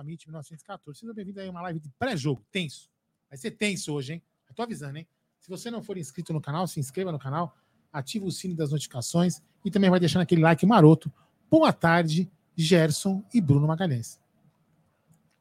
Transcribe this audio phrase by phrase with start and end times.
[0.00, 0.98] Amit 1914.
[0.98, 2.88] Sejam bem-vindos aí a uma live de pré-jogo, tenso.
[3.28, 4.22] Vai ser tenso hoje, hein?
[4.48, 5.06] Eu tô avisando, hein?
[5.38, 7.54] Se você não for inscrito no canal, se inscreva no canal,
[7.92, 11.12] ativa o sino das notificações e também vai deixando aquele like maroto.
[11.50, 14.18] Boa tarde, Gerson e Bruno Magalhães.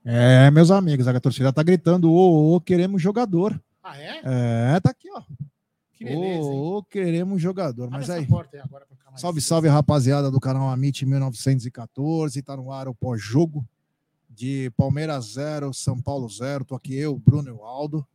[0.04, 3.57] É, meus amigos, a torcida tá gritando, ô, ô, queremos jogador.
[3.82, 4.21] Ah, é?
[4.26, 5.23] É, tá aqui, ó.
[5.94, 6.49] Que beleza?
[6.49, 7.85] Ô, ô, queremos jogador.
[7.85, 12.41] Abre Mas aí, aí salve, salve, rapaziada do canal Amit 1914.
[12.41, 13.66] Tá no ar o pós-jogo
[14.39, 16.63] de Palmeiras 0, São Paulo 0.
[16.63, 18.07] Tô aqui eu, Bruno e o Aldo.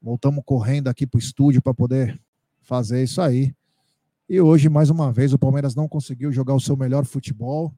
[0.00, 2.18] Voltamos correndo aqui pro estúdio para poder
[2.62, 3.54] fazer isso aí.
[4.26, 7.70] E hoje, mais uma vez, o Palmeiras não conseguiu jogar o seu melhor futebol.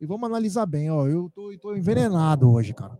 [0.00, 1.06] E vamos analisar bem, ó.
[1.06, 2.98] Eu tô, tô envenenado hoje, cara.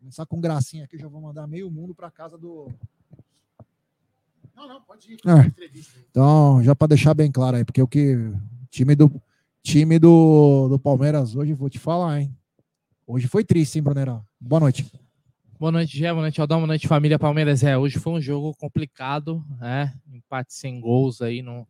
[0.00, 2.68] Começar com gracinha aqui, já vou mandar meio mundo para casa do,
[4.56, 5.20] Não, não, pode ir.
[5.24, 5.52] É.
[6.10, 8.32] Então, já para deixar bem claro aí, porque o que
[8.70, 9.22] time do
[9.62, 12.36] time do, do Palmeiras hoje, vou te falar, hein?
[13.06, 14.24] Hoje foi triste, hein, Brunerão?
[14.40, 14.90] Boa noite.
[15.58, 16.10] Boa noite, Gé.
[16.10, 16.58] Boa noite, Aldão.
[16.60, 17.62] Boa noite, família Palmeiras.
[17.62, 19.94] É, hoje foi um jogo complicado, né?
[20.10, 21.68] Empate sem gols aí no,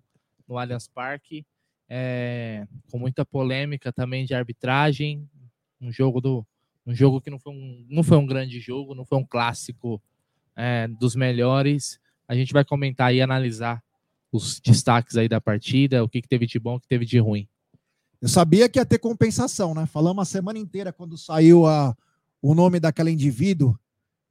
[0.48, 1.44] no Allianz Parque.
[1.88, 5.28] É, com muita polêmica também de arbitragem.
[5.80, 6.46] Um jogo do
[6.86, 10.00] um jogo que não foi um, não foi um grande jogo, não foi um clássico
[10.54, 11.98] é, dos melhores.
[12.28, 13.82] A gente vai comentar e analisar
[14.30, 17.18] os destaques aí da partida, o que, que teve de bom, o que teve de
[17.18, 17.48] ruim.
[18.24, 19.84] Eu sabia que ia ter compensação, né?
[19.84, 21.94] Falamos a semana inteira quando saiu a,
[22.40, 23.78] o nome daquela indivíduo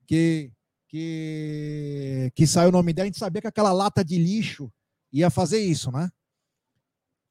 [0.07, 0.51] que,
[0.87, 4.73] que, que saiu o nome dela, a gente sabia que aquela lata de lixo
[5.11, 6.09] ia fazer isso, né?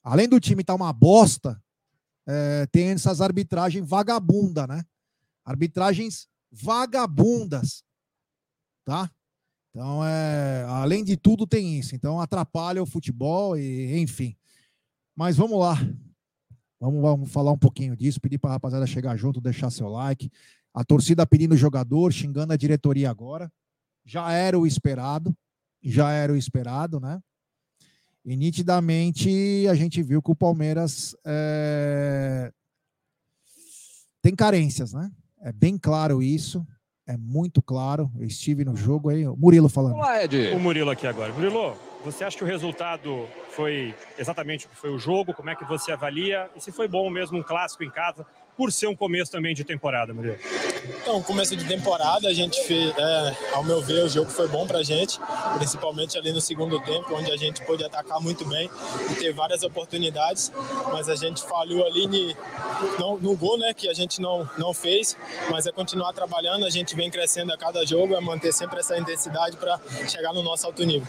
[0.04, 1.60] Além do time estar uma bosta,
[2.28, 4.84] é, tem essas arbitragens vagabunda, né?
[5.44, 7.82] Arbitragens vagabundas,
[8.84, 9.10] tá?
[9.70, 11.96] Então, é, além de tudo, tem isso.
[11.96, 14.36] Então, atrapalha o futebol e, enfim.
[15.16, 15.76] Mas vamos lá.
[16.82, 18.20] Vamos, vamos falar um pouquinho disso.
[18.20, 20.28] Pedir para a rapaziada chegar junto, deixar seu like.
[20.74, 23.48] A torcida pedindo jogador, xingando a diretoria agora.
[24.04, 25.32] Já era o esperado.
[25.80, 27.20] Já era o esperado, né?
[28.24, 32.52] E nitidamente a gente viu que o Palmeiras é,
[34.20, 35.08] tem carências, né?
[35.40, 36.66] É bem claro isso.
[37.06, 38.10] É muito claro.
[38.18, 39.24] Eu estive no jogo aí.
[39.24, 39.94] O Murilo falando.
[39.94, 40.50] Olá, Ed.
[40.52, 41.32] O Murilo aqui agora.
[41.32, 45.32] Murilo, você acha que o resultado foi exatamente o que foi o jogo?
[45.34, 46.48] Como é que você avalia?
[46.56, 48.26] E se foi bom mesmo um clássico em casa,
[48.56, 50.36] por ser um começo também de temporada, Murilo?
[51.00, 54.66] Então, começo de temporada, a gente fez, é, ao meu ver, o jogo foi bom
[54.66, 55.18] pra gente,
[55.56, 58.68] principalmente ali no segundo tempo, onde a gente pôde atacar muito bem
[59.10, 60.52] e ter várias oportunidades,
[60.92, 62.36] mas a gente falhou ali ni-
[62.98, 65.16] no, no gol, né, que a gente não, não fez,
[65.50, 68.98] mas é continuar trabalhando, a gente vem crescendo a cada jogo, é manter sempre essa
[68.98, 71.08] intensidade para chegar no nosso alto nível.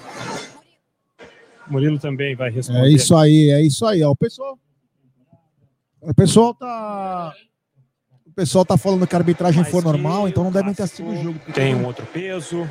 [1.68, 2.88] Murilo também vai responder.
[2.88, 4.03] É isso aí, é isso aí.
[4.03, 4.12] Ó.
[4.12, 4.57] O pessoal.
[6.01, 7.34] O pessoal tá.
[8.25, 11.09] O pessoal tá falando que a arbitragem Mas foi normal, então não devem ter assistido
[11.09, 11.40] o jogo.
[11.53, 12.68] Tem um outro peso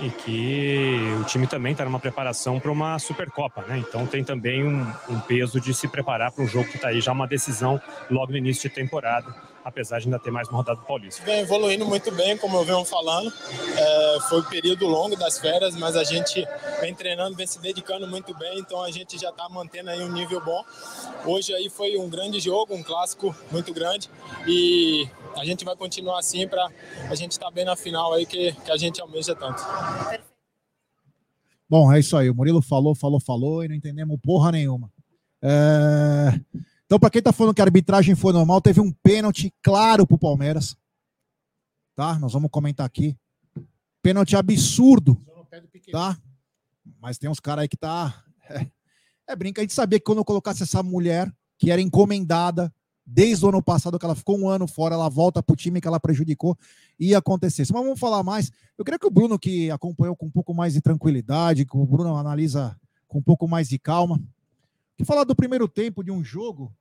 [0.00, 3.78] e que o time também está numa preparação para uma Supercopa, né?
[3.78, 7.00] Então tem também um, um peso de se preparar para um jogo que está aí
[7.00, 7.80] já uma decisão
[8.10, 9.34] logo no início de temporada,
[9.66, 11.24] apesar de ainda ter mais uma rodada do Paulista.
[11.24, 13.32] Vem evoluindo muito bem, como eu venho falando.
[13.76, 16.46] É, foi um período longo das férias, mas a gente
[16.80, 20.12] vem treinando, vem se dedicando muito bem, então a gente já está mantendo aí um
[20.12, 20.64] nível bom.
[21.24, 24.08] Hoje aí foi um grande jogo, um clássico muito grande
[24.46, 26.70] e a gente vai continuar assim para
[27.10, 29.60] a gente estar bem na final aí que, que a gente almeja tanto.
[31.68, 32.30] Bom, é isso aí.
[32.30, 34.92] O Murilo falou, falou, falou e não entendemos porra nenhuma.
[35.42, 36.40] É,
[36.86, 40.16] Então, para quem tá falando que a arbitragem foi normal, teve um pênalti claro pro
[40.16, 40.76] Palmeiras.
[41.96, 42.18] Tá?
[42.18, 43.16] Nós vamos comentar aqui.
[44.00, 45.20] Pênalti absurdo,
[45.90, 46.16] tá?
[47.00, 48.24] Mas tem uns caras aí que tá.
[48.48, 48.66] É,
[49.26, 49.60] é brinca.
[49.60, 52.72] A gente sabia que quando eu colocasse essa mulher, que era encomendada
[53.04, 55.88] desde o ano passado, que ela ficou um ano fora, ela volta pro time que
[55.88, 56.56] ela prejudicou,
[56.98, 57.62] ia acontecer.
[57.62, 58.52] Mas vamos falar mais.
[58.78, 61.84] Eu queria que o Bruno, que acompanhou com um pouco mais de tranquilidade, que o
[61.84, 62.76] Bruno analisa
[63.08, 64.20] com um pouco mais de calma,
[64.96, 66.74] que falar do primeiro tempo de um jogo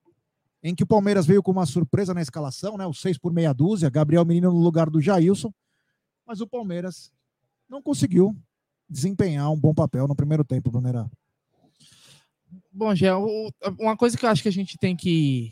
[0.64, 2.88] em que o Palmeiras veio com uma surpresa na escalação, né?
[2.88, 5.54] O seis por meia dúzia, Gabriel Menino no lugar do Jailson,
[6.26, 7.12] mas o Palmeiras
[7.70, 8.36] não conseguiu
[8.90, 11.10] desempenhar um bom papel no primeiro tempo, Brunerá.
[12.72, 13.14] Bom, Gé,
[13.80, 15.52] uma coisa que eu acho que a gente tem que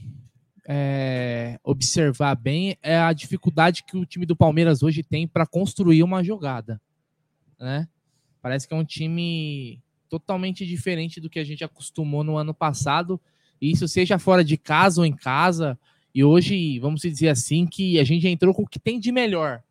[0.67, 6.01] é, observar bem é a dificuldade que o time do Palmeiras hoje tem para construir
[6.01, 6.81] uma jogada,
[7.59, 7.87] né?
[8.41, 9.82] Parece que é um time
[10.13, 13.19] totalmente diferente do que a gente acostumou no ano passado,
[13.59, 15.79] isso seja fora de casa ou em casa.
[16.13, 19.63] E hoje, vamos dizer assim, que a gente entrou com o que tem de melhor.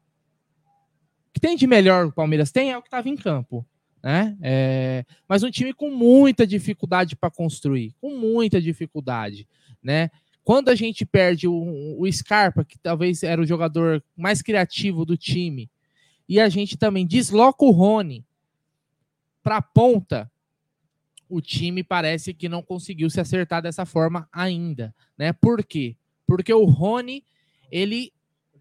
[1.28, 3.64] O que tem de melhor o Palmeiras tem é o que estava em campo,
[4.02, 4.36] né?
[4.42, 9.46] É, mas um time com muita dificuldade para construir, com muita dificuldade,
[9.80, 10.10] né?
[10.42, 15.16] Quando a gente perde o, o Scarpa, que talvez era o jogador mais criativo do
[15.16, 15.70] time,
[16.28, 18.24] e a gente também desloca o Rony
[19.42, 20.31] para a ponta,
[21.32, 25.32] o time parece que não conseguiu se acertar dessa forma ainda, né?
[25.32, 25.96] Por quê?
[26.26, 27.24] Porque o Rony,
[27.70, 28.12] ele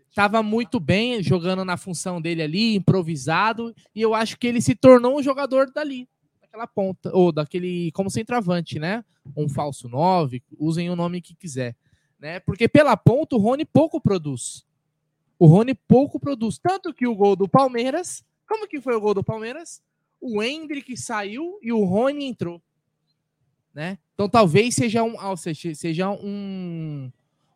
[0.10, 4.74] estava muito bem jogando na função dele ali, improvisado, e eu acho que ele se
[4.74, 6.08] tornou um jogador dali,
[6.40, 9.04] daquela ponta, ou daquele como centroavante, né?
[9.36, 11.76] Um falso 9, usem o nome que quiser,
[12.18, 12.40] né?
[12.40, 14.66] Porque pela ponta o Rony pouco produz.
[15.38, 19.14] O Rony pouco produz, tanto que o gol do Palmeiras, como que foi o gol
[19.14, 19.82] do Palmeiras?
[20.22, 22.62] O Hendrick saiu e o Rony entrou,
[23.74, 23.98] né?
[24.14, 27.12] Então talvez seja um, seja, seja um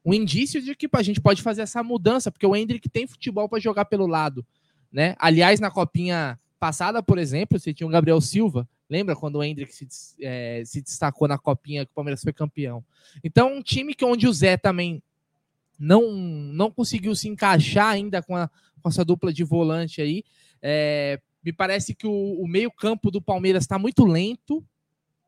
[0.05, 3.49] um indício de que a gente pode fazer essa mudança, porque o Hendrick tem futebol
[3.49, 4.45] para jogar pelo lado,
[4.91, 5.15] né?
[5.17, 9.73] Aliás, na copinha passada, por exemplo, você tinha o Gabriel Silva, lembra quando o Hendrick
[9.73, 9.87] se,
[10.21, 12.85] é, se destacou na copinha que o Palmeiras foi campeão?
[13.23, 15.01] Então, um time que onde o Zé também
[15.77, 18.47] não não conseguiu se encaixar ainda com, a,
[18.81, 20.23] com essa dupla de volante aí,
[20.61, 24.65] é, me parece que o, o meio campo do Palmeiras está muito lento,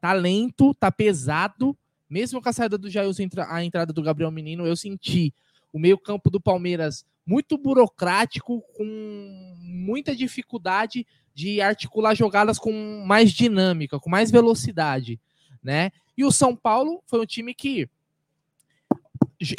[0.02, 1.78] tá lento, tá pesado,
[2.10, 5.32] mesmo com a saída do Jailson, a entrada do Gabriel Menino, eu senti
[5.72, 11.06] o meio-campo do Palmeiras muito burocrático, com muita dificuldade
[11.36, 15.20] de articular jogadas com mais dinâmica, com mais velocidade,
[15.62, 15.92] né?
[16.18, 17.88] E o São Paulo foi um time que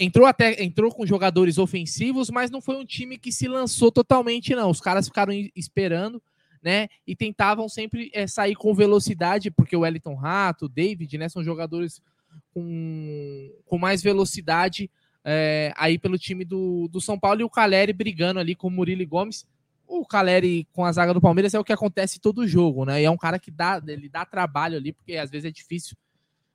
[0.01, 4.57] entrou até entrou com jogadores ofensivos, mas não foi um time que se lançou totalmente
[4.57, 4.71] não.
[4.71, 6.21] Os caras ficaram esperando,
[6.63, 6.89] né?
[7.07, 11.43] E tentavam sempre é, sair com velocidade, porque o Wellington Rato, o David, né, são
[11.43, 12.01] jogadores
[12.53, 14.91] com, com mais velocidade
[15.25, 18.71] é, aí pelo time do, do São Paulo e o Caleri brigando ali com o
[18.71, 19.47] Murilo Gomes.
[19.87, 23.01] O Caleri com a zaga do Palmeiras é o que acontece todo jogo, né?
[23.01, 25.97] E é um cara que dá, ele dá trabalho ali, porque às vezes é difícil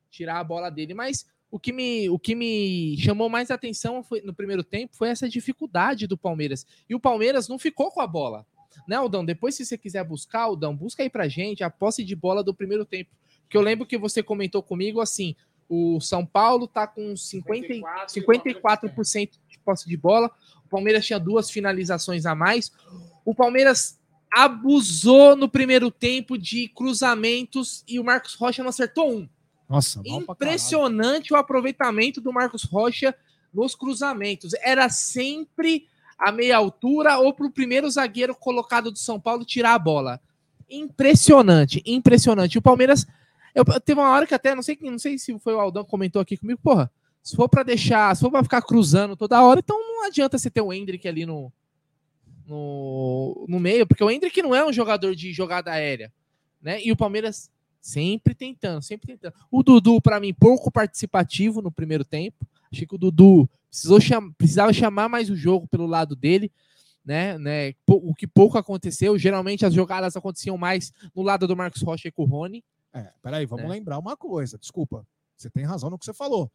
[0.09, 0.93] tirar a bola dele.
[0.93, 5.09] Mas o que me, o que me chamou mais atenção foi, no primeiro tempo foi
[5.09, 6.65] essa dificuldade do Palmeiras.
[6.89, 8.45] E o Palmeiras não ficou com a bola.
[8.87, 9.23] Né, Aldão?
[9.23, 12.53] Depois, se você quiser buscar, Aldão, busca aí pra gente a posse de bola do
[12.53, 13.11] primeiro tempo.
[13.49, 15.35] Que eu lembro que você comentou comigo assim:
[15.69, 17.67] o São Paulo está com 50,
[18.07, 18.53] 54%,
[18.93, 20.29] 54% de posse de bola.
[20.65, 22.71] O Palmeiras tinha duas finalizações a mais.
[23.25, 23.99] O Palmeiras
[24.31, 29.29] abusou no primeiro tempo de cruzamentos e o Marcos Rocha não acertou um.
[29.69, 33.15] Nossa, impressionante o aproveitamento do Marcos Rocha
[33.53, 34.53] nos cruzamentos.
[34.61, 39.73] Era sempre a meia altura ou para o primeiro zagueiro colocado do São Paulo tirar
[39.73, 40.21] a bola.
[40.69, 42.57] Impressionante, impressionante.
[42.57, 43.05] O Palmeiras
[43.53, 45.91] eu, teve uma hora que até, não sei, não sei se foi o Aldão que
[45.91, 49.59] comentou aqui comigo, porra, se for para deixar, se for para ficar cruzando toda hora,
[49.59, 51.53] então não adianta você ter o Hendrick ali no,
[52.47, 56.11] no, no meio, porque o Hendrick não é um jogador de jogada aérea,
[56.61, 56.81] né?
[56.83, 59.35] E o Palmeiras sempre tentando, sempre tentando.
[59.51, 62.47] O Dudu, para mim, pouco participativo no primeiro tempo.
[62.71, 66.51] Achei que o Dudu precisou cham precisava chamar mais o jogo pelo lado dele.
[67.03, 69.17] Né, né, o que pouco aconteceu.
[69.17, 72.63] Geralmente as jogadas aconteciam mais no lado do Marcos Rocha e com o Rony.
[72.93, 73.67] É, peraí, vamos é.
[73.67, 74.57] lembrar uma coisa.
[74.57, 76.49] Desculpa, você tem razão no que você falou.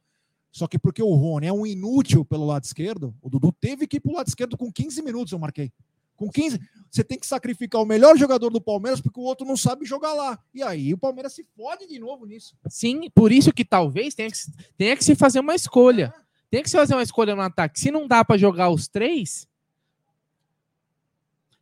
[0.50, 3.98] Só que porque o Rony é um inútil pelo lado esquerdo, o Dudu teve que
[3.98, 5.70] ir pro lado esquerdo com 15 minutos, eu marquei.
[6.16, 6.58] Com 15,
[6.90, 10.14] você tem que sacrificar o melhor jogador do Palmeiras porque o outro não sabe jogar
[10.14, 10.38] lá.
[10.54, 12.56] E aí o Palmeiras se fode de novo nisso.
[12.70, 14.38] Sim, por isso que talvez tenha que,
[14.78, 16.14] tenha que se fazer uma escolha.
[16.16, 16.27] É.
[16.50, 17.78] Tem que se fazer uma escolha no ataque.
[17.78, 19.46] Se não dá para jogar os três,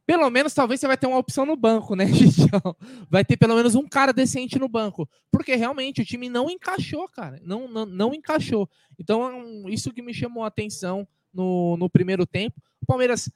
[0.07, 2.77] pelo menos talvez você vai ter uma opção no banco, né, Gidião?
[3.11, 5.09] Vai ter pelo menos um cara decente no banco.
[5.31, 7.41] Porque realmente o time não encaixou, cara.
[7.43, 8.71] Não, não, não encaixou.
[8.99, 12.63] Então, isso que me chamou a atenção no, no primeiro tempo.
[12.81, 13.29] O Palmeiras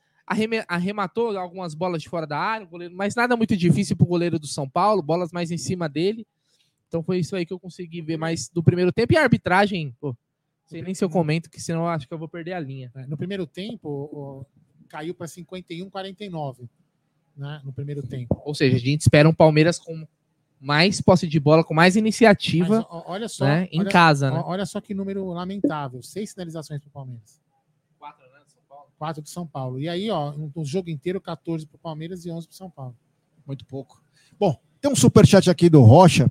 [0.69, 4.39] arrematou algumas bolas de fora da área, goleiro, mas nada muito difícil para o goleiro
[4.39, 6.25] do São Paulo, bolas mais em cima dele.
[6.87, 9.13] Então foi isso aí que eu consegui ver mais do primeiro tempo.
[9.13, 10.17] E a arbitragem, pô,
[10.71, 12.91] sei nem se eu comento, que senão eu acho que eu vou perder a linha.
[12.95, 14.47] É, no primeiro tempo,
[14.89, 16.69] caiu para 51, 49
[17.37, 18.41] né, no primeiro tempo.
[18.45, 20.07] Ou seja, a gente espera um Palmeiras com
[20.61, 24.31] mais posse de bola, com mais iniciativa Mas, olha só, né, em olha, casa.
[24.31, 24.43] Né?
[24.45, 27.41] Olha só que número lamentável: seis sinalizações para o Palmeiras.
[27.99, 28.41] Quatro, né?
[28.47, 28.87] São Paulo.
[28.99, 29.81] Quatro do São Paulo.
[29.81, 32.71] E aí, ó, o jogo inteiro, 14 para o Palmeiras e 11 para o São
[32.71, 32.97] Paulo.
[33.47, 34.03] Muito pouco.
[34.39, 36.31] Bom, tem um superchat aqui do Rocha.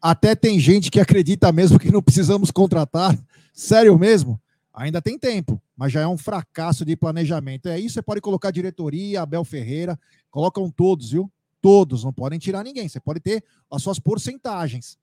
[0.00, 3.16] Até tem gente que acredita mesmo que não precisamos contratar.
[3.52, 4.40] Sério mesmo?
[4.72, 7.68] Ainda tem tempo, mas já é um fracasso de planejamento.
[7.68, 11.30] É isso, você pode colocar diretoria, Abel Ferreira, colocam todos, viu?
[11.60, 12.88] Todos, não podem tirar ninguém.
[12.88, 14.98] Você pode ter as suas porcentagens.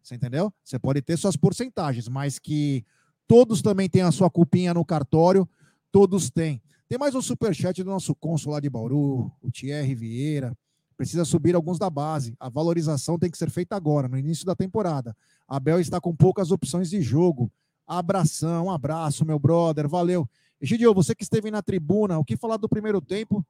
[0.00, 0.52] Você entendeu?
[0.64, 2.84] Você pode ter suas porcentagens, mas que
[3.26, 5.48] todos também têm a sua cupinha no cartório,
[5.90, 6.62] todos têm.
[6.88, 10.56] Tem mais um superchat do nosso cônsul lá de Bauru, o Thierry Vieira.
[10.96, 12.34] Precisa subir alguns da base.
[12.38, 15.16] A valorização tem que ser feita agora, no início da temporada.
[15.48, 17.50] Abel está com poucas opções de jogo
[17.86, 20.28] Abração, um abraço, meu brother, valeu.
[20.60, 23.44] Egidio, você que esteve na tribuna, o que falar do primeiro tempo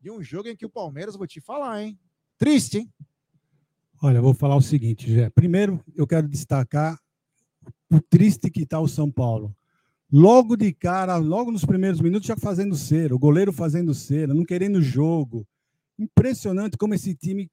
[0.00, 1.98] de um jogo em que o Palmeiras, vou te falar, hein?
[2.36, 2.92] Triste, hein?
[4.00, 5.28] Olha, vou falar o seguinte, Jé.
[5.30, 6.98] Primeiro, eu quero destacar
[7.90, 9.54] o triste que está o São Paulo.
[10.10, 14.44] Logo de cara, logo nos primeiros minutos, já fazendo cera, o goleiro fazendo cera, não
[14.44, 15.46] querendo jogo.
[15.98, 17.50] Impressionante como esse time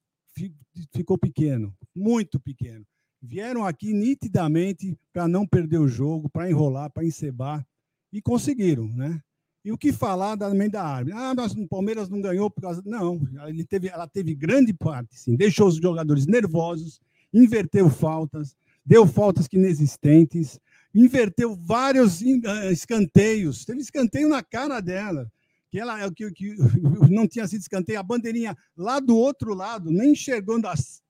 [0.92, 2.86] ficou pequeno, muito pequeno.
[3.26, 7.66] Vieram aqui nitidamente para não perder o jogo, para enrolar, para encebar,
[8.12, 9.20] e conseguiram, né?
[9.64, 11.10] E o que falar também da Arme?
[11.12, 12.80] Ah, nós, o Palmeiras não ganhou por causa.
[12.86, 15.34] Não, ele teve, ela teve grande parte, sim.
[15.34, 17.00] Deixou os jogadores nervosos,
[17.34, 18.54] inverteu faltas,
[18.84, 20.60] deu faltas inexistentes,
[20.94, 23.64] inverteu vários ah, escanteios.
[23.64, 25.28] Teve escanteio na cara dela
[25.68, 26.54] que ela que, que
[27.10, 31.02] não tinha sido escanteio, a bandeirinha lá do outro lado, nem enxergando as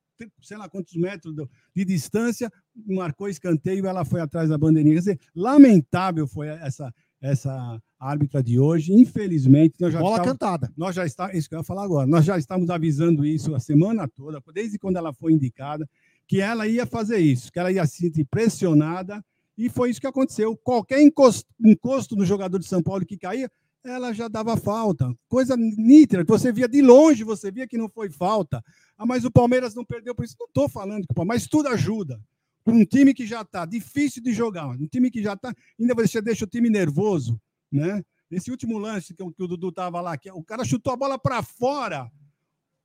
[0.42, 1.34] sei lá quantos metros
[1.74, 2.50] de distância,
[2.86, 4.94] marcou escanteio e ela foi atrás da bandeirinha.
[4.94, 8.92] Quer dizer, lamentável foi essa essa árbitra de hoje.
[8.92, 10.72] Infelizmente, nós já bola estávamos, cantada.
[10.76, 12.06] Nós já está, isso que eu ia falar agora.
[12.06, 15.88] Nós já estamos avisando isso a semana toda, desde quando ela foi indicada,
[16.26, 19.24] que ela ia fazer isso, que ela ia se sentir pressionada,
[19.56, 20.56] e foi isso que aconteceu.
[20.56, 23.50] Qualquer encosto, encosto no jogador de São Paulo que caía,
[23.86, 25.14] ela já dava falta.
[25.28, 28.62] Coisa nítida, você via de longe, você via que não foi falta.
[28.98, 30.36] Ah, mas o Palmeiras não perdeu por isso.
[30.38, 32.20] Não estou falando que o Palmeiras, mas tudo ajuda.
[32.66, 36.20] Um time que já está difícil de jogar, um time que já está, ainda você
[36.20, 37.40] deixa o time nervoso,
[37.70, 38.02] né?
[38.28, 41.16] Esse último lance que, que o Dudu estava lá, que o cara chutou a bola
[41.16, 42.10] para fora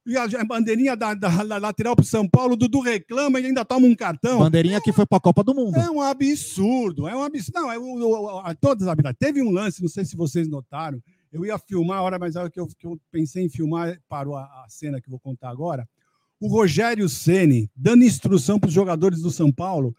[0.06, 3.46] e a bandeirinha da, da, da lateral para o São Paulo, o Dudu reclama e
[3.46, 4.40] ainda toma um cartão.
[4.40, 5.78] Bandeirinha é, que foi para a Copa do Mundo.
[5.78, 7.60] É um absurdo, é um absurdo.
[7.60, 11.58] Não, é o, todas as Teve um lance, não sei se vocês notaram, eu ia
[11.58, 14.44] filmar a hora, mas a hora que eu, que eu pensei em filmar, parou a,
[14.44, 15.88] a cena que eu vou contar agora.
[16.40, 19.96] O Rogério Ceni dando instrução para os jogadores do São Paulo,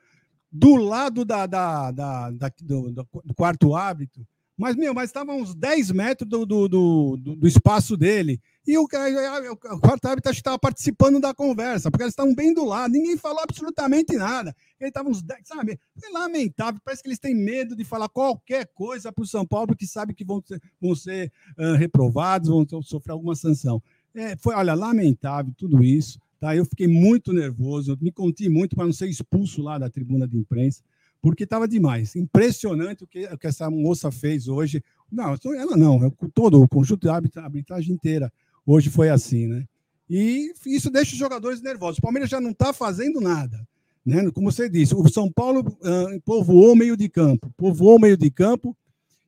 [0.51, 4.27] do lado da, da, da, da do, do, quarto árbitro,
[4.63, 8.41] mas, meu, mas estava uns 10 metros do, do, do, do espaço dele.
[8.65, 12.93] E o, o quarto árbitro estava participando da conversa, porque eles estavam bem do lado,
[12.93, 14.55] ninguém falou absolutamente nada.
[14.79, 15.81] Ele estava uns 10, sabe?
[16.01, 19.67] É lamentável, parece que eles têm medo de falar qualquer coisa para o São Paulo,
[19.67, 23.83] porque sabe que vão ser, vão ser uh, reprovados, vão sofrer alguma sanção.
[24.15, 26.21] É, foi, olha, lamentável tudo isso.
[26.39, 26.55] Tá?
[26.55, 30.37] Eu fiquei muito nervoso, me conti muito para não ser expulso lá da tribuna de
[30.37, 30.85] imprensa,
[31.23, 32.15] porque estava demais.
[32.17, 34.83] Impressionante o que, o que essa moça fez hoje.
[35.11, 38.31] Não, ela não, todo o conjunto da arbitragem inteira
[38.67, 39.65] Hoje foi assim, né?
[40.09, 41.99] E isso deixa os jogadores nervosos.
[41.99, 43.67] O Palmeiras já não está fazendo nada.
[44.05, 44.31] Né?
[44.31, 48.77] Como você disse, o São Paulo uh, povoou meio de campo, povoou meio de campo,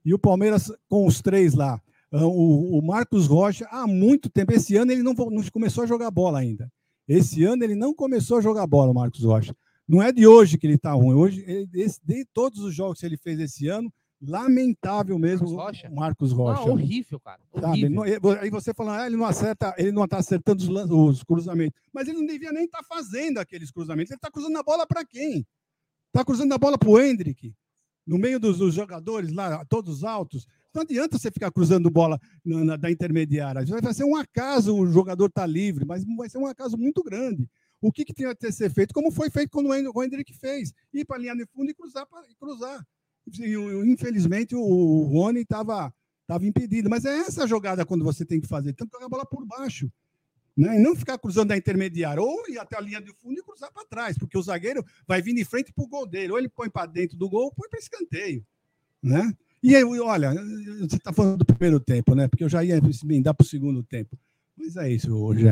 [0.05, 1.81] e o Palmeiras com os três lá.
[2.13, 5.87] Uh, o, o, Marcos Rocha, há muito tempo, esse ano ele não, não, começou a
[5.87, 6.71] jogar bola ainda.
[7.09, 9.55] Esse ano ele não começou a jogar bola, o Marcos Rocha.
[9.87, 11.15] Não é de hoje que ele está ruim.
[11.15, 13.93] Hoje, esse, de todos os jogos que ele fez esse ano,
[14.27, 15.91] lamentável mesmo Marcos Rocha.
[15.91, 16.61] Marcos Rocha.
[16.61, 17.41] Ah, horrível, cara.
[17.53, 17.91] Horrível.
[17.91, 18.03] Não,
[18.41, 21.79] aí você falando, ah, ele não acerta, ele não está acertando os, os, cruzamentos.
[21.93, 24.11] Mas ele não devia nem estar tá fazendo aqueles cruzamentos.
[24.11, 25.47] Ele está cruzando a bola para quem?
[26.07, 27.53] Está cruzando a bola para o Hendrick,
[28.07, 30.47] no meio dos, dos, jogadores lá, todos altos.
[30.73, 33.65] Não adianta você ficar cruzando bola na, na, da intermediária.
[33.83, 37.49] Vai ser um acaso o jogador está livre, mas vai ser um acaso muito grande.
[37.85, 38.95] O que, que tinha que ser feito?
[38.95, 40.73] Como foi feito quando o Hendrick fez?
[40.91, 42.07] Ir para a linha de fundo e cruzar.
[42.07, 42.87] Pra, e cruzar.
[43.85, 45.93] Infelizmente, o Rony estava
[46.27, 46.89] tava impedido.
[46.89, 48.73] Mas é essa jogada quando você tem que fazer.
[48.73, 49.93] Tem que jogar a bola por baixo.
[50.57, 50.79] Né?
[50.79, 53.71] E não ficar cruzando a intermediária, ou ir até a linha de fundo e cruzar
[53.71, 56.49] para trás, porque o zagueiro vai vir de frente para o gol dele, ou ele
[56.49, 58.47] põe para dentro do gol, ou põe para escanteio.
[59.03, 59.31] Né?
[59.63, 60.33] E aí, olha,
[60.79, 62.29] você está falando do primeiro tempo, né?
[62.29, 64.17] Porque eu já ia emendar para o segundo tempo.
[64.57, 65.45] Mas é isso hoje.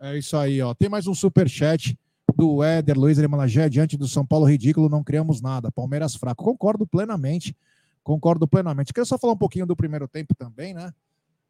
[0.00, 0.18] É.
[0.18, 0.74] isso aí, ó.
[0.74, 1.98] Tem mais um super chat
[2.36, 5.70] do Éder, Luiz Lemalagé, diante do São Paulo ridículo, não criamos nada.
[5.70, 6.44] Palmeiras fraco.
[6.44, 7.56] Concordo plenamente.
[8.02, 8.92] Concordo plenamente.
[8.92, 10.92] Queria só falar um pouquinho do primeiro tempo também, né?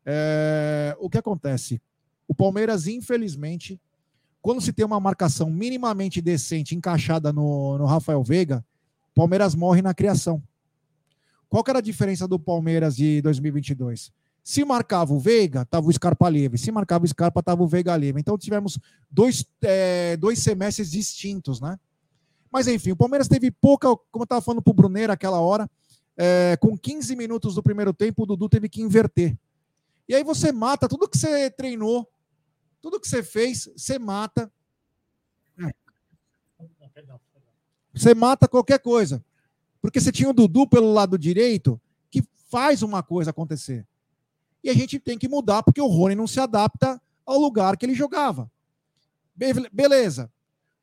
[0.07, 1.81] É, o que acontece?
[2.29, 3.81] O Palmeiras, infelizmente,
[4.43, 8.65] quando se tem uma marcação minimamente decente encaixada no, no Rafael Veiga,
[9.15, 10.43] Palmeiras morre na criação.
[11.49, 14.13] Qual que era a diferença do Palmeiras de 2022?
[14.45, 16.59] Se marcava o Veiga, tava o Scarpa livre.
[16.59, 18.21] Se marcava o Scarpa, tava o Veiga livre.
[18.21, 18.79] Então tivemos
[19.11, 21.81] dois, é, dois semestres distintos, né?
[22.53, 25.69] Mas enfim, o Palmeiras teve pouca, como eu estava falando para o Bruneiro aquela hora,
[26.15, 29.35] é, com 15 minutos do primeiro tempo, o Dudu teve que inverter.
[30.07, 32.07] E aí você mata tudo que você treinou,
[32.83, 34.53] tudo que você fez, você mata.
[37.95, 39.25] Você mata qualquer coisa.
[39.81, 43.87] Porque você tinha o Dudu pelo lado direito que faz uma coisa acontecer
[44.65, 47.85] e a gente tem que mudar porque o Rony não se adapta ao lugar que
[47.85, 48.51] ele jogava.
[49.37, 50.33] Be beleza.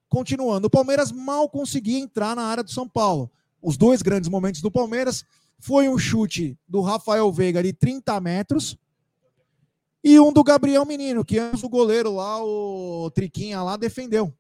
[0.08, 3.32] Continuando, o Palmeiras mal conseguia entrar na área do São Paulo.
[3.62, 5.26] os dois grandes momentos do Palmeiras
[5.60, 8.78] foi um chute do Rafael Veiga de 30 metros
[10.04, 14.34] e um do Gabriel Menino, que antes o goleiro lá, o Triquinha lá, defendeu.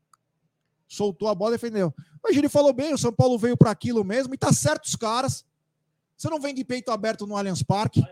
[0.87, 1.93] Soltou a bola defendeu.
[2.23, 4.95] Mas ele falou bem, o São Paulo veio para aquilo mesmo, e tá certo os
[4.95, 5.45] caras.
[6.17, 8.03] Você não vem de peito aberto no Allianz Parque.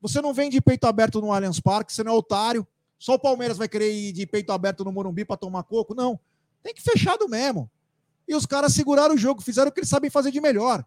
[0.00, 2.66] Você não vem de peito aberto no Allianz Parque, você não é otário.
[2.98, 5.94] Só o Palmeiras vai querer ir de peito aberto no Morumbi para tomar coco?
[5.94, 6.18] Não.
[6.62, 7.70] Tem que fechado mesmo.
[8.26, 10.84] E os caras seguraram o jogo, fizeram o que eles sabem fazer de melhor.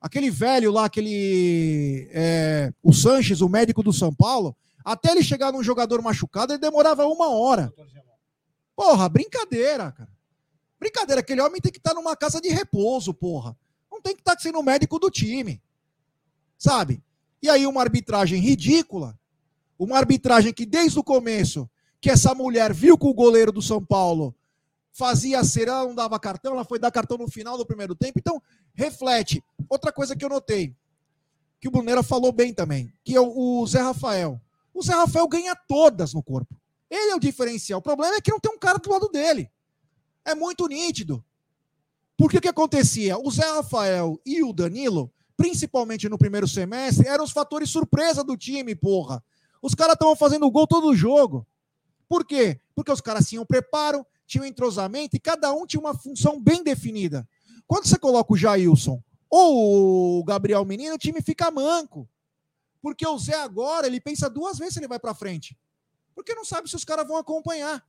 [0.00, 2.08] Aquele velho lá, aquele.
[2.12, 6.60] É, o Sanches, o médico do São Paulo, até ele chegar num jogador machucado, ele
[6.60, 7.72] demorava uma hora.
[8.74, 10.10] Porra, brincadeira, cara.
[10.80, 13.56] Brincadeira, aquele homem tem que estar numa casa de repouso, porra.
[13.90, 15.62] Não tem que estar sendo o médico do time.
[16.58, 17.00] Sabe?
[17.42, 19.18] E aí uma arbitragem ridícula,
[19.78, 21.68] uma arbitragem que desde o começo,
[22.00, 24.34] que essa mulher viu que o goleiro do São Paulo
[24.92, 28.18] fazia ser, não dava cartão, ela foi dar cartão no final do primeiro tempo.
[28.18, 28.40] Então,
[28.74, 29.42] reflete.
[29.68, 30.76] Outra coisa que eu notei,
[31.60, 34.40] que o Brunera falou bem também, que é o Zé Rafael.
[34.74, 36.54] O Zé Rafael ganha todas no corpo.
[36.90, 37.80] Ele é o diferencial.
[37.80, 39.50] O problema é que não tem um cara do lado dele.
[40.24, 41.24] É muito nítido.
[42.16, 43.18] Porque o que acontecia?
[43.18, 48.36] O Zé Rafael e o Danilo, principalmente no primeiro semestre, eram os fatores surpresa do
[48.36, 49.22] time, porra.
[49.60, 51.46] Os caras estavam fazendo gol todo jogo.
[52.08, 52.60] Por quê?
[52.74, 57.26] Porque os caras tinham preparo, tinham entrosamento e cada um tinha uma função bem definida.
[57.66, 62.08] Quando você coloca o Jailson ou o Gabriel Menino, o time fica manco.
[62.82, 65.56] Porque o Zé agora, ele pensa duas vezes se ele vai para frente.
[66.14, 67.82] Porque não sabe se os caras vão acompanhar.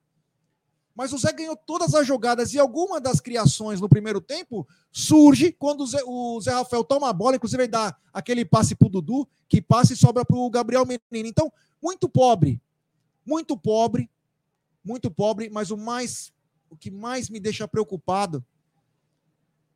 [0.96, 5.52] Mas o Zé ganhou todas as jogadas e alguma das criações no primeiro tempo surge
[5.52, 8.90] quando o Zé, o Zé Rafael toma a bola, inclusive ele dá aquele passe pro
[8.90, 11.28] Dudu, que passa e sobra pro Gabriel Menino.
[11.28, 11.52] Então,
[11.82, 12.62] muito pobre.
[13.26, 14.10] Muito pobre.
[14.84, 16.32] Muito pobre, mas o mais
[16.70, 18.44] o que mais me deixa preocupado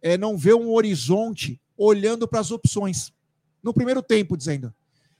[0.02, 3.14] é não ver um horizonte olhando para as opções.
[3.62, 4.74] No primeiro tempo, dizendo: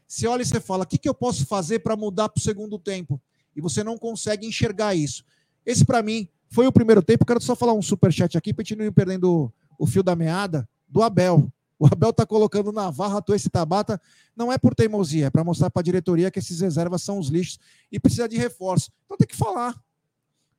[0.08, 2.44] você olha e você fala, o que, que eu posso fazer para mudar para o
[2.44, 3.22] segundo tempo?
[3.56, 5.24] E você não consegue enxergar isso.
[5.68, 7.26] Esse, para mim, foi o primeiro tempo.
[7.26, 10.02] Quero só falar um super chat aqui para a gente não ir perdendo o fio
[10.02, 11.52] da meada do Abel.
[11.78, 14.02] O Abel está colocando Navarra, esse Tabata.
[14.34, 17.28] Não é por teimosia, é para mostrar para a diretoria que esses reservas são os
[17.28, 17.60] lixos
[17.92, 18.90] e precisa de reforço.
[19.06, 19.76] Então tem que falar.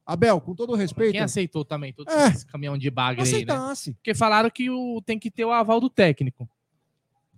[0.07, 1.13] Abel, com todo o respeito.
[1.13, 3.55] Quem aceitou também todo é, esse caminhão de bagre aí, né?
[3.95, 6.49] Porque falaram que o, tem que ter o aval do técnico.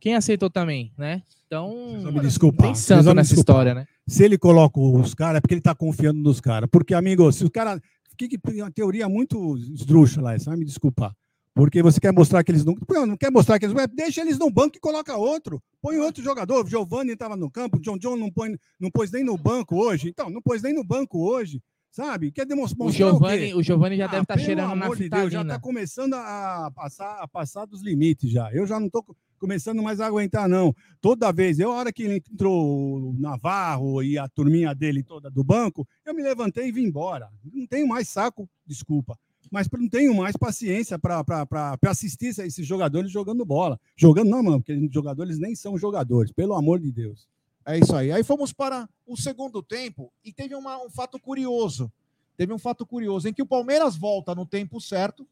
[0.01, 1.23] Quem aceitou também, né?
[1.47, 1.75] Então,
[2.13, 2.67] me desculpar.
[2.67, 3.87] tem santo nessa história, né?
[4.07, 6.69] Se ele coloca os caras, é porque ele tá confiando nos caras.
[6.71, 7.81] Porque, amigo, se o cara.
[8.17, 11.15] Que, que uma teoria muito esdrúxula essa, vai me desculpar.
[11.55, 12.75] Porque você quer mostrar que eles não.
[13.07, 13.77] Não quer mostrar que eles.
[13.95, 15.61] Deixa eles no banco e coloca outro.
[15.83, 16.67] Põe outro jogador.
[16.69, 20.09] Giovanni estava no campo, John John não, põe, não pôs nem no banco hoje.
[20.09, 21.61] Então, não pôs nem no banco hoje.
[21.91, 22.31] Sabe?
[22.31, 25.33] Quer demonstrar o Giovanni, o, Giovanni já ah, deve estar tá cheirando na de Deus,
[25.33, 28.49] já está começando a passar, a passar dos limites já.
[28.53, 29.05] Eu já não estou
[29.41, 30.75] começando mais a aguentar, não.
[31.01, 35.43] Toda vez, eu, a hora que entrou o Navarro e a turminha dele toda do
[35.43, 37.29] banco, eu me levantei e vim embora.
[37.53, 39.19] Não tenho mais saco, desculpa.
[39.51, 43.81] Mas não tenho mais paciência para assistir esses jogadores jogando bola.
[43.97, 47.27] Jogando, não, mano, porque jogadores nem são jogadores, pelo amor de Deus.
[47.67, 48.13] É isso aí.
[48.13, 51.91] Aí fomos para o segundo tempo e teve uma, um fato curioso.
[52.37, 55.27] Teve um fato curioso em que o Palmeiras volta no tempo certo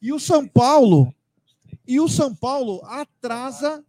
[0.00, 1.14] e o São Paulo
[1.86, 3.84] e o São Paulo atrasa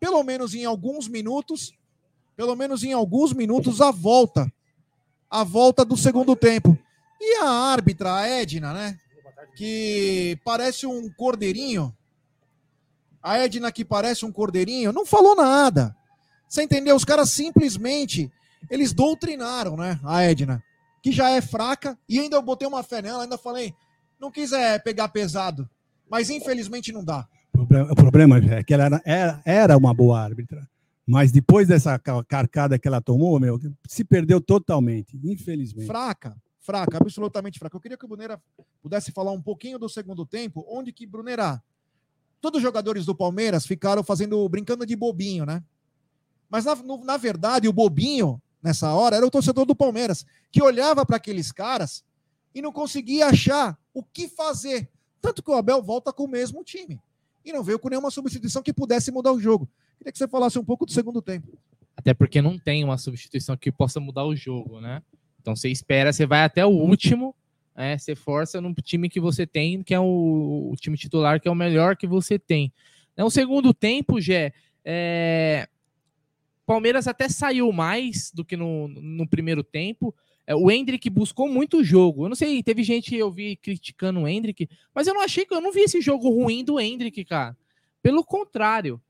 [0.00, 1.72] pelo menos em alguns minutos,
[2.34, 4.52] pelo menos em alguns minutos a volta,
[5.30, 6.76] a volta do segundo tempo.
[7.20, 8.98] E a árbitra, a Edna, né,
[9.54, 11.96] que parece um cordeirinho,
[13.22, 15.96] a Edna que parece um cordeirinho, não falou nada.
[16.48, 16.96] Você entendeu?
[16.96, 18.30] Os caras simplesmente
[18.68, 20.00] eles doutrinaram, né?
[20.04, 20.62] A Edna,
[21.02, 23.74] que já é fraca, e ainda eu botei uma fé nela, ainda falei,
[24.18, 25.68] não quis é, pegar pesado,
[26.12, 27.26] mas infelizmente não dá.
[27.54, 30.68] O problema é que ela era, era, era uma boa árbitra,
[31.06, 35.86] mas depois dessa carcada que ela tomou, meu, se perdeu totalmente, infelizmente.
[35.86, 37.74] Fraca, fraca, absolutamente fraca.
[37.74, 38.38] Eu queria que o Brunera
[38.82, 41.62] pudesse falar um pouquinho do segundo tempo, onde que Brunera,
[42.42, 45.64] todos os jogadores do Palmeiras ficaram fazendo, brincando de bobinho, né?
[46.50, 50.62] Mas, na, no, na verdade, o bobinho, nessa hora, era o torcedor do Palmeiras, que
[50.62, 52.04] olhava para aqueles caras
[52.54, 54.90] e não conseguia achar o que fazer.
[55.22, 57.00] Tanto que o Abel volta com o mesmo time.
[57.44, 59.68] E não veio com nenhuma substituição que pudesse mudar o jogo.
[59.96, 61.56] Queria que você falasse um pouco do segundo tempo.
[61.96, 65.02] Até porque não tem uma substituição que possa mudar o jogo, né?
[65.40, 67.34] Então você espera, você vai até o último,
[67.76, 71.48] é, você força no time que você tem, que é o, o time titular, que
[71.48, 72.72] é o melhor que você tem.
[73.16, 74.52] No segundo tempo, Gé,
[74.84, 75.68] é,
[76.66, 80.14] Palmeiras até saiu mais do que no, no primeiro tempo.
[80.46, 82.24] É, o Hendrick buscou muito o jogo.
[82.24, 85.44] Eu não sei, teve gente que eu vi criticando o Hendrick, mas eu não achei
[85.44, 87.56] que eu não vi esse jogo ruim do Hendrick, cara.
[88.02, 89.00] Pelo contrário.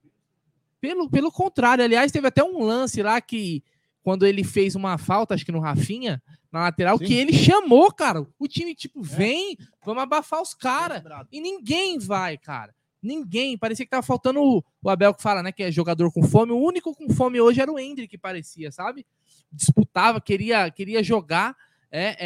[0.80, 3.62] Pelo, pelo contrário, aliás, teve até um lance lá que
[4.02, 7.04] quando ele fez uma falta, acho que no Rafinha, na lateral, Sim.
[7.04, 8.26] que ele chamou, cara.
[8.38, 11.02] O time, tipo, vem, vamos abafar os caras.
[11.30, 12.74] E ninguém vai, cara.
[13.00, 13.56] Ninguém.
[13.56, 15.50] Parecia que tava faltando o, o Abel que fala, né?
[15.50, 16.52] Que é jogador com fome.
[16.52, 19.06] O único com fome hoje era o Hendrick, parecia, sabe?
[19.52, 21.56] Disputava, queria, queria jogar.
[21.90, 22.16] É,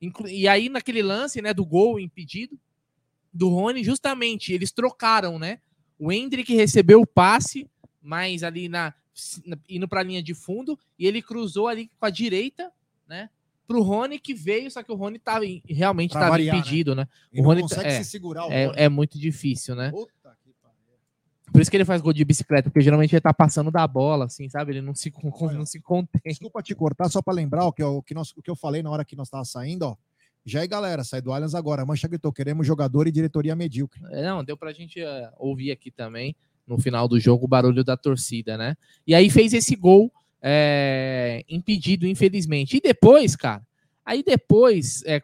[0.00, 2.58] é, E aí, naquele lance, né, do gol impedido
[3.32, 5.58] do Rony, justamente, eles trocaram, né?
[5.98, 7.68] O Hendrick recebeu o passe,
[8.00, 8.92] mas ali na,
[9.68, 12.70] indo para a linha de fundo, e ele cruzou ali com a direita,
[13.08, 13.30] né?
[13.66, 16.44] Pro Rony que veio, só que o Rony tava, realmente estava né?
[16.44, 17.06] impedido, né?
[17.32, 18.56] E O Rony consegue é, se segurar o Rony.
[18.76, 19.90] É, é muito difícil, né?
[19.90, 20.08] Pariu.
[21.52, 24.24] Por isso que ele faz gol de bicicleta, porque geralmente ele tá passando da bola,
[24.24, 24.72] assim, sabe?
[24.72, 25.58] Ele não se, Olha.
[25.58, 26.20] não se contém.
[26.24, 28.56] Desculpa te cortar, só para lembrar o que, eu, o, que nós, o que eu
[28.56, 29.96] falei na hora que nós tava saindo, ó.
[30.44, 31.84] Já aí, galera, sai do Allianz agora.
[31.86, 34.00] Mancha gritou, queremos jogador e diretoria medíocre.
[34.10, 36.34] É, Não, deu pra gente eh, ouvir aqui também,
[36.66, 38.76] no final do jogo, o barulho da torcida, né?
[39.06, 42.78] E aí fez esse gol eh, impedido, infelizmente.
[42.78, 43.62] E depois, cara,
[44.04, 45.22] aí depois, eh,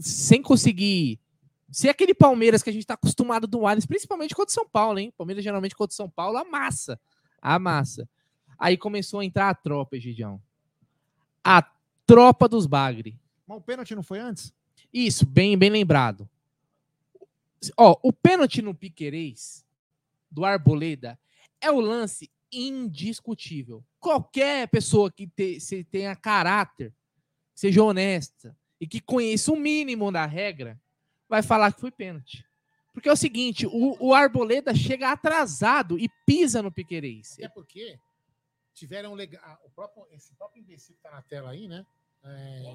[0.00, 1.20] sem conseguir
[1.70, 4.98] ser aquele Palmeiras que a gente tá acostumado do Allianz, principalmente contra o São Paulo,
[4.98, 5.12] hein?
[5.16, 7.00] Palmeiras geralmente contra o São Paulo amassa,
[7.40, 8.08] amassa.
[8.58, 10.40] Aí começou a entrar a tropa, Gidião.
[11.44, 11.62] A
[12.06, 13.18] tropa dos Bagre.
[13.46, 14.52] Mas o pênalti não foi antes?
[14.92, 16.28] Isso, bem, bem lembrado.
[17.76, 19.64] Ó, o pênalti no Piquerez
[20.30, 21.18] do Arboleda
[21.60, 23.84] é o lance indiscutível.
[23.98, 26.94] Qualquer pessoa que te- se tenha caráter,
[27.54, 30.80] seja honesta e que conheça o mínimo da regra,
[31.28, 32.44] vai falar que foi pênalti.
[32.92, 37.34] Porque é o seguinte, o, o Arboleda chega atrasado e pisa no Piquerez.
[37.34, 37.98] Até porque
[38.72, 39.58] tiveram legal.
[39.64, 41.84] O próprio, esse próprio imbecil que tá na tela aí, né?
[42.24, 42.74] É,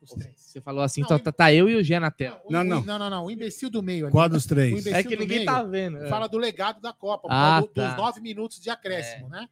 [0.00, 0.38] os três.
[0.40, 2.40] Você falou assim, Não, tá, tá- tá eu e o Gé na tela.
[2.48, 2.80] Não, o- não.
[2.82, 3.24] não, não, não.
[3.26, 4.12] O imbecil do meio ali.
[4.12, 4.86] Qual dos três?
[4.86, 5.98] É que ninguém meio tá vendo.
[5.98, 6.08] é.
[6.08, 7.88] Fala do legado da Copa, Ah, do- tá.
[7.88, 9.46] dos nove minutos de acréscimo, né?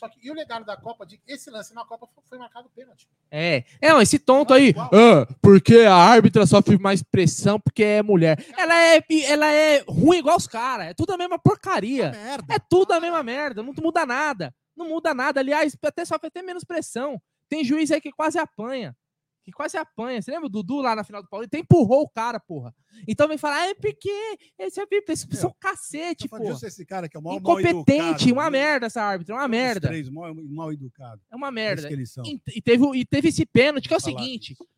[0.00, 2.70] Só que e o legado da Copa, de, esse lance na Copa foi, foi marcado
[2.74, 3.06] pênalti.
[3.30, 8.42] É, é, esse tonto aí, ah, porque a árbitra sofre mais pressão porque é mulher.
[8.56, 12.12] Ela é, ela é ruim igual os caras, é tudo a mesma porcaria.
[12.12, 12.54] Merda.
[12.54, 14.54] É tudo a mesma merda, não muda nada.
[14.74, 17.20] Não muda nada, aliás, até sofre até menos pressão.
[17.46, 18.96] Tem juiz aí que quase apanha.
[19.42, 20.20] Que quase apanha.
[20.20, 22.74] Você lembra o Dudu lá na final do até empurrou o cara, porra.
[23.08, 24.10] Então vem falar, é porque
[24.58, 28.28] esse é esse Meu, são cacete, Tá justo esse cara que é o maior Incompetente,
[28.28, 28.50] educado, uma né?
[28.50, 29.88] merda essa árbitra, uma merda.
[29.88, 31.22] Três mal, mal educado.
[31.30, 31.88] É uma É merda.
[31.90, 34.68] E, e teve, e teve esse pênalti, que é o seguinte: disso.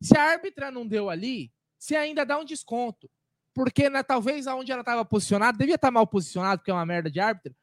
[0.00, 3.10] se a árbitra não deu ali, você ainda dá um desconto.
[3.54, 7.10] Porque né, talvez aonde ela estava posicionada, devia estar mal posicionado, porque é uma merda
[7.10, 7.54] de árbitra.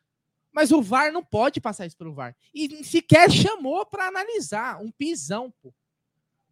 [0.52, 2.36] Mas o VAR não pode passar isso pelo VAR.
[2.54, 4.82] E sequer chamou para analisar.
[4.82, 5.74] Um pisão, pô.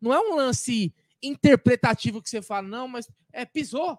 [0.01, 3.97] Não é um lance interpretativo que você fala, não, mas é pisou.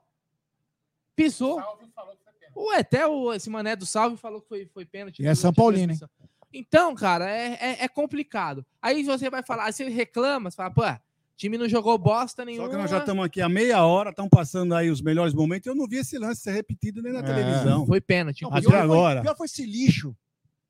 [1.16, 1.60] Pisou.
[1.60, 2.56] Salve falou que foi pênalti.
[2.56, 5.22] Ué, até o, esse mané do Salve falou que foi, foi pênalti.
[5.22, 6.00] E é São Paulino, hein?
[6.52, 8.64] Então, cara, é, é, é complicado.
[8.80, 10.82] Aí você vai falar, aí você reclama, você fala, pô,
[11.36, 12.66] time não jogou bosta nenhuma.
[12.66, 15.66] Só que nós já estamos aqui há meia hora, estão passando aí os melhores momentos.
[15.66, 17.22] Eu não vi esse lance ser repetido nem na É.
[17.22, 17.86] televisão.
[17.86, 18.42] Foi pênalti.
[18.42, 19.20] Não, Até pior, agora.
[19.20, 20.16] Foi, pior foi esse lixo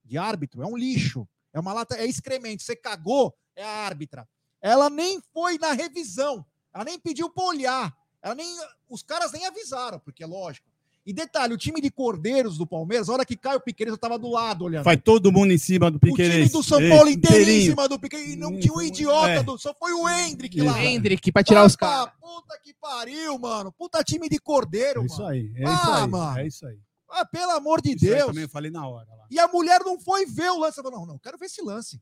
[0.04, 0.62] de árbitro.
[0.62, 1.28] É um lixo.
[1.52, 2.62] É uma lata, é excremento.
[2.62, 4.28] Você cagou, é a árbitra.
[4.60, 6.44] Ela nem foi na revisão.
[6.74, 7.96] Ela nem pediu pra olhar.
[8.22, 8.46] Ela nem,
[8.88, 10.66] os caras nem avisaram, porque é lógico.
[11.06, 13.98] E detalhe, o time de Cordeiros do Palmeiras, a hora que cai o Piqueires, eu
[13.98, 14.84] tava do lado olhando.
[14.84, 16.52] Vai todo mundo em cima do o time Piqueires.
[16.52, 18.34] do São Paulo inteirinho em cima do Piqueires.
[18.34, 19.42] E não tinha um idiota, É.
[19.42, 20.66] do, só foi o Hendrick Isso.
[20.66, 20.84] lá.
[20.84, 22.12] Hendrick pra tirar os Ah, caras.
[22.20, 23.72] Puta que pariu, mano.
[23.72, 25.28] Puta time de Cordeiro, É isso mano.
[25.30, 26.10] aí, é Ah, isso aí.
[26.10, 26.38] mano.
[26.40, 26.78] É isso aí.
[27.10, 28.26] Ah, pelo amor de Isso aí Deus.
[28.26, 29.24] também eu falei na hora lá.
[29.30, 30.78] E a mulher não foi ver o lance.
[30.78, 31.98] Ela falou, não, não, quero ver esse lance.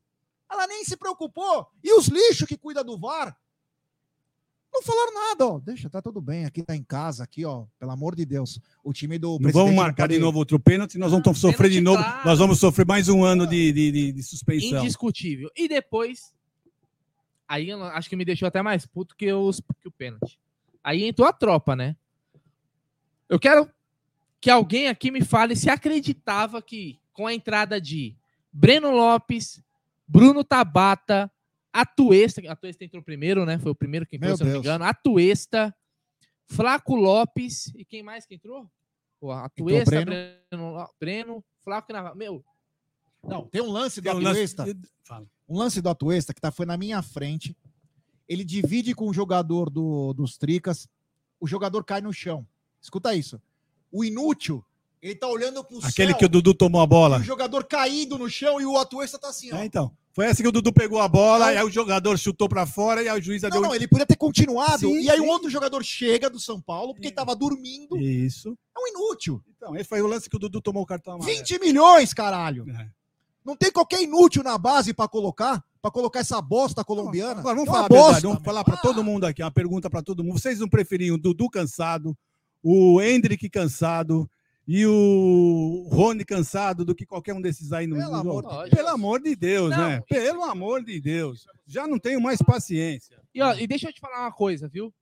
[0.49, 1.67] Ela nem se preocupou.
[1.83, 3.37] E os lixos que cuida do VAR?
[4.73, 5.59] Não falaram nada, ó.
[5.59, 6.45] Deixa, tá tudo bem.
[6.45, 7.65] Aqui tá em casa, aqui, ó.
[7.79, 8.59] Pelo amor de Deus.
[8.83, 9.31] O time do.
[9.31, 12.03] Não presidente vamos marcar pode- de novo outro pênalti, nós vamos sofrer de novo.
[12.03, 12.25] claro.
[12.27, 14.79] Nós vamos sofrer mais um ano de, de, de- de suspensão.
[14.83, 15.49] Indiscutível.
[15.55, 16.33] E depois,
[17.47, 20.39] aí acho que me deixou até mais puto que, os, que o pênalti.
[20.83, 21.95] Aí entrou a tropa, né?
[23.27, 23.69] Eu quero
[24.39, 28.15] que alguém aqui me fale se acreditava que com a entrada de
[28.53, 29.61] Breno Lopes,
[30.07, 31.31] Bruno Tabata,
[31.73, 33.59] Atuesta, a Atuesta entrou primeiro, né?
[33.59, 34.65] Foi o primeiro que entrou, Meu se eu não me Deus.
[34.65, 34.85] engano.
[34.85, 35.75] Atuesta,
[36.47, 38.69] Flaco Lopes e quem mais que entrou?
[39.19, 40.11] Pô, Atuesta, Breno.
[40.11, 42.15] Breno, Lo- Breno, Flaco e Navarro.
[42.15, 42.45] Meu,
[43.23, 45.27] Não, tem um lance do um lance- Atuesta.
[45.49, 47.55] Um lance do Atuesta que tá, foi na minha frente.
[48.27, 50.87] Ele divide com o jogador do, dos Tricas.
[51.39, 52.47] O jogador cai no chão.
[52.81, 53.41] Escuta isso.
[53.91, 54.63] O inútil,
[55.01, 56.17] ele tá olhando pro Aquele céu.
[56.17, 57.19] que o Dudu tomou a bola.
[57.19, 59.57] O jogador caído no chão e o Atuesta tá assim, ó.
[59.57, 59.91] É, então.
[60.13, 63.03] Foi essa que o Dudu pegou a bola, e aí o jogador chutou pra fora
[63.03, 63.61] e aí o juiz Não, deu.
[63.61, 64.79] não, ele podia ter continuado.
[64.79, 65.29] Sim, e aí um sim.
[65.29, 67.13] outro jogador chega do São Paulo, porque Sim.
[67.13, 67.95] tava dormindo.
[68.01, 68.57] Isso.
[68.75, 69.39] É um inútil.
[69.55, 71.37] Então, esse foi o lance que o Dudu tomou o cartão amarelo.
[71.37, 72.65] 20 milhões, caralho.
[72.67, 72.89] É.
[73.45, 77.39] Não tem qualquer inútil na base pra colocar, Pra colocar essa bosta colombiana.
[77.39, 80.23] Agora vamos É falar bosta, vamos falar para todo mundo aqui, uma pergunta para todo
[80.23, 80.39] mundo.
[80.39, 82.17] Vocês não preferiam o Dudu cansado,
[82.61, 84.29] o Hendrick cansado
[84.67, 88.55] e o Rony cansado do que qualquer um desses aí no Pelo no amor jogo?
[88.55, 88.69] de Deus.
[88.75, 90.01] Pelo amor de Deus, Não, né?
[90.09, 91.45] Pelo amor de Deus.
[91.65, 93.21] Já não tenho mais paciência.
[93.33, 94.93] E, ó, e deixa eu te falar uma coisa, viu?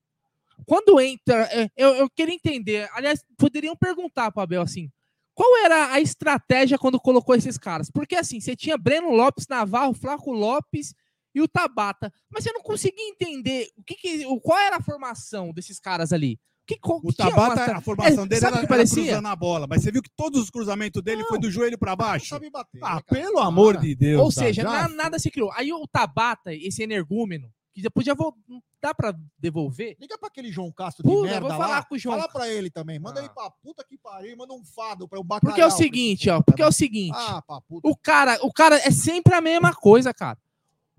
[0.65, 2.88] Quando entra, é, eu, eu queria entender.
[2.93, 4.89] Aliás, poderiam perguntar para Abel assim:
[5.34, 7.89] qual era a estratégia quando colocou esses caras?
[7.91, 10.93] Porque assim, você tinha Breno Lopes, Navarro, Flaco Lopes
[11.34, 14.82] e o Tabata, mas você não conseguia entender o que, que o- qual era a
[14.82, 16.39] formação desses caras ali.
[16.67, 19.04] Que, O tinha Tabata, a formação É, dele era, o que era parecia?
[19.04, 21.91] cruzando a bola, mas você viu que todos os cruzamentos dele foi do joelho para
[21.91, 22.28] não baixo.
[22.30, 24.19] sabe bater, Ah, né, pelo amor de Deus.
[24.21, 24.41] Ou tá?
[24.41, 25.51] seja, Já na- nada se criou.
[25.54, 29.95] Aí o Tabata, esse energúmeno, que já podia vol- não dá para devolver.
[29.99, 31.84] Liga pra aquele João Castro de Puta, merda vou falar lá.
[31.84, 32.17] com o João.
[32.17, 32.97] Fala pra ele também.
[32.97, 33.23] Manda Ah.
[33.25, 34.36] ele pra puta que pariu.
[34.38, 35.51] Manda um fado pra o bacalhau.
[35.54, 36.41] Porque é o pra seguinte, ó.
[36.41, 37.15] Porque é o seguinte.
[37.15, 37.88] Ah, pra puta.
[37.88, 40.38] O cara, o cara é sempre a mesma coisa, cara.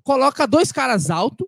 [0.05, 1.47] Coloca dois caras altos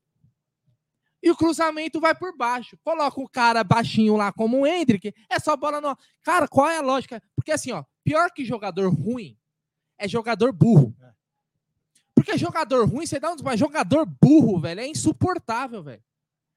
[1.28, 2.78] e o cruzamento vai por baixo.
[2.82, 5.96] Coloca o cara baixinho lá como o Hendrick, é só bola no.
[6.22, 7.22] Cara, qual é a lógica?
[7.36, 9.36] Porque assim, ó, pior que jogador ruim
[9.98, 10.94] é jogador burro.
[12.14, 16.02] Porque jogador ruim, você dá um mas jogador burro, velho, é insuportável, velho.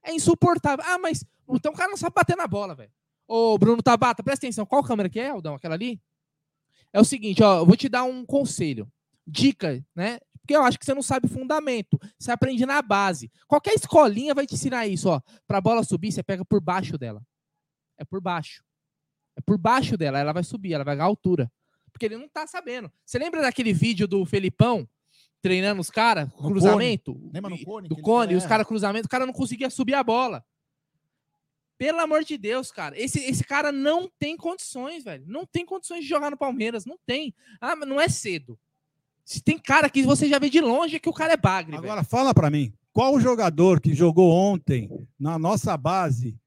[0.03, 0.83] É insuportável.
[0.87, 2.91] Ah, mas então o cara não sabe bater na bola, velho.
[3.27, 4.65] Ô, Bruno Tabata, presta atenção.
[4.65, 5.55] Qual câmera que é, Aldão?
[5.55, 6.01] Aquela ali?
[6.93, 8.91] É o seguinte, ó, eu vou te dar um conselho.
[9.27, 10.19] Dica, né?
[10.41, 11.99] Porque eu acho que você não sabe fundamento.
[12.17, 13.31] Você aprende na base.
[13.47, 15.21] Qualquer escolinha vai te ensinar isso, ó.
[15.47, 17.21] Pra bola subir, você pega por baixo dela.
[17.97, 18.63] É por baixo.
[19.37, 21.51] É por baixo dela, ela vai subir, ela vai ganhar altura.
[21.91, 22.91] Porque ele não tá sabendo.
[23.05, 24.87] Você lembra daquele vídeo do Felipão
[25.41, 27.19] treinando os caras, cruzamento?
[27.33, 27.89] Lembra no Cone?
[27.89, 28.37] Do Cone, é.
[28.37, 30.45] os caras cruzamento, o cara não conseguia subir a bola.
[31.77, 32.99] Pelo amor de Deus, cara.
[32.99, 35.23] Esse, esse cara não tem condições, velho.
[35.27, 36.85] Não tem condições de jogar no Palmeiras.
[36.85, 37.33] Não tem.
[37.59, 38.59] Ah, mas não é cedo.
[39.23, 41.83] Se tem cara que você já vê de longe que o cara é bagre, velho.
[41.83, 46.37] Agora fala para mim, qual o jogador que jogou ontem na nossa base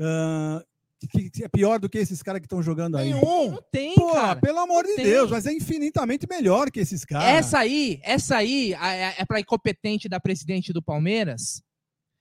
[0.00, 0.64] ah,
[1.06, 3.12] que, que é pior do que esses caras que estão jogando aí?
[3.12, 3.52] Nenhum.
[3.52, 4.40] Não tem, Pô, cara.
[4.40, 5.04] pelo amor de tem.
[5.04, 7.28] Deus, mas é infinitamente melhor que esses caras.
[7.28, 11.62] Essa aí, essa aí é, é para incompetente da presidente do Palmeiras,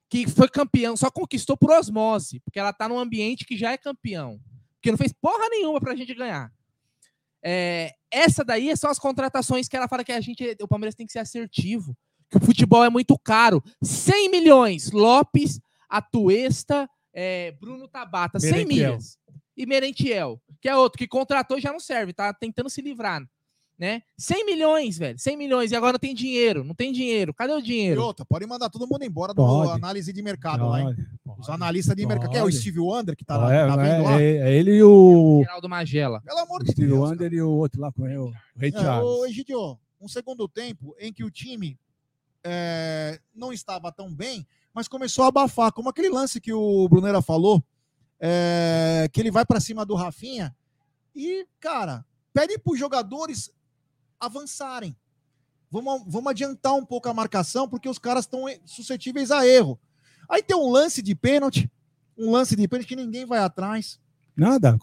[0.09, 3.77] que foi campeão, só conquistou por osmose, porque ela tá num ambiente que já é
[3.77, 4.39] campeão,
[4.75, 6.51] porque não fez porra nenhuma pra gente ganhar.
[7.43, 11.05] É, essa daí são as contratações que ela fala que a gente, o Palmeiras tem
[11.05, 11.95] que ser assertivo,
[12.29, 13.61] que o futebol é muito caro.
[13.83, 18.91] 100 milhões, Lopes, Atuesta, é, Bruno Tabata, 100 Merentiel.
[18.91, 19.17] milhas.
[19.55, 23.21] E Merentiel, que é outro que contratou e já não serve, tá tentando se livrar
[23.77, 24.01] né?
[24.17, 25.17] 100 milhões, velho.
[25.19, 25.71] 100 milhões.
[25.71, 26.63] E agora não tem dinheiro.
[26.63, 27.33] Não tem dinheiro.
[27.33, 28.01] Cadê o E dinheiro?
[28.03, 29.71] outra, pode mandar todo mundo embora do Pode.
[29.71, 30.95] análise de mercado lá, hein?
[31.23, 31.51] Pode, Os pode.
[31.55, 32.29] analistas de mercado.
[32.31, 32.57] Que é o Pode.
[32.57, 34.21] Steve Wonder que tá, lá, é, tá é, vendo lá?
[34.21, 36.21] é- é ele e o Geraldo Magela.
[36.21, 36.99] Pelo amor o de Steve Deus.
[37.09, 39.03] Wonder e o outro lá com ele, o Rei É, Charles.
[39.09, 41.77] ô, Egidio, um segundo tempo em que o time
[42.43, 47.21] é, não estava tão bem, mas começou a abafar, como aquele lance que o Brunera
[47.21, 47.63] falou,
[48.19, 50.55] é, que ele vai para cima do Rafinha
[51.15, 53.51] e, cara, pede para os jogadores
[54.19, 54.95] avançarem.
[55.69, 59.79] Vamos, vamos adiantar um pouco a marcação, porque os caras estão suscetíveis a erro.
[60.29, 61.69] Aí tem um lance de pênalti,
[62.17, 63.99] um lance de pênalti que ninguém vai atrás.
[64.35, 64.77] Nada,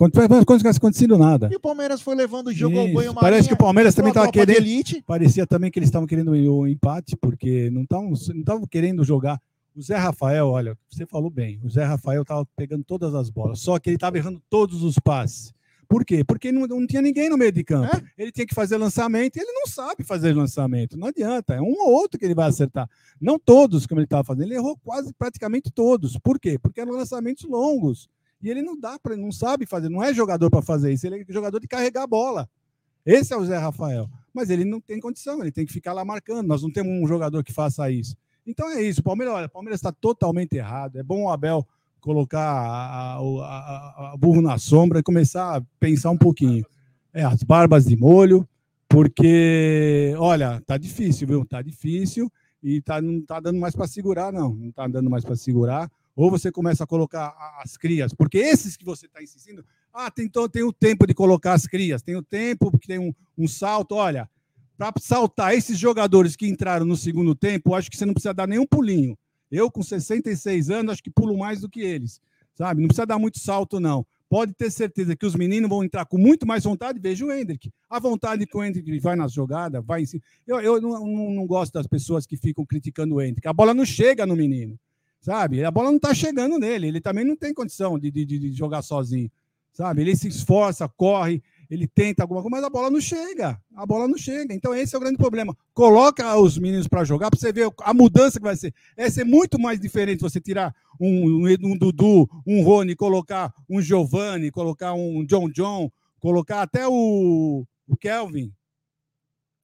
[0.76, 1.48] acontecido nada.
[1.50, 4.10] E o Palmeiras foi levando o jogo ao Isso, banho Parece que o Palmeiras também
[4.10, 4.56] estava querendo.
[4.56, 5.02] elite.
[5.04, 9.40] Parecia também que eles estavam querendo o empate, porque não estavam querendo jogar.
[9.74, 13.60] O Zé Rafael, olha, você falou bem, o Zé Rafael estava pegando todas as bolas,
[13.60, 15.52] só que ele estava errando todos os passes.
[15.90, 16.22] Por quê?
[16.22, 17.96] Porque não, não tinha ninguém no meio de campo.
[17.96, 18.00] É?
[18.16, 20.96] Ele tinha que fazer lançamento e ele não sabe fazer lançamento.
[20.96, 22.88] Não adianta, é um ou outro que ele vai acertar.
[23.20, 24.44] Não todos, como ele estava fazendo.
[24.44, 26.16] Ele errou quase praticamente todos.
[26.16, 26.60] Por quê?
[26.60, 28.08] Porque eram lançamentos longos.
[28.40, 31.22] E ele não dá para, não sabe fazer, não é jogador para fazer isso, ele
[31.22, 32.48] é jogador de carregar a bola.
[33.04, 34.08] Esse é o Zé Rafael.
[34.32, 36.46] Mas ele não tem condição, ele tem que ficar lá marcando.
[36.46, 38.16] Nós não temos um jogador que faça isso.
[38.46, 39.02] Então é isso.
[39.02, 40.96] Palmeiras, olha, Palmeiras está totalmente errado.
[40.96, 41.66] É bom o Abel
[42.00, 46.64] colocar o- burro na sombra e começar a pensar um pouquinho.
[47.12, 48.48] É, as barbas de molho,
[48.88, 51.44] porque, olha, tá difícil, viu?
[51.44, 52.30] Tá difícil
[52.62, 54.54] e tá, não tá dando mais para segurar, não.
[54.54, 55.90] Não tá dando mais para segurar.
[56.14, 60.28] Ou você começa a colocar as crias, porque esses que você está insistindo, ah, tem,
[60.28, 63.48] to- tem o tempo de colocar as crias, tem o tempo, porque tem um, um
[63.48, 63.94] salto.
[63.94, 64.28] Olha,
[64.76, 68.46] para saltar esses jogadores que entraram no segundo tempo, acho que você não precisa dar
[68.46, 69.16] nenhum pulinho.
[69.50, 72.20] Eu, com 66 anos, acho que pulo mais do que eles,
[72.54, 72.80] sabe?
[72.80, 74.06] Não precisa dar muito salto, não.
[74.28, 77.00] pode ter certeza que os meninos vão entrar com muito mais vontade.
[77.00, 77.70] Veja o Hendrick.
[77.88, 80.22] A vontade que o Hendrick vai nas jogadas, vai em cima.
[80.46, 83.48] Eu, eu não, não, não, gosto das pessoas que ficam criticando o Hendrick.
[83.48, 84.78] A bola não chega no menino,
[85.20, 85.64] sabe?
[85.64, 86.86] A bola não está chegando nele.
[86.86, 89.30] Ele também não tem condição de, de, de jogar sozinho,
[89.72, 90.02] sabe?
[90.02, 93.60] Ele se esforça, corre ele tenta alguma coisa, mas a bola não chega.
[93.76, 94.52] A bola não chega.
[94.52, 95.56] Então, esse é o grande problema.
[95.72, 98.74] Coloca os meninos para jogar para você ver a mudança que vai ser.
[98.96, 104.50] É ser muito mais diferente você tirar um, um, Dudu, um Rony, colocar um Giovanni,
[104.50, 108.52] colocar um John John, colocar até o, o Kelvin.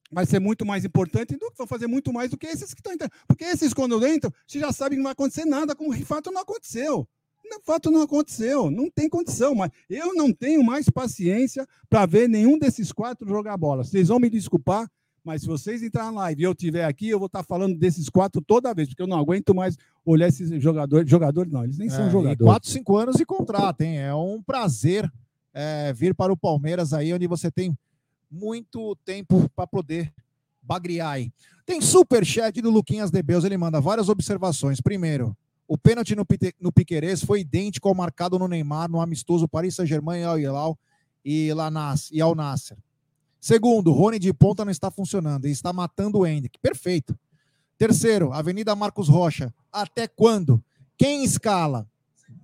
[0.09, 2.79] Vai ser muito mais importante do que vão fazer muito mais do que esses que
[2.79, 3.11] estão entrando.
[3.27, 6.31] Porque esses, quando entram, você já sabe que não vai acontecer nada, como de fato
[6.31, 7.05] não aconteceu.
[7.49, 12.29] De fato, não aconteceu, não tem condição, mas eu não tenho mais paciência para ver
[12.29, 13.83] nenhum desses quatro jogar bola.
[13.83, 14.89] Vocês vão me desculpar,
[15.23, 18.07] mas se vocês entrarem na live e eu estiver aqui, eu vou estar falando desses
[18.09, 21.09] quatro toda vez, porque eu não aguento mais olhar esses jogadores.
[21.09, 22.45] Jogadores não, eles nem é, são jogadores.
[22.45, 23.97] Quatro, cinco anos de contrato, hein?
[23.97, 25.11] É um prazer
[25.53, 27.77] é, vir para o Palmeiras aí, onde você tem
[28.31, 30.13] muito tempo para poder
[30.61, 31.31] bagrear aí.
[31.65, 34.79] Tem super chat do Luquinhas Debeus, ele manda várias observações.
[34.79, 35.35] Primeiro,
[35.67, 36.25] o pênalti no,
[36.61, 40.79] no Piquerez foi idêntico ao marcado no Neymar no amistoso Paris Saint-Germain e Al Hilal
[41.25, 42.77] e, Lanas, e Nasser.
[43.39, 46.57] Segundo, Rony de ponta não está funcionando e está matando o Hendrick.
[46.59, 47.17] Perfeito.
[47.77, 49.53] Terceiro, Avenida Marcos Rocha.
[49.71, 50.63] Até quando?
[50.97, 51.87] Quem escala?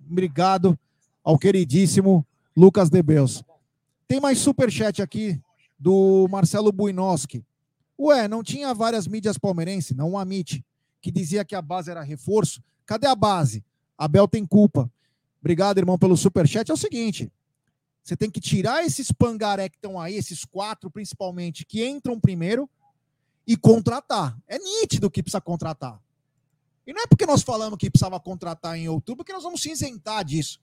[0.10, 0.78] Obrigado
[1.24, 3.44] ao queridíssimo Lucas Debeus.
[4.08, 5.42] Tem mais superchat aqui
[5.80, 7.44] do Marcelo Buinoski.
[7.98, 10.64] Ué, não tinha várias mídias palmeirenses, não o Amit,
[11.04, 12.63] que dizia que a base era reforço.
[12.86, 13.63] Cadê a base?
[13.98, 14.89] Abel tem culpa.
[15.42, 16.72] Obrigado, irmão, pelo superchat.
[16.72, 17.30] É o seguinte:
[18.02, 22.70] você tem que tirar esses pangaré que estão aí, esses quatro principalmente, que entram primeiro,
[23.46, 24.38] e contratar.
[24.48, 26.02] É nítido que precisa contratar.
[26.88, 29.72] E não é porque nós falamos que precisava contratar em outubro que nós vamos se
[29.72, 30.58] isentar disso.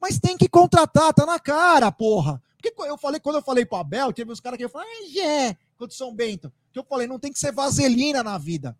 [0.00, 2.42] Mas tem que contratar, tá na cara, porra.
[2.60, 5.56] Porque eu falei, quando eu falei pro Abel, teve uns caras que falaram, ai, é,
[5.76, 6.52] quando São Bento.
[6.72, 8.76] Que eu falei, não tem que ser vaselina na vida.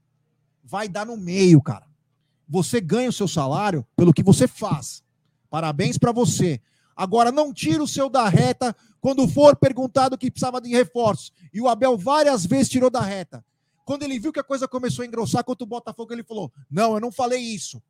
[0.64, 1.86] Vai dar no meio, cara.
[2.48, 5.04] Você ganha o seu salário pelo que você faz.
[5.50, 6.60] Parabéns para você.
[6.96, 11.32] Agora, não tira o seu da reta quando for perguntado que precisava de reforços.
[11.52, 13.44] E o Abel várias vezes tirou da reta.
[13.84, 16.94] Quando ele viu que a coisa começou a engrossar contra o Botafogo, ele falou: Não,
[16.94, 17.82] eu não falei isso.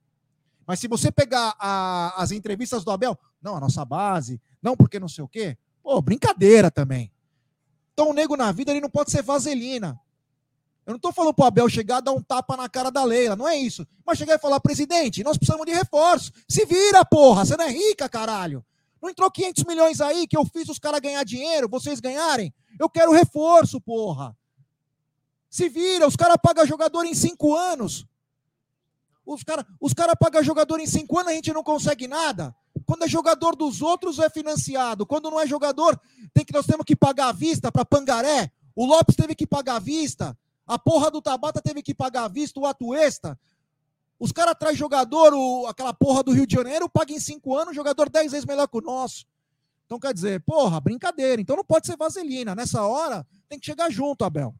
[0.67, 4.99] Mas se você pegar a, as entrevistas do Abel, não, a nossa base, não porque
[4.99, 7.13] não sei o quê, pô, brincadeira também.
[7.93, 10.01] Então o nego na vida ele não pode ser vaselina.
[10.87, 13.35] Eu não estou falando para o Abel chegar dar um tapa na cara da Leila,
[13.35, 13.87] não é isso.
[14.05, 16.31] Mas chegar e falar, presidente, nós precisamos de reforço.
[16.49, 18.65] Se vira, porra, você não é rica, caralho.
[19.01, 22.53] Não entrou 500 milhões aí que eu fiz os caras ganhar dinheiro, vocês ganharem?
[22.79, 24.37] Eu quero reforço, porra.
[25.49, 28.07] Se vira, os caras pagam jogador em cinco anos.
[29.25, 32.55] Os caras os cara pagam jogador em cinco anos, a gente não consegue nada.
[32.85, 35.07] Quando é jogador dos outros, é financiado.
[35.07, 35.99] Quando não é jogador,
[36.35, 38.51] tem que nós temos que pagar à vista para Pangaré.
[38.75, 40.37] O Lopes teve que pagar à vista.
[40.67, 43.39] A porra do Tabata teve que pagar visto o Atuesta.
[44.19, 47.75] Os caras trazem jogador, o, aquela porra do Rio de Janeiro, paga em cinco anos,
[47.75, 49.27] jogador dez vezes melhor que o nosso.
[49.85, 51.41] Então quer dizer, porra, brincadeira.
[51.41, 52.55] Então não pode ser vaselina.
[52.55, 54.55] Nessa hora tem que chegar junto, Abel.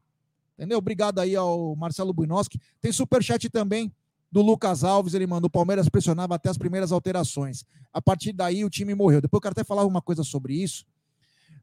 [0.57, 0.77] Entendeu?
[0.77, 2.59] Obrigado aí ao Marcelo Buinoski.
[2.79, 3.91] Tem superchat também
[4.31, 5.13] do Lucas Alves.
[5.13, 7.65] Ele mandou: o Palmeiras pressionava até as primeiras alterações.
[7.91, 9.21] A partir daí o time morreu.
[9.21, 10.85] Depois eu quero até falar uma coisa sobre isso.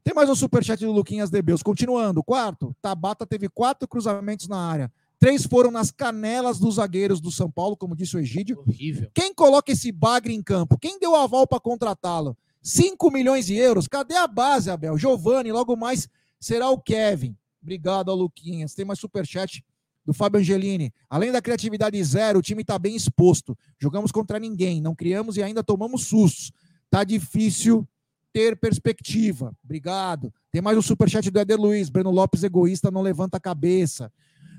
[0.03, 1.63] Tem mais um superchat do Luquinhas Debeus.
[1.63, 4.91] Continuando, quarto, Tabata teve quatro cruzamentos na área.
[5.17, 8.59] Três foram nas canelas dos zagueiros do São Paulo, como disse o Egídio.
[8.59, 9.09] Horrível.
[9.13, 10.77] Quem coloca esse bagre em campo?
[10.77, 12.37] Quem deu aval para contratá-lo?
[12.61, 13.87] 5 milhões de euros.
[13.87, 14.97] Cadê a base, Abel?
[14.97, 17.37] Giovanni, logo mais será o Kevin.
[17.61, 18.73] Obrigado Luquinhas.
[18.73, 19.63] Tem mais superchat
[20.05, 20.93] do Fábio Angelini.
[21.09, 23.57] Além da criatividade zero, o time está bem exposto.
[23.79, 26.51] Jogamos contra ninguém, não criamos e ainda tomamos sustos.
[26.89, 27.87] Tá difícil
[28.33, 29.55] ter perspectiva.
[29.63, 30.33] Obrigado.
[30.51, 31.89] Tem mais um superchat do Eder Luiz.
[31.89, 34.11] Breno Lopes, egoísta, não levanta a cabeça.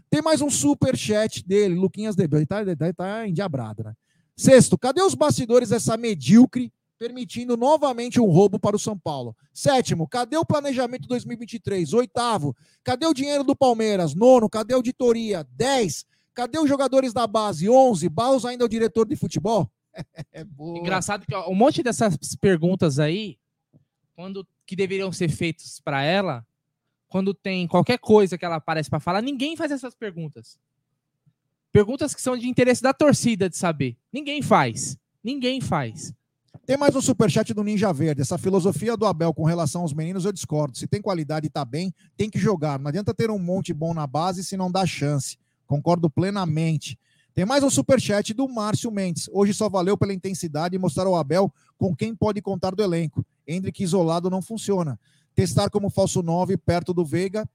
[0.09, 2.38] Tem mais um superchat dele, Luquinhas Debel.
[2.38, 3.92] Ele tá, ele tá endiabrado, né?
[4.36, 9.36] Sexto, cadê os bastidores dessa medíocre permitindo novamente um roubo para o São Paulo?
[9.53, 11.92] Sétimo, cadê o planejamento 2023?
[11.94, 14.14] Oitavo, cadê o dinheiro do Palmeiras?
[14.14, 15.46] Nono, cadê a auditoria?
[15.51, 17.68] Dez, cadê os jogadores da base?
[17.68, 19.68] Onze, Baus ainda é o diretor de futebol?
[20.32, 23.36] é Engraçado que ó, um monte dessas perguntas aí
[24.14, 26.46] quando que deveriam ser feitos para ela,
[27.08, 30.58] quando tem qualquer coisa que ela aparece para falar, ninguém faz essas perguntas.
[31.70, 33.96] Perguntas que são de interesse da torcida de saber.
[34.12, 34.96] Ninguém faz.
[35.22, 36.12] Ninguém faz.
[36.64, 38.22] Tem mais um superchat do Ninja Verde.
[38.22, 40.78] Essa filosofia do Abel com relação aos meninos eu discordo.
[40.78, 42.78] Se tem qualidade e tá bem, tem que jogar.
[42.78, 45.36] Não adianta ter um monte bom na base se não dá chance.
[45.66, 46.98] Concordo plenamente.
[47.34, 49.28] Tem mais um superchat do Márcio Mendes.
[49.32, 53.26] Hoje só valeu pela intensidade e mostrar ao Abel com quem pode contar do elenco.
[53.47, 54.99] Hendrick isolado não funciona.
[55.34, 57.49] Testar como falso 9 perto do Veiga.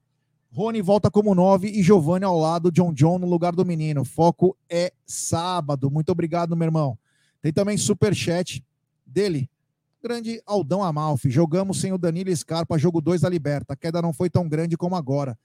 [0.51, 4.03] Rony volta como 9 e Giovanni ao lado, John John no lugar do menino.
[4.03, 5.91] Foco é sábado.
[5.91, 6.97] Muito obrigado, meu irmão.
[7.41, 8.65] Tem também super chat
[9.05, 9.49] dele.
[10.01, 11.29] Grande Aldão Amalfi.
[11.29, 13.73] Jogamos sem o Danilo Scarpa, jogo 2 da Liberta.
[13.73, 15.37] A queda não foi tão grande como agora.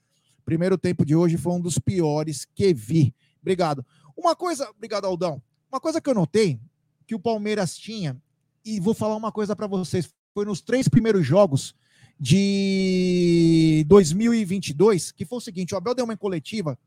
[0.43, 3.13] Primeiro tempo de hoje foi um dos piores que vi.
[3.41, 3.85] Obrigado.
[4.17, 5.41] Uma coisa, obrigado, Aldão.
[5.71, 6.59] Uma coisa que eu notei
[7.05, 8.17] que o Palmeiras tinha,
[8.63, 11.73] e vou falar uma coisa para vocês, foi nos três primeiros jogos
[12.19, 16.77] de 2022, que foi o seguinte: o Abel deu uma coletiva.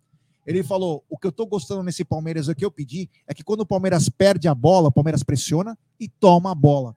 [0.46, 3.42] Ele falou: o que eu tô gostando nesse Palmeiras, o que eu pedi, é que
[3.42, 6.94] quando o Palmeiras perde a bola, o Palmeiras pressiona e toma a bola.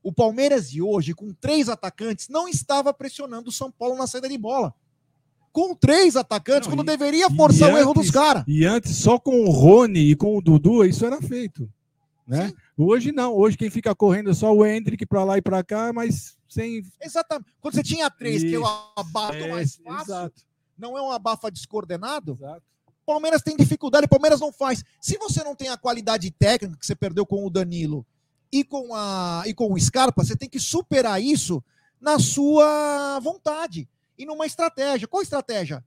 [0.00, 4.28] O Palmeiras de hoje, com três atacantes, não estava pressionando o São Paulo na saída
[4.28, 4.72] de bola.
[5.50, 8.44] Com três atacantes, Não, quando e- deveria forçar o erro antes- dos caras.
[8.46, 11.68] E antes, só com o Rony e com o Dudu, isso era feito.
[12.26, 12.52] Né?
[12.76, 13.34] Hoje não.
[13.34, 16.82] Hoje quem fica correndo é só o Hendrick para lá e para cá, mas sem.
[17.00, 17.52] Exatamente.
[17.60, 18.92] Quando você tinha três, que eu Isso.
[18.96, 20.42] abato É, mais fácil, Exato,
[20.78, 22.62] não é um abafa descoordenado, exato.
[23.04, 24.82] Palmeiras tem dificuldade, Palmeiras não faz.
[25.00, 28.06] Se você não tem a qualidade técnica que você perdeu com o Danilo
[28.50, 31.62] e com, a, e com o Scarpa, você tem que superar isso
[32.00, 35.06] na sua vontade e numa estratégia.
[35.06, 35.84] Qual estratégia?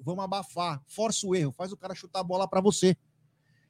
[0.00, 2.96] Vamos abafar, força o erro, faz o cara chutar a bola para você.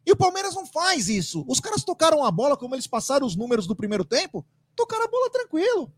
[0.08, 1.44] E o Palmeiras não faz isso.
[1.46, 4.42] Os caras tocaram a bola, como eles passaram os números do primeiro tempo,
[4.74, 5.92] tocaram a bola tranquilo.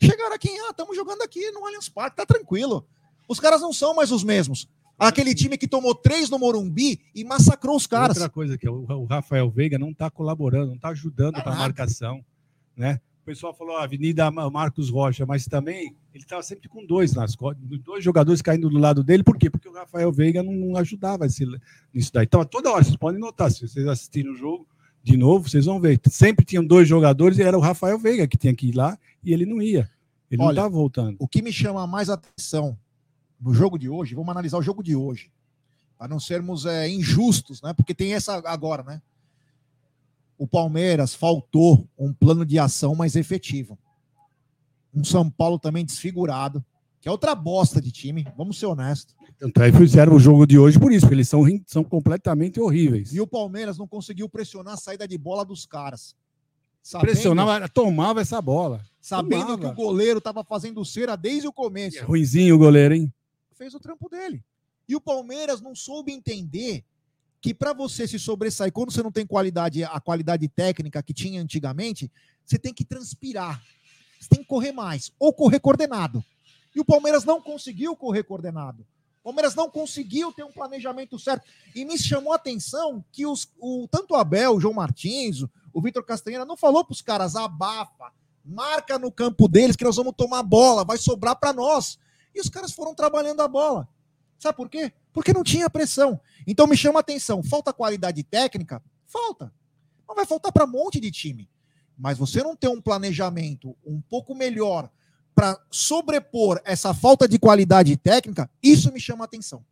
[0.00, 2.86] Chegaram aqui, ah, estamos jogando aqui no Allianz Parque, tá tranquilo.
[3.28, 4.68] Os caras não são mais os mesmos.
[4.96, 8.18] Aquele time que tomou três no Morumbi e massacrou os caras.
[8.18, 11.42] Outra coisa que é o, o Rafael Veiga não está colaborando, não está ajudando Tá
[11.42, 12.24] para a marcação,
[12.76, 13.00] né?
[13.22, 17.14] O pessoal falou ah, Avenida Ma- Marcos Rocha, mas também ele estava sempre com dois
[17.14, 17.36] nas
[17.84, 19.22] dois jogadores caindo do lado dele.
[19.22, 19.48] Por quê?
[19.50, 21.46] Porque o Rafael Veiga não, não ajudava esse,
[21.92, 22.24] nisso daí.
[22.24, 24.66] Então, toda hora vocês podem notar, se vocês assistirem o jogo
[25.02, 26.00] de novo, vocês vão ver.
[26.10, 29.32] Sempre tinham dois jogadores e era o Rafael Veiga que tinha que ir lá e
[29.32, 29.88] ele não ia.
[30.30, 31.16] Ele não Olha, estava voltando.
[31.18, 32.76] O que me chama mais atenção
[33.40, 35.30] no jogo de hoje, vamos analisar o jogo de hoje,
[35.98, 37.72] para não sermos é, injustos, né?
[37.74, 39.02] Porque tem essa agora, né?
[40.40, 43.78] O Palmeiras faltou um plano de ação mais efetivo.
[44.94, 46.64] Um São Paulo também desfigurado,
[46.98, 49.14] que é outra bosta de time, vamos ser honestos.
[49.38, 52.58] Tanto é que fizeram o jogo de hoje por isso, porque eles são, são completamente
[52.58, 53.12] horríveis.
[53.12, 56.16] E o Palmeiras não conseguiu pressionar a saída de bola dos caras.
[56.82, 58.82] Sabendo, Pressionava, tomava essa bola.
[58.98, 59.58] sabendo tomava.
[59.58, 61.98] que o goleiro estava fazendo cera desde o começo.
[61.98, 63.12] É ruinzinho o goleiro, hein?
[63.52, 64.42] fez o trampo dele.
[64.88, 66.82] E o Palmeiras não soube entender
[67.40, 71.40] que para você se sobressair, quando você não tem qualidade, a qualidade técnica que tinha
[71.40, 72.10] antigamente,
[72.44, 73.62] você tem que transpirar.
[74.20, 76.22] Você tem que correr mais, ou correr coordenado.
[76.74, 78.86] E o Palmeiras não conseguiu correr coordenado.
[79.20, 81.46] O Palmeiras não conseguiu ter um planejamento certo.
[81.74, 85.80] E me chamou a atenção que os, o, tanto o Abel, o João Martins, o,
[85.80, 88.12] Vitor Castanheira não falou para os caras, abafa,
[88.44, 91.98] marca no campo deles que nós vamos tomar bola, vai sobrar para nós.
[92.34, 93.88] E os caras foram trabalhando a bola.
[94.38, 94.92] Sabe por quê?
[95.12, 96.20] Porque não tinha pressão.
[96.46, 98.82] Então me chama a atenção, falta qualidade técnica?
[99.06, 99.52] Falta.
[100.06, 101.48] Mas vai faltar para um monte de time.
[101.96, 104.90] Mas você não ter um planejamento um pouco melhor
[105.34, 109.64] para sobrepor essa falta de qualidade técnica, isso me chama a atenção.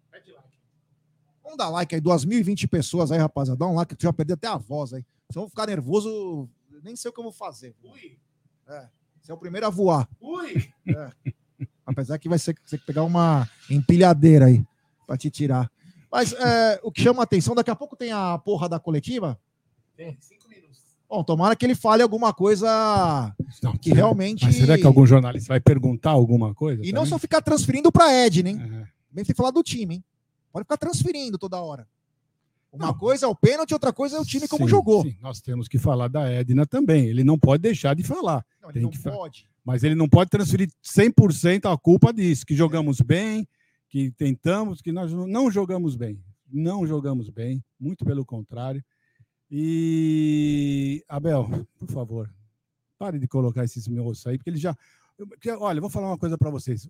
[1.43, 3.59] Vamos dar like aí, 2.020 pessoas aí, rapaziada.
[3.59, 5.03] Dá um like, que tu já perdeu até a voz aí.
[5.31, 6.47] Se eu ficar nervoso,
[6.83, 7.75] nem sei o que eu vou fazer.
[8.67, 8.89] É,
[9.21, 10.07] você é o primeiro a voar.
[10.87, 11.11] É.
[11.87, 14.63] Apesar que vai ser você pegar uma empilhadeira aí
[15.09, 15.71] para te tirar.
[16.13, 19.41] Mas é, o que chama a atenção, daqui a pouco tem a porra da coletiva.
[19.97, 20.79] Tem, cinco minutos.
[21.09, 24.45] Bom, tomara que ele fale alguma coisa Não, que realmente.
[24.45, 26.85] Mas será que algum jornalista vai perguntar alguma coisa?
[26.85, 28.51] E não só ficar transferindo para Ed, né?
[28.51, 28.89] É.
[29.11, 30.05] Bem tem que falar do time, hein?
[30.53, 31.89] Pode ficar transferindo toda hora.
[32.71, 32.95] Uma Não.
[32.95, 35.03] coisa é o pênalti, outra coisa é o time como Sim, jogou.
[35.03, 37.07] sim, nós temos que falar da Edna também.
[37.07, 38.45] Ele não pode deixar de falar.
[38.61, 39.49] Não, ele Tem não que fa- pode.
[39.65, 43.49] Mas ele não pode transferir 100% a culpa disso, que jogamos bem,
[43.89, 46.23] que tentamos, que nós não jogamos bem.
[46.51, 48.83] Não jogamos bem, muito pelo contrário.
[49.51, 52.31] E, Abel, por favor,
[52.99, 54.77] pare de colocar esses meus aí, porque ele já.
[55.59, 56.89] olha, vou falar uma coisa para vocês.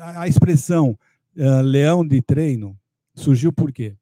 [0.00, 0.98] A, expressão
[1.36, 2.78] eh, leão de treino
[3.14, 3.96] surgiu por quê?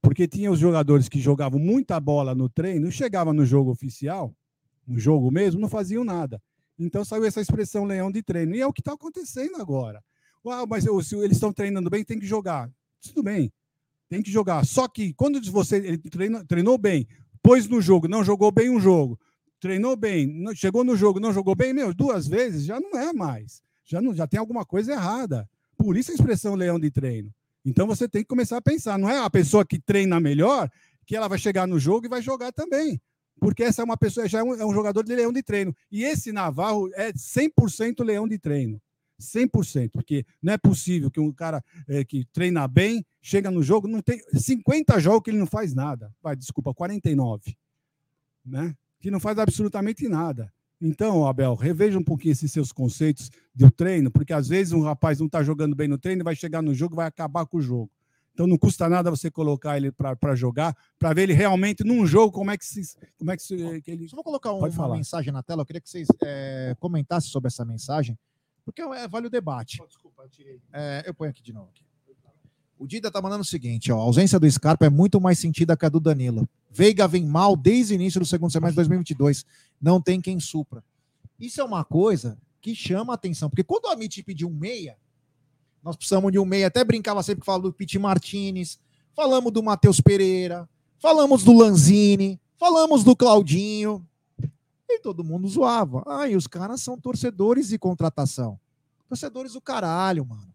[0.00, 4.34] Porque tinha os jogadores que jogavam muita bola no treino, chegavam no jogo oficial,
[4.86, 6.40] no jogo mesmo, não faziam nada.
[6.78, 8.54] Então saiu essa expressão leão de treino.
[8.54, 10.02] E é o que está acontecendo agora.
[10.48, 12.70] Uau, mas eu- se eles estão treinando bem, tem que jogar.
[13.02, 13.52] Tudo bem,
[14.08, 14.64] tem que jogar.
[14.64, 15.98] Só que quando você ele
[16.46, 17.06] treinou bem,
[17.42, 19.18] pôs no jogo, não jogou bem um jogo,
[19.60, 23.12] treinou bem, não- chegou no jogo, não jogou bem, meu, duas vezes já não é
[23.12, 23.62] mais.
[23.84, 25.48] Já, não, já tem alguma coisa errada.
[25.76, 27.30] Por isso a expressão leão de treino.
[27.64, 28.98] Então você tem que começar a pensar.
[28.98, 30.70] Não é a pessoa que treina melhor
[31.06, 33.00] que ela vai chegar no jogo e vai jogar também.
[33.40, 35.72] porque essa é uma pessoa, já é um, é um jogador de leão de treino.
[35.92, 38.82] E esse Navarro é 100% leão de treino.
[39.20, 43.88] 100%, porque não é possível que um cara é, que treina bem, chega no jogo,
[43.88, 46.12] não tem 50 jogos que ele não faz nada.
[46.22, 47.56] Vai, desculpa, 49.
[48.44, 48.74] Né?
[49.00, 50.52] Que não faz absolutamente nada.
[50.80, 55.18] Então, Abel, reveja um pouquinho esses seus conceitos do treino, porque às vezes um rapaz
[55.18, 57.62] não está jogando bem no treino, vai chegar no jogo e vai acabar com o
[57.62, 57.90] jogo.
[58.32, 62.30] Então não custa nada você colocar ele para jogar, para ver ele realmente num jogo
[62.30, 62.96] como é que se.
[63.18, 64.08] Como é que, se, que ele.
[64.08, 67.48] Só vou colocar um, uma mensagem na tela, eu queria que vocês é, comentassem sobre
[67.48, 68.16] essa mensagem,
[68.72, 69.78] porque é, vale o debate.
[69.82, 70.60] Oh, desculpa, eu tirei.
[70.72, 71.68] É, eu ponho aqui de novo.
[71.68, 71.88] Aqui.
[72.78, 75.76] O Dida tá mandando o seguinte, ó, a ausência do Scarpa é muito mais sentida
[75.76, 76.48] que a do Danilo.
[76.70, 79.44] Veiga vem mal desde o início do segundo semestre de 2022.
[79.80, 80.84] Não tem quem supra.
[81.40, 84.96] Isso é uma coisa que chama a atenção, porque quando o Amit pediu um meia,
[85.82, 88.78] nós precisamos de um meia, até brincava sempre que falava do Pete Martinez,
[89.14, 90.68] falamos do Matheus Pereira,
[91.00, 94.06] falamos do Lanzini, falamos do Claudinho,
[94.88, 96.02] e todo mundo zoava.
[96.06, 98.58] Ah, e os caras são torcedores de contratação.
[99.08, 100.54] Torcedores do caralho, mano.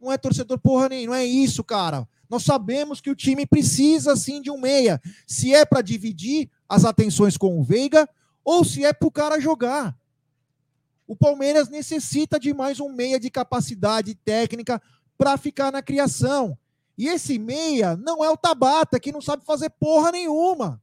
[0.00, 2.08] Não é torcedor porra nem, não é isso, cara.
[2.28, 5.00] Nós sabemos que o time precisa sim de um meia.
[5.26, 8.08] Se é para dividir as atenções com o Veiga
[8.44, 9.98] ou se é para o cara jogar.
[11.06, 14.80] O Palmeiras necessita de mais um meia de capacidade técnica
[15.18, 16.56] para ficar na criação.
[16.96, 20.80] E esse meia não é o Tabata, que não sabe fazer porra nenhuma.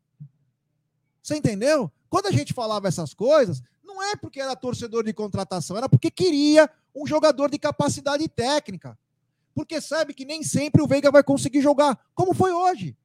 [1.23, 1.91] Você entendeu?
[2.09, 6.11] Quando a gente falava essas coisas, não é porque era torcedor de contratação, era porque
[6.11, 8.97] queria um jogador de capacidade técnica
[9.57, 12.95] porque sabe que nem sempre o Veiga vai conseguir jogar, como foi hoje.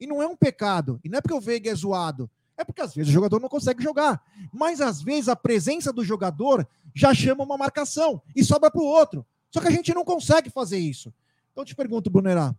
[0.00, 2.80] E não é um pecado, e não é porque o Veiga é zoado, é porque
[2.80, 4.24] às vezes o jogador não consegue jogar.
[4.50, 8.86] Mas às vezes a presença do jogador já chama uma marcação e sobra para o
[8.86, 9.26] outro.
[9.50, 11.12] Só que a gente não consegue fazer isso.
[11.52, 12.56] Então eu te pergunto, Brunerá,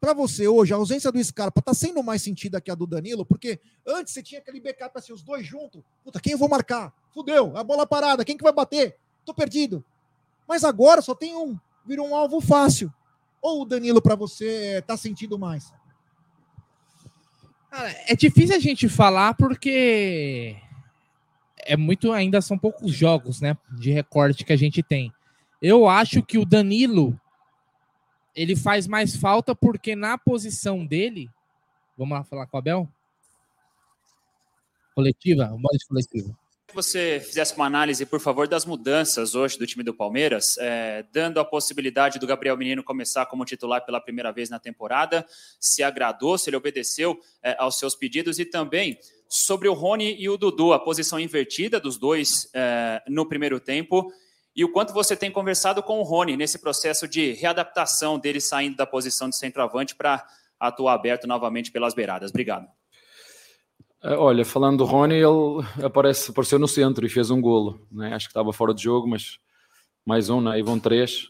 [0.00, 3.24] para você hoje, a ausência do Scarpa está sendo mais sentida que a do Danilo?
[3.24, 5.82] Porque antes você tinha aquele backup assim, os dois juntos.
[6.02, 6.92] Puta, quem eu vou marcar?
[7.12, 8.96] Fudeu, a bola parada, quem que vai bater?
[9.24, 9.84] Tô perdido.
[10.48, 12.92] Mas agora só tem um virou um alvo fácil.
[13.42, 15.72] Ou o Danilo, para você, está sentindo mais?
[18.08, 20.56] é difícil a gente falar porque
[21.58, 25.12] é muito ainda são poucos jogos, né, de recorte que a gente tem.
[25.62, 27.18] Eu acho que o Danilo
[28.34, 31.28] ele faz mais falta porque na posição dele,
[31.96, 32.88] vamos lá falar com o Abel?
[34.94, 39.58] Coletiva, o modo de coletiva que você fizesse uma análise, por favor, das mudanças hoje
[39.58, 44.00] do time do Palmeiras, é, dando a possibilidade do Gabriel Menino começar como titular pela
[44.00, 45.26] primeira vez na temporada,
[45.58, 50.28] se agradou, se ele obedeceu é, aos seus pedidos e também sobre o Rony e
[50.28, 54.12] o Dudu, a posição invertida dos dois é, no primeiro tempo
[54.54, 58.76] e o quanto você tem conversado com o Rony nesse processo de readaptação dele saindo
[58.76, 60.26] da posição de centroavante para
[60.58, 62.30] atuar aberto novamente pelas beiradas.
[62.30, 62.68] Obrigado.
[64.02, 67.86] Eh, olha, falando do Rony, ele aparece, apareceu no centro e fez um golo.
[67.90, 68.12] Né?
[68.14, 69.38] Acho que estava fora de jogo, mas
[70.04, 70.58] mais um, né?
[70.58, 71.28] e vão três.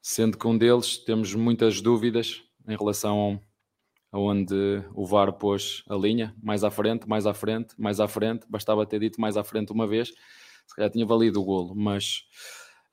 [0.00, 3.40] Sendo que um deles temos muitas dúvidas em relação
[4.10, 8.08] a onde o VAR pôs a linha, mais à frente, mais à frente, mais à
[8.08, 8.46] frente.
[8.48, 10.12] Bastava ter dito mais à frente uma vez,
[10.68, 11.74] se calhar tinha valido o golo.
[11.74, 12.24] Mas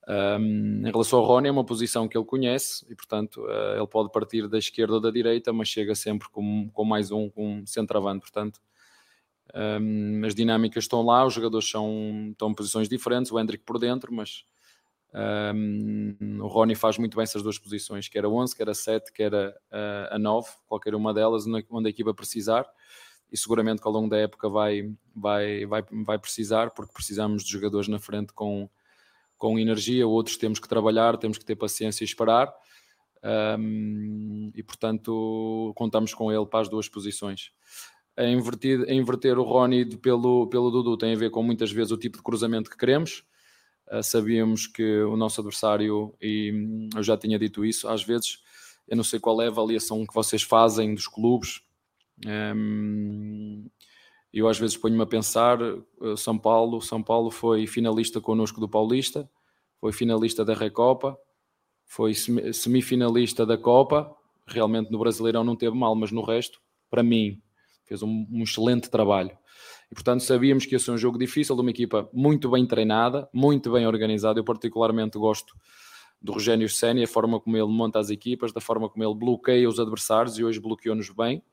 [0.07, 3.87] um, em relação ao Rony, é uma posição que ele conhece e, portanto, uh, ele
[3.87, 7.59] pode partir da esquerda ou da direita, mas chega sempre com, com mais um, com
[7.59, 8.21] um centroavante.
[8.21, 8.61] Portanto,
[9.53, 13.77] um, as dinâmicas estão lá, os jogadores são, estão em posições diferentes, o Hendrick por
[13.77, 14.45] dentro, mas
[15.55, 19.11] um, o Rony faz muito bem essas duas posições, quer a 11, quer a 7,
[19.11, 22.65] quer a, a, a 9, qualquer uma delas, onde a equipa precisar,
[23.31, 27.51] e seguramente que ao longo da época vai, vai, vai, vai precisar, porque precisamos de
[27.51, 28.69] jogadores na frente com,
[29.37, 32.53] com energia, outros temos que trabalhar, temos que ter paciência e esperar,
[33.57, 37.51] um, e portanto contamos com ele para as duas posições
[38.17, 41.91] a inverter, a inverter o Rony pelo, pelo Dudu tem a ver com muitas vezes
[41.91, 43.23] o tipo de cruzamento que queremos.
[43.91, 48.39] Uh, sabíamos que o nosso adversário, e eu já tinha dito isso, às vezes
[48.87, 51.61] eu não sei qual é a avaliação que vocês fazem dos clubes.
[52.25, 53.67] Um,
[54.33, 58.69] eu às vezes ponho-me a pensar, uh, São Paulo, São Paulo foi finalista connosco do
[58.69, 59.29] Paulista,
[59.79, 61.17] foi finalista da Recopa,
[61.85, 64.13] foi semifinalista da Copa,
[64.47, 66.59] realmente no Brasileirão não teve mal, mas no resto,
[66.89, 67.41] para mim,
[67.85, 69.31] fez um, um, excelente trabalho.
[69.91, 73.29] E portanto sabíamos que ia ser um jogo difícil, de uma equipa muito bem treinada,
[73.33, 74.39] muito bem organizada.
[74.39, 75.55] Eu particularmente gosto
[76.21, 79.69] do Rogénio Senna, a forma como ele monta as equipas, da forma como ele bloqueia
[79.69, 81.43] os adversários e hoje bloqueou-nos bem.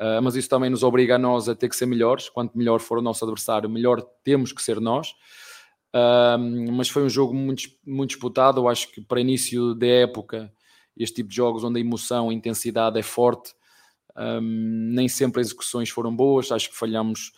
[0.00, 2.28] Uh, mas isso também nos obriga a nós a ter que ser melhores.
[2.28, 5.10] Quanto melhor for o nosso adversário, melhor temos que ser nós.
[5.94, 8.60] Uh, mas foi um jogo muito, muito disputado.
[8.60, 10.52] Eu acho que para início da época,
[10.96, 13.56] este tipo de jogos onde a emoção, a intensidade é forte,
[14.20, 14.40] Um,
[14.94, 17.30] nem sempre as execuções foram boas, acho que falhamos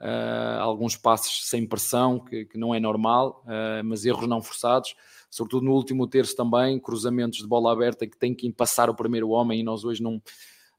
[0.00, 3.42] uh, alguns passos sem pressão, que, que não é normal,
[3.84, 4.94] mas erros não forçados,
[5.28, 9.30] sobretudo no último terço também, cruzamentos de bola aberta que tem que passar o primeiro
[9.30, 10.22] homem e nós hoje não,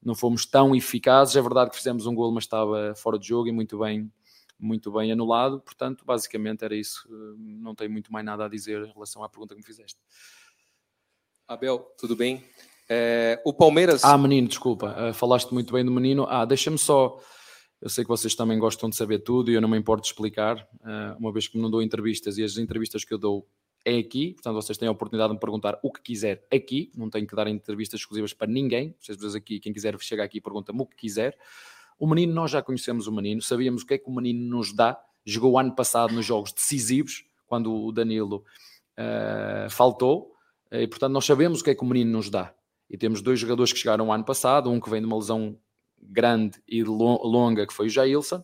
[0.02, 1.36] não fomos tão eficazes.
[1.36, 4.12] É verdade que fizemos um gol, mas estava fora de jogo e muito bem,
[4.60, 5.60] muito bem anulado.
[5.62, 7.08] Portanto, basicamente era isso.
[7.38, 10.00] Não tenho muito mais nada a dizer em relação à pergunta que me fizeste.
[11.48, 12.44] Abel, tudo bem?
[12.88, 14.04] É, o Palmeiras.
[14.04, 16.26] Ah, menino, desculpa, uh, falaste muito bem do menino.
[16.30, 17.20] Ah, deixa-me só.
[17.82, 20.10] Eu sei que vocês também gostam de saber tudo e eu não me importo de
[20.10, 20.68] explicar,
[21.18, 23.48] uma vez que me não dou entrevistas e as entrevistas que eu dou
[23.86, 27.10] é aqui, portanto vocês têm a oportunidade de me perguntar o que quiser aqui, não
[27.10, 30.82] tenho que dar entrevistas exclusivas para ninguém, vocês aqui, quem quiser chega aqui e pergunta-me
[30.82, 31.38] o que quiser.
[31.98, 34.74] O menino, nós já conhecemos o menino, sabíamos o que é que o menino nos
[34.74, 38.44] dá, jogou ano passado nos jogos decisivos, quando o Danilo
[38.98, 40.34] uh, faltou,
[40.72, 42.54] e portanto nós sabemos o que é que o menino nos dá.
[42.90, 45.58] E temos dois jogadores que chegaram ano passado, um que vem de uma lesão
[46.02, 48.44] grande e longa, que foi o Jailson,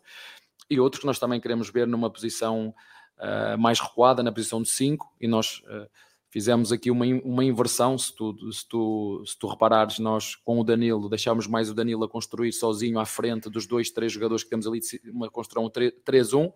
[0.70, 2.74] e outro que nós também queremos ver numa posição
[3.20, 5.88] uh, mais recuada, na posição de 5, e nós uh,
[6.30, 10.64] fizemos aqui uma, uma inversão, se tu, se, tu, se tu reparares, nós com o
[10.64, 14.50] Danilo, deixámos mais o Danilo a construir sozinho à frente dos dois, três jogadores que
[14.50, 14.80] temos ali,
[15.12, 16.52] uma construção 3-1,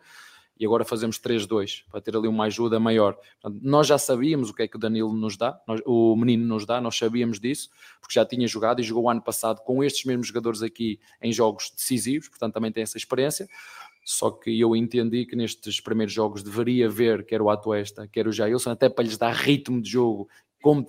[0.59, 3.15] e agora fazemos 3-2 para ter ali uma ajuda maior.
[3.41, 6.45] Portanto, nós já sabíamos o que é que o Danilo nos dá, nós, o menino
[6.45, 7.69] nos dá, nós sabíamos disso,
[8.01, 11.71] porque já tinha jogado e jogou ano passado com estes mesmos jogadores aqui em jogos
[11.73, 13.47] decisivos, portanto também tem essa experiência.
[14.11, 18.31] Só que eu entendi que nestes primeiros jogos deveria ver quer o Atuesta, quer o
[18.31, 20.27] Jailson, até para lhes dar ritmo de jogo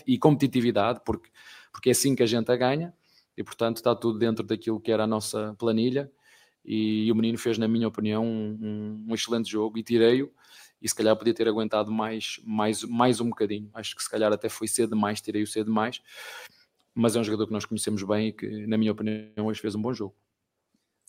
[0.06, 1.28] e competitividade, porque,
[1.70, 2.94] porque é assim que a gente a ganha,
[3.36, 6.10] e portanto está tudo dentro daquilo que era a nossa planilha
[6.64, 10.32] e, e o menino fez, na minha opinião, um, um excelente jogo e tirei-o.
[10.80, 13.68] E se calhar podia ter aguentado mais, mais, mais um bocadinho.
[13.74, 16.00] Acho que se calhar até foi cedo demais, tirei-o cedo demais.
[16.94, 19.74] Mas é um jogador que nós conhecemos bem e que, na minha opinião, hoje fez
[19.74, 20.14] um bom jogo.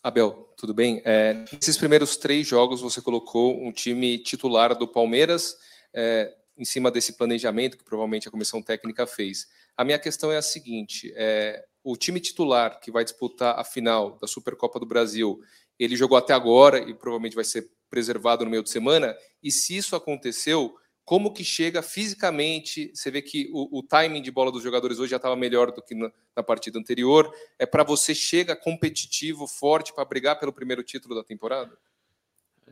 [0.04, 1.00] Abel, tudo bem?
[1.06, 5.56] É, nesses primeiros três jogos você colocou um time titular do Palmeiras
[5.94, 9.48] é, em cima desse planejamento que provavelmente a comissão técnica fez.
[9.78, 14.18] A minha questão é a seguinte: é, o time titular que vai disputar a final
[14.20, 15.40] da Supercopa do Brasil,
[15.78, 19.16] ele jogou até agora e provavelmente vai ser preservado no meio de semana.
[19.44, 22.92] E se isso aconteceu, como que chega fisicamente?
[22.94, 25.82] Você vê que o, o timing de bola dos jogadores hoje já estava melhor do
[25.82, 27.32] que na, na partida anterior.
[27.58, 31.78] É para você chega competitivo, forte para brigar pelo primeiro título da temporada?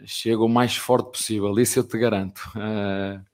[0.06, 2.40] Chega o mais forte possível, isso eu te garanto.
[2.56, 3.26] Uh,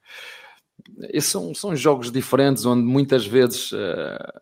[1.21, 4.41] são, são jogos diferentes onde muitas vezes uh,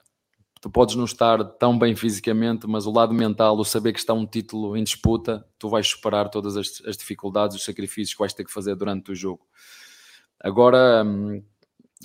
[0.62, 4.14] tu podes não estar tão bem fisicamente, mas o lado mental, o saber que está
[4.14, 8.34] um título em disputa, tu vais superar todas as, as dificuldades, os sacrifícios que vais
[8.34, 9.46] ter que fazer durante o jogo.
[10.44, 11.42] Agora, hum,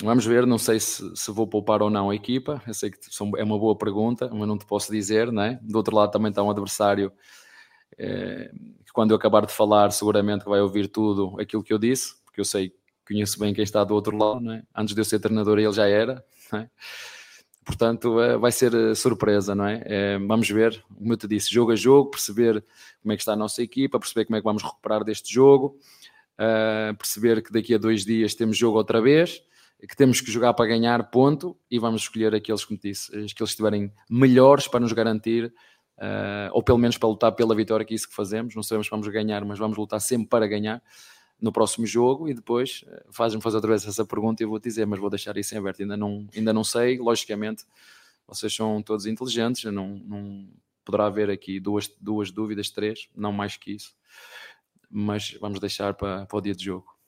[0.01, 2.99] vamos ver, não sei se, se, vou poupar ou não a equipa, eu sei que
[3.37, 5.59] é uma boa pergunta, mas não te posso dizer, né?
[5.61, 7.13] Do outro lado também está um adversário
[7.99, 8.51] é,
[8.87, 12.41] que quando eu acabar de falar seguramente vai ouvir tudo aquilo que eu disse, porque
[12.41, 12.73] eu sei,
[13.07, 14.63] conheço bem quem está do outro lado, né?
[14.73, 16.71] Antes de eu ser treinador ele já era, né?
[17.65, 19.83] Portanto, eh, vai ser eh, surpresa, não é?
[19.85, 20.19] é?
[20.19, 22.65] Vamos ver, como eu te disse, jogo a jogo, perceber
[23.03, 25.79] como é que está a nossa equipa, perceber como é que vamos recuperar deste jogo,
[26.39, 29.43] uh, perceber que daqui a dois dias temos jogo outra vez,
[29.89, 33.51] que temos que jogar para ganhar, ponto, e vamos escolher aqueles, como disse, que eles
[33.51, 35.53] estiverem melhores para nos garantir,
[35.99, 38.55] uh, ou pelo menos para lutar pela vitória, que é isso que fazemos.
[38.55, 40.83] Não sabemos que vamos ganhar, mas vamos lutar sempre para ganhar
[41.41, 44.59] no próximo jogo e depois eh, faz-me fazer outra vez essa pergunta e eu vou
[44.59, 45.83] dizer, mas vou deixar isso em aberto.
[45.83, 47.65] Ainda não, ainda não sei, logicamente,
[48.27, 50.49] vocês são todos inteligentes, não, não
[50.85, 53.95] poderá haver aqui duas, duas dúvidas, três, não mais que isso,
[54.91, 56.99] mas vamos deixar para, para o dia de jogo.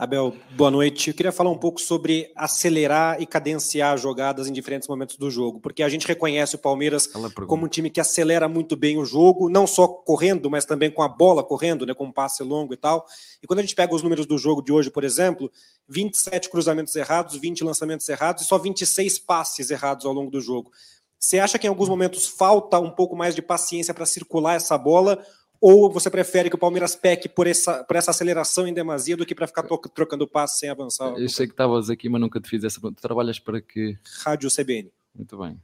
[0.00, 1.10] Abel, boa noite.
[1.10, 5.60] Eu queria falar um pouco sobre acelerar e cadenciar jogadas em diferentes momentos do jogo,
[5.60, 7.06] porque a gente reconhece o Palmeiras
[7.46, 11.02] como um time que acelera muito bem o jogo, não só correndo, mas também com
[11.02, 13.04] a bola correndo, né, com um passe longo e tal.
[13.42, 15.52] E quando a gente pega os números do jogo de hoje, por exemplo,
[15.86, 20.72] 27 cruzamentos errados, 20 lançamentos errados e só 26 passes errados ao longo do jogo.
[21.18, 24.78] Você acha que em alguns momentos falta um pouco mais de paciência para circular essa
[24.78, 25.22] bola
[25.60, 29.26] ou você prefere que o Palmeiras peque por essa, por essa aceleração em demasia do
[29.26, 29.62] que para ficar
[29.94, 31.12] trocando passe sem avançar?
[31.18, 33.00] Eu sei que estavas aqui, mas nunca te fiz essa pergunta.
[33.00, 33.98] Tu trabalhas para que.
[34.24, 34.90] Rádio CBN.
[35.14, 35.60] Muito bem.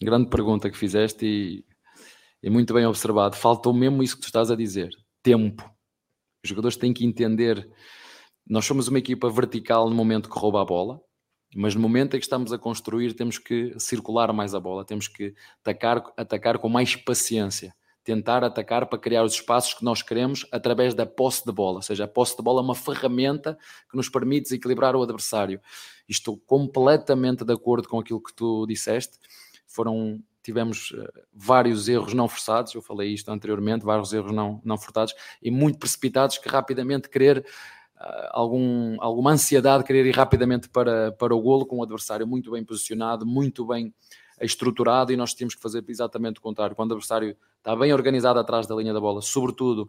[0.00, 1.64] Grande pergunta que fizeste e,
[2.42, 3.36] e muito bem observado.
[3.36, 4.90] Faltou mesmo isso que tu estás a dizer:
[5.22, 5.70] tempo.
[6.42, 7.68] Os jogadores têm que entender.
[8.48, 10.98] Nós somos uma equipa vertical no momento que rouba a bola,
[11.54, 15.06] mas no momento em que estamos a construir, temos que circular mais a bola, temos
[15.06, 20.46] que atacar, atacar com mais paciência tentar atacar para criar os espaços que nós queremos
[20.50, 21.76] através da posse de bola.
[21.76, 23.58] Ou seja, a posse de bola é uma ferramenta
[23.90, 25.60] que nos permite desequilibrar o adversário.
[26.08, 29.18] Estou completamente de acordo com aquilo que tu disseste.
[29.66, 34.78] Foram tivemos uh, vários erros não forçados, eu falei isto anteriormente, vários erros não, não
[34.78, 37.44] forçados e muito precipitados que rapidamente querer
[37.96, 42.50] uh, algum, alguma ansiedade, querer ir rapidamente para, para o golo com o adversário muito
[42.50, 43.94] bem posicionado, muito bem
[44.44, 46.74] estruturado e nós tínhamos que fazer exatamente o contrário.
[46.74, 49.88] Quando o adversário está bem organizado atrás da linha da bola, sobretudo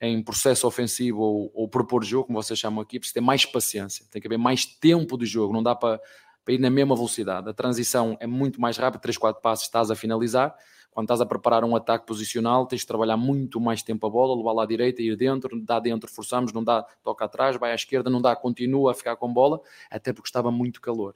[0.00, 4.04] em processo ofensivo ou, ou propor jogo, como vocês chamam aqui, precisa ter mais paciência,
[4.10, 6.00] tem que haver mais tempo de jogo, não dá para,
[6.44, 7.48] para ir na mesma velocidade.
[7.48, 10.54] A transição é muito mais rápida, 3, 4 passos estás a finalizar.
[10.90, 14.36] Quando estás a preparar um ataque posicional, tens de trabalhar muito mais tempo a bola,
[14.36, 17.74] levar lá à direita, ir dentro, dá dentro, forçamos, não dá, toca atrás, vai à
[17.74, 19.60] esquerda, não dá, continua a ficar com bola,
[19.90, 21.14] até porque estava muito calor.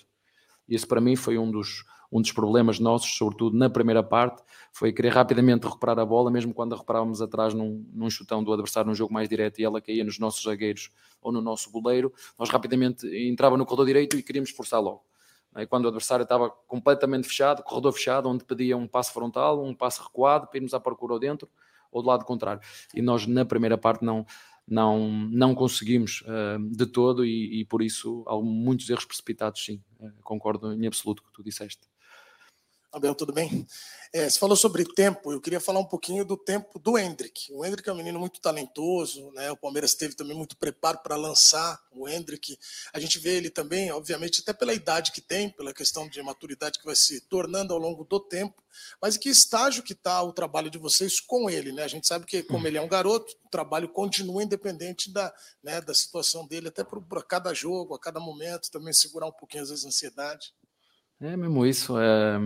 [0.68, 1.84] Esse para mim foi um dos,
[2.16, 4.42] um dos problemas nossos, sobretudo na primeira parte,
[4.72, 8.52] foi querer rapidamente recuperar a bola, mesmo quando a recuperávamos atrás num, num chutão do
[8.52, 10.90] adversário, num jogo mais direto e ela caía nos nossos zagueiros
[11.20, 15.04] ou no nosso goleiro, nós rapidamente entrava no corredor direito e queríamos forçar logo.
[15.56, 19.74] E quando o adversário estava completamente fechado, corredor fechado, onde pedia um passo frontal, um
[19.74, 21.48] passo recuado, para irmos à procura dentro
[21.90, 22.60] ou do lado contrário.
[22.94, 24.26] E nós na primeira parte não
[24.66, 29.80] não, não conseguimos uh, de todo e, e, por isso há muitos erros precipitados, sim.
[30.00, 31.88] Uh, concordo em absoluto com o que tu disseste.
[32.97, 33.66] Abel, tudo bem?
[34.11, 37.53] É, você falou sobre tempo, eu queria falar um pouquinho do tempo do Hendrick.
[37.53, 39.51] O Hendrick é um menino muito talentoso, né?
[39.51, 42.59] o Palmeiras teve também muito preparo para lançar o Hendrick.
[42.94, 46.78] A gente vê ele também, obviamente, até pela idade que tem, pela questão de maturidade
[46.78, 48.64] que vai se tornando ao longo do tempo,
[48.99, 51.72] mas que estágio que está o trabalho de vocês com ele?
[51.72, 51.82] Né?
[51.82, 55.82] A gente sabe que, como ele é um garoto, o trabalho continua independente da, né,
[55.82, 59.68] da situação dele, até para cada jogo, a cada momento, também segurar um pouquinho, às
[59.68, 60.55] vezes, a ansiedade.
[61.20, 61.98] É mesmo isso.
[61.98, 62.38] É...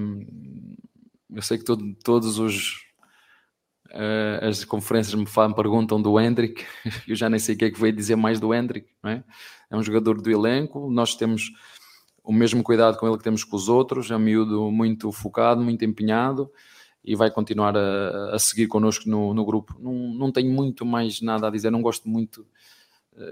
[1.32, 2.90] Eu sei que todo, todos os
[3.90, 6.64] uh, as conferências me falam, perguntam do Hendrick.
[7.06, 8.88] Eu já nem sei o que é que veio dizer mais do Hendrick.
[9.04, 9.22] É?
[9.70, 9.76] é?
[9.76, 10.90] um jogador do elenco.
[10.90, 11.50] Nós temos
[12.22, 14.10] o mesmo cuidado com ele que temos com os outros.
[14.10, 16.50] É um miúdo muito focado, muito empenhado
[17.02, 19.76] e vai continuar a, a seguir connosco no, no grupo.
[19.80, 21.70] Não, não tenho muito mais nada a dizer.
[21.70, 22.46] Não gosto muito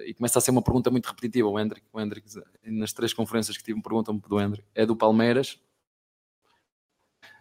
[0.07, 1.49] e começa a ser uma pergunta muito repetitiva.
[1.49, 2.29] O Hendrick, o Hendrick
[2.65, 4.67] nas três conferências que tive, perguntam-me do Hendrick.
[4.75, 5.59] É do Palmeiras.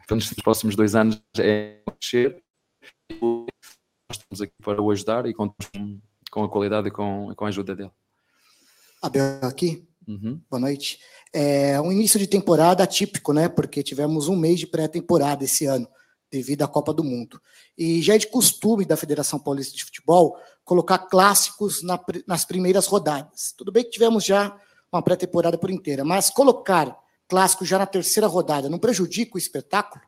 [0.04, 2.42] Então, nos próximos dois anos é mexer.
[3.22, 3.48] Nós
[4.12, 6.00] estamos aqui para o ajudar e contamos com,
[6.32, 7.92] com a qualidade e com, com a ajuda dele.
[9.02, 9.86] Abel aqui.
[10.08, 10.40] Uhum.
[10.50, 11.00] Boa noite.
[11.34, 13.50] É um início de temporada atípico, né?
[13.50, 15.88] Porque tivemos um mês de pré-temporada esse ano,
[16.32, 17.42] devido à Copa do Mundo.
[17.78, 22.88] E já é de costume da Federação Paulista de Futebol colocar clássicos na, nas primeiras
[22.88, 23.54] rodadas.
[23.58, 24.56] Tudo bem que tivemos já
[24.92, 26.98] uma pré-temporada por inteira, mas colocar
[27.28, 30.04] clássicos já na terceira rodada não prejudica o espetáculo?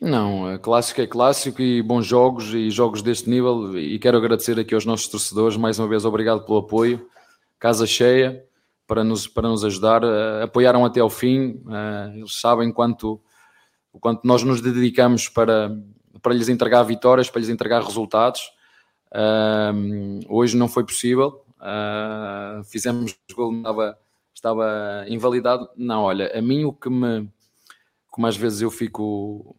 [0.00, 3.78] Não, é clássico é clássico e bons jogos e jogos deste nível.
[3.78, 7.06] E quero agradecer aqui aos nossos torcedores, mais uma vez, obrigado pelo apoio.
[7.58, 8.42] Casa cheia
[8.86, 10.02] para nos, para nos ajudar.
[10.02, 11.62] Uh, apoiaram até ao fim.
[11.66, 13.20] Uh, eles sabem quanto,
[13.92, 15.76] o quanto nós nos dedicamos para,
[16.22, 18.52] para lhes entregar vitórias, para lhes entregar resultados.
[20.28, 21.44] Hoje não foi possível.
[21.60, 23.98] Uh, fizemos gol, estava,
[24.34, 25.68] estava invalidado.
[25.76, 27.28] Não, olha, a mim o que me.
[28.08, 29.54] Como às vezes eu fico.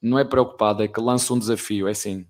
[0.00, 1.88] Não é preocupado, é que lanço um desafio.
[1.88, 2.26] É assim.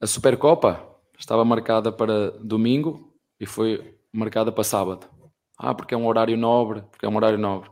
[0.00, 0.84] A Supercopa
[1.18, 5.06] estava marcada para domingo e foi marcada para sábado.
[5.62, 7.70] Ah, porque é um horário nobre, porque é um horário nobre.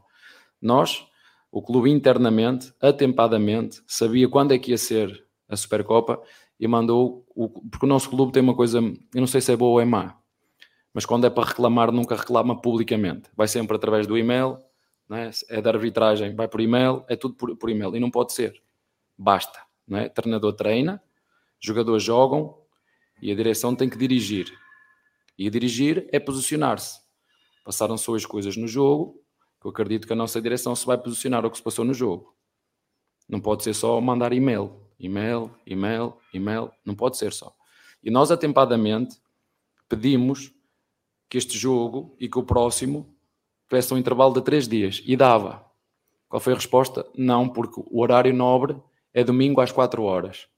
[0.61, 1.09] Nós
[1.51, 6.23] o clube internamente, atempadamente, sabia quando é que ia ser a Supercopa
[6.61, 9.57] e mandou, o, porque o nosso clube tem uma coisa, eu não sei se é
[9.57, 10.19] boa ou é má,
[10.93, 13.31] mas quando é para reclamar, nunca reclama publicamente.
[13.35, 14.59] Vai sempre através do e-mail,
[15.11, 15.31] é?
[15.49, 17.97] é da arbitragem, vai por e-mail, é tudo por, por e-mail.
[17.97, 18.61] E não pode ser.
[19.17, 19.61] Basta.
[19.87, 20.09] Não é?
[20.09, 21.03] Treinador treina,
[21.61, 22.59] jogadores jogam
[23.23, 24.53] e a direção tem que dirigir.
[25.39, 27.01] E dirigir é posicionar-se.
[27.69, 29.23] Passaram-se as coisas no jogo,
[29.63, 32.35] eu acredito que a nossa direção se vai posicionar o que se passou no jogo.
[33.29, 37.55] Não pode ser só mandar e-mail, e-mail, e-mail, e-mail, não pode ser só.
[38.03, 39.21] E nós atempadamente
[39.87, 40.51] pedimos
[41.29, 43.15] que este jogo e que o próximo
[43.69, 45.63] tivesse um intervalo de três dias e dava.
[46.27, 47.07] Qual foi a resposta?
[47.15, 48.81] Não, porque o horário nobre
[49.13, 50.49] é domingo às quatro horas.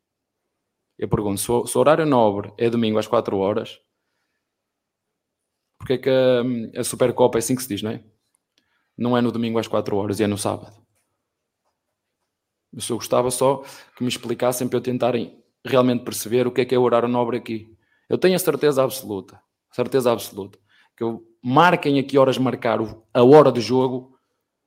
[0.96, 3.80] Eu pergunto, se o horário nobre é domingo às quatro horas,
[5.80, 8.04] porque é que a, a Supercopa é assim que se diz, não é?
[9.00, 10.74] não é no domingo às 4 horas, é no sábado.
[12.70, 13.64] Eu só gostava só
[13.96, 17.08] que me explicassem para eu tentarem realmente perceber o que é que é o horário
[17.08, 17.74] nobre aqui.
[18.08, 19.40] Eu tenho a certeza absoluta,
[19.72, 20.58] certeza absoluta,
[20.94, 22.78] que eu marquem aqui horas marcar
[23.14, 24.14] a hora do jogo,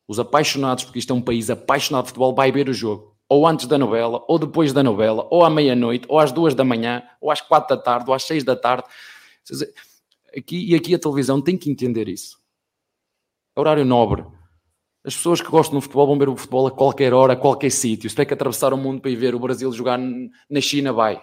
[0.07, 3.15] os apaixonados, porque isto é um país apaixonado de futebol, vai ver o jogo.
[3.29, 6.63] Ou antes da novela, ou depois da novela, ou à meia-noite, ou às duas da
[6.63, 8.83] manhã, ou às quatro da tarde, ou às seis da tarde.
[10.35, 12.39] Aqui, e aqui a televisão tem que entender isso
[13.55, 14.25] É horário nobre.
[15.05, 17.69] As pessoas que gostam do futebol vão ver o futebol a qualquer hora, a qualquer
[17.69, 18.09] sítio.
[18.09, 21.21] Se tem que atravessar o mundo para ir ver o Brasil jogar na China, vai.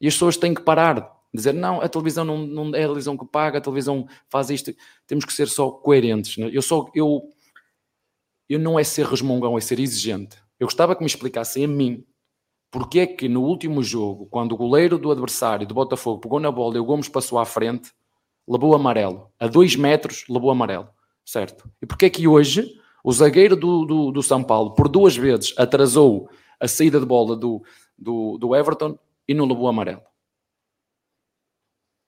[0.00, 1.14] E as pessoas têm que parar.
[1.34, 4.72] Dizer, não, a televisão não, não é a televisão que paga, a televisão faz isto.
[5.06, 6.36] Temos que ser só coerentes.
[6.36, 6.48] Né?
[6.52, 7.28] Eu, só, eu,
[8.48, 10.36] eu não é ser resmungão, é ser exigente.
[10.58, 12.06] Eu gostava que me explicassem a mim
[12.70, 16.50] porque é que no último jogo, quando o goleiro do adversário do Botafogo pegou na
[16.50, 17.92] bola e o Gomes passou à frente,
[18.48, 19.30] levou amarelo.
[19.38, 20.88] A dois metros, levou amarelo.
[21.24, 21.68] Certo?
[21.82, 25.54] E porque é que hoje o zagueiro do, do, do, São Paulo, por duas vezes,
[25.56, 26.28] atrasou
[26.60, 27.62] a saída de bola do,
[27.98, 30.02] do, do Everton e não levou amarelo?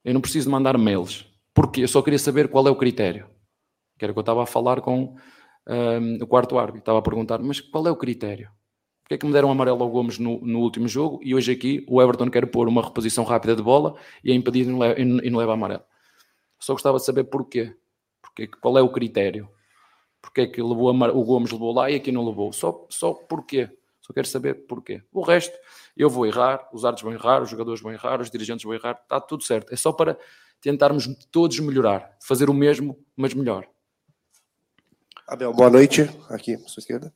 [0.05, 1.27] Eu não preciso mandar mails.
[1.53, 3.29] Porque eu só queria saber qual é o critério.
[3.99, 5.17] Que era o que eu estava a falar com
[5.69, 6.79] um, o quarto árbitro.
[6.79, 8.49] Estava a perguntar, mas qual é o critério?
[9.03, 11.85] Porque é que me deram amarelo ao Gomes no, no, último jogo e hoje aqui
[11.89, 15.01] o Everton quer pôr uma reposição rápida de bola e é impedido e não leva,
[15.01, 15.83] e não leva amarelo?
[16.59, 17.75] Só gostava de saber porquê.
[18.21, 19.49] Porque, qual é o critério?
[20.21, 22.53] Porque é que levou o Gomes levou lá e aqui não levou?
[22.53, 23.71] Só, só porquê?
[24.01, 25.03] Só quero saber porquê.
[25.13, 25.57] O resto,
[25.97, 28.99] eu vou errar, os árbitros vão errar, os jogadores vão errar, os dirigentes vão errar,
[29.03, 29.73] está tudo certo.
[29.73, 30.19] É só para
[30.61, 33.69] tentarmos todos melhorar, fazer o mesmo, mas melhor.
[35.27, 37.13] Abel, boa noite, aqui sua esquerda.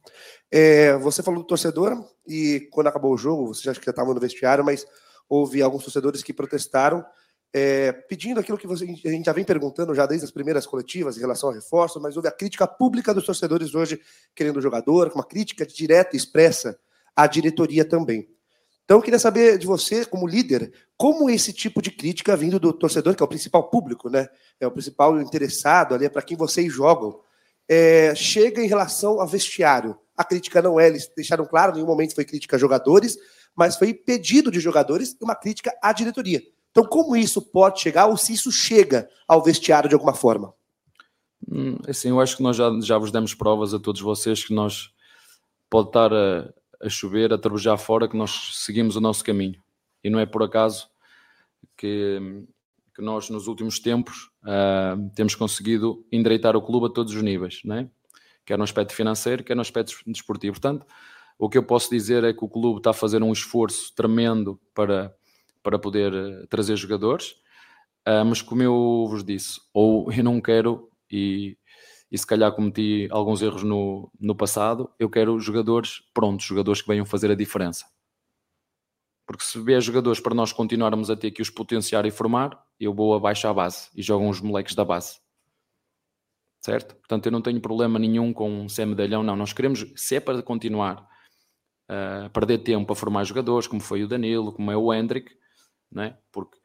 [0.50, 4.62] É, você falou do torcedor e quando acabou o jogo, você já estava no vestiário,
[4.62, 4.86] mas
[5.26, 7.02] houve alguns torcedores que protestaram
[7.52, 11.16] é, pedindo aquilo que você, a gente já vem perguntando já desde as primeiras coletivas
[11.16, 14.00] em relação ao reforço, mas houve a crítica pública dos torcedores hoje
[14.34, 16.78] querendo o jogador, uma crítica direta e expressa
[17.14, 18.28] à diretoria também.
[18.84, 22.72] Então, eu queria saber de você, como líder, como esse tipo de crítica vindo do
[22.72, 24.28] torcedor, que é o principal público, né?
[24.58, 27.20] É o principal interessado ali, é para quem vocês jogam,
[27.68, 29.96] é, chega em relação ao vestiário.
[30.16, 33.16] A crítica não é, eles deixaram claro, em nenhum momento foi crítica a jogadores,
[33.54, 36.42] mas foi pedido de jogadores e uma crítica à diretoria.
[36.72, 40.52] Então, como isso pode chegar, ou se isso chega ao vestiário de alguma forma?
[41.48, 44.54] Hum, assim, eu acho que nós já, já vos demos provas a todos vocês que
[44.54, 44.90] nós
[45.68, 46.52] pode estar a,
[46.82, 49.62] a chover, a trabalhar fora, que nós seguimos o nosso caminho.
[50.02, 50.88] E não é por acaso
[51.76, 52.18] que,
[52.96, 57.60] que nós, nos últimos tempos, uh, temos conseguido endireitar o clube a todos os níveis,
[57.64, 57.88] né?
[58.44, 60.54] quer no aspecto financeiro, quer no aspecto desportivo.
[60.54, 60.86] Portanto,
[61.38, 64.60] o que eu posso dizer é que o clube está a fazer um esforço tremendo
[64.74, 65.14] para
[65.62, 67.32] para poder eh, trazer jogadores,
[68.06, 71.56] uh, mas como eu vos disse, ou eu não quero, e,
[72.10, 76.88] e se calhar cometi alguns erros no, no passado, eu quero jogadores prontos, jogadores que
[76.88, 77.86] venham fazer a diferença.
[79.26, 82.92] Porque se vier jogadores para nós continuarmos a ter que os potenciar e formar, eu
[82.92, 85.20] vou abaixo à base e jogo uns moleques da base.
[86.60, 86.94] Certo?
[86.96, 89.34] Portanto, eu não tenho problema nenhum com ser medalhão, não.
[89.34, 91.08] Nós queremos, se é para continuar
[91.88, 95.34] a uh, perder tempo a formar jogadores, como foi o Danilo, como é o Hendrick,
[95.92, 96.18] né?
[96.32, 96.58] porque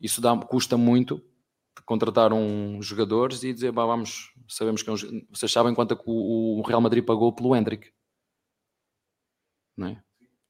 [0.00, 1.22] isso dá, custa muito
[1.84, 4.96] contratar um jogadores e dizer, vamos, sabemos que é um,
[5.30, 7.92] vocês sabem quanto é que o, o Real Madrid pagou pelo Hendrick,
[9.76, 10.02] né?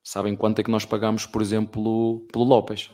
[0.02, 2.90] sabem quanto é que nós pagamos, por exemplo, pelo Lopes.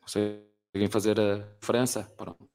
[0.00, 2.04] Conseguem fazer a diferença?
[2.16, 2.48] Pronto.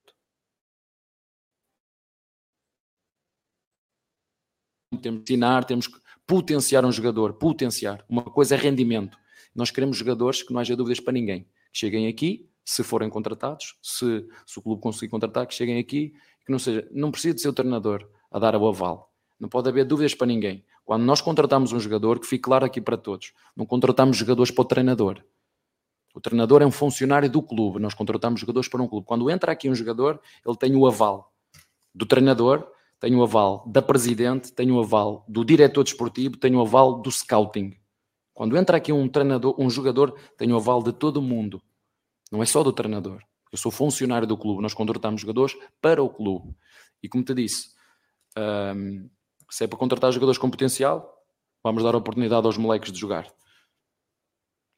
[5.00, 8.04] Temos que ensinar, temos que potenciar um jogador, potenciar.
[8.08, 9.16] Uma coisa é rendimento,
[9.54, 11.42] nós queremos jogadores que não haja dúvidas para ninguém.
[11.72, 16.14] Que cheguem aqui, se forem contratados, se, se o clube conseguir contratar, que cheguem aqui,
[16.44, 19.12] que não seja, não precisa de ser o treinador a dar o aval.
[19.38, 20.64] Não pode haver dúvidas para ninguém.
[20.84, 24.62] Quando nós contratamos um jogador, que fique claro aqui para todos, não contratamos jogadores para
[24.62, 25.22] o treinador.
[26.14, 29.06] O treinador é um funcionário do clube, nós contratamos jogadores para um clube.
[29.06, 31.32] Quando entra aqui um jogador, ele tem o aval
[31.94, 32.66] do treinador,
[33.00, 37.10] tem o aval da presidente, tem o aval do diretor desportivo, tem o aval do
[37.10, 37.76] scouting.
[38.42, 41.62] Quando entra aqui um treinador, um jogador, tem o aval de todo mundo.
[42.28, 43.22] Não é só do treinador.
[43.52, 46.52] Eu sou funcionário do clube, nós contratamos jogadores para o clube.
[47.00, 47.68] E como te disse,
[48.76, 49.08] um,
[49.48, 51.24] se é para contratar jogadores com potencial,
[51.62, 53.32] vamos dar oportunidade aos moleques de jogar.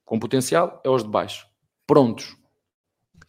[0.05, 1.47] Com potencial é os de baixo.
[1.87, 2.37] Prontos.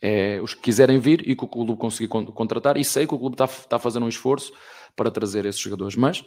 [0.02, 2.76] É os que quiserem vir e que o clube conseguir contratar.
[2.76, 4.52] E sei que o clube está, está fazendo um esforço
[4.98, 5.96] para trazer esses jogadores.
[5.96, 6.26] Mas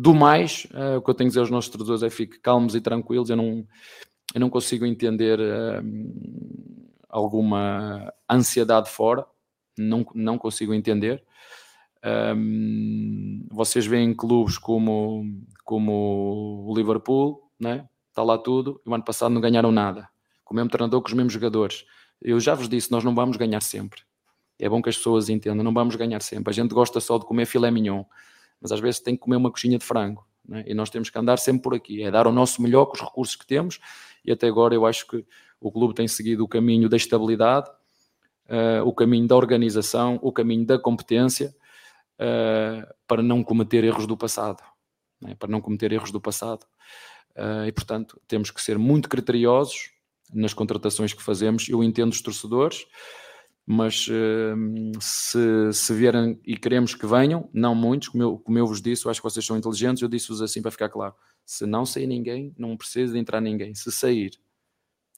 [0.00, 2.76] do mais, uh, o que eu tenho a dizer aos nossos treinadores é fiquem calmos
[2.76, 3.30] e tranquilos.
[3.30, 3.66] Eu não,
[4.32, 5.82] eu não consigo entender uh,
[7.08, 9.26] alguma ansiedade fora,
[9.76, 11.24] não, não consigo entender.
[12.36, 15.24] Um, vocês veem clubes como,
[15.64, 17.88] como o Liverpool, né?
[18.08, 20.08] está lá tudo, e o ano passado não ganharam nada,
[20.44, 21.84] com o mesmo treinador, com os mesmos jogadores.
[22.22, 24.02] Eu já vos disse, nós não vamos ganhar sempre.
[24.60, 26.52] É bom que as pessoas entendam, não vamos ganhar sempre.
[26.52, 28.04] A gente gosta só de comer filé mignon
[28.60, 30.26] mas às vezes tem que comer uma coxinha de frango.
[30.46, 30.64] Né?
[30.66, 33.00] E nós temos que andar sempre por aqui, é dar o nosso melhor com os
[33.00, 33.78] recursos que temos.
[34.24, 35.24] E até agora eu acho que
[35.60, 37.68] o clube tem seguido o caminho da estabilidade,
[38.48, 41.54] uh, o caminho da organização, o caminho da competência.
[42.18, 44.62] uh, para não cometer erros do passado.
[45.20, 45.34] Né?
[45.38, 46.64] Para não cometer erros do passado.
[47.36, 49.92] Uh, e, portanto, temos que ser muito criteriosos
[50.32, 51.68] nas contratações que fazemos.
[51.68, 52.86] Eu entendo os torcedores,
[53.70, 55.38] mas uh, se,
[55.74, 59.10] se vierem e queremos que venham, não muitos, como eu, como eu vos disse, eu
[59.10, 61.14] acho que vocês são inteligentes, eu disse-vos assim para ficar claro.
[61.44, 63.74] Se não sair ninguém, não precisa de entrar ninguém.
[63.74, 64.40] Se sair,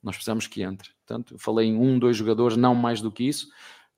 [0.02, 0.90] nós precisamos que entre.
[1.06, 3.48] Portanto, falei em um, dois jogadores, não mais do que isso.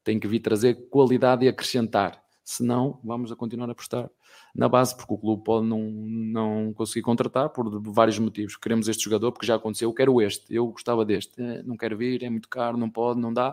[0.04, 2.21] Tem que vir trazer qualidade e acrescentar.
[2.44, 4.10] Senão, vamos a continuar a apostar
[4.54, 8.56] na base, porque o clube pode não, não conseguir contratar por vários motivos.
[8.56, 11.96] Queremos este jogador porque já aconteceu, eu quero este, eu gostava deste, eh, não quero
[11.96, 13.52] vir, é muito caro, não pode, não dá.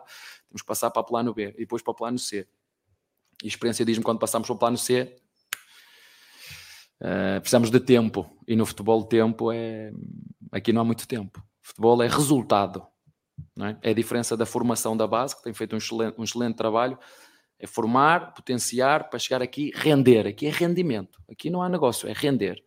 [0.49, 2.47] Temos que passar para o plano B e depois para o plano C.
[3.43, 5.15] E a experiência diz-me quando passamos para o plano C,
[6.99, 8.29] uh, precisamos de tempo.
[8.47, 9.91] E no futebol, tempo é.
[10.51, 11.41] Aqui não há muito tempo.
[11.61, 12.85] Futebol é resultado.
[13.55, 13.77] Não é?
[13.81, 16.97] é a diferença da formação da base, que tem feito um excelente, um excelente trabalho.
[17.59, 20.25] É formar, potenciar para chegar aqui, render.
[20.27, 21.21] Aqui é rendimento.
[21.29, 22.63] Aqui não há negócio, é render.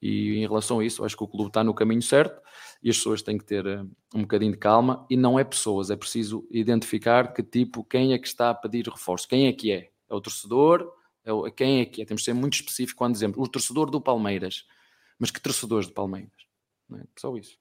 [0.00, 2.40] E em relação a isso, acho que o clube está no caminho certo
[2.82, 3.82] e as pessoas têm que ter eh,
[4.14, 5.06] um bocadinho de calma.
[5.10, 8.88] E não é pessoas, é preciso identificar que tipo, quem é que está a pedir
[8.88, 9.90] reforço, quem é que é.
[10.08, 10.90] É o torcedor,
[11.24, 12.04] é o, quem é que é.
[12.04, 14.64] Temos de ser muito específico quando dizemos o torcedor do Palmeiras.
[15.18, 16.32] Mas que torcedores do Palmeiras?
[16.88, 17.58] Não é só isso.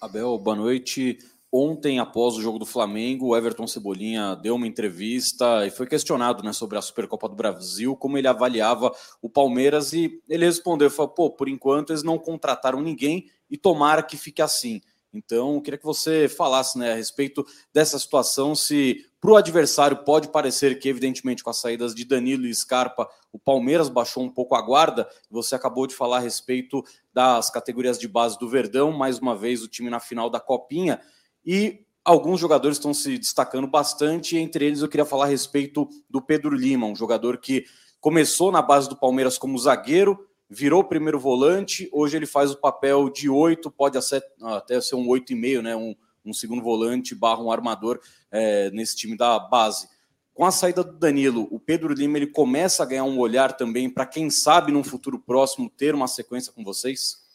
[0.00, 1.18] Abel, boa noite.
[1.50, 6.42] Ontem, após o jogo do Flamengo, o Everton Cebolinha deu uma entrevista e foi questionado
[6.42, 11.12] né, sobre a Supercopa do Brasil, como ele avaliava o Palmeiras, e ele respondeu: falou,
[11.12, 14.82] pô, por enquanto eles não contrataram ninguém e tomara que fique assim.
[15.12, 20.04] Então, eu queria que você falasse né, a respeito dessa situação, se para o adversário
[20.04, 24.28] pode parecer que, evidentemente, com as saídas de Danilo e Scarpa, o Palmeiras baixou um
[24.28, 25.08] pouco a guarda.
[25.30, 29.62] Você acabou de falar a respeito das categorias de base do Verdão, mais uma vez
[29.62, 31.00] o time na final da Copinha.
[31.44, 36.22] E alguns jogadores estão se destacando bastante, entre eles eu queria falar a respeito do
[36.22, 37.64] Pedro Lima, um jogador que
[38.00, 43.10] começou na base do Palmeiras como zagueiro, virou primeiro volante, hoje ele faz o papel
[43.10, 45.76] de oito, pode até ser um oito e meio, né?
[45.76, 49.88] Um, um segundo volante barra um armador é, nesse time da base.
[50.32, 53.90] Com a saída do Danilo, o Pedro Lima ele começa a ganhar um olhar também
[53.90, 57.27] para quem sabe num futuro próximo ter uma sequência com vocês?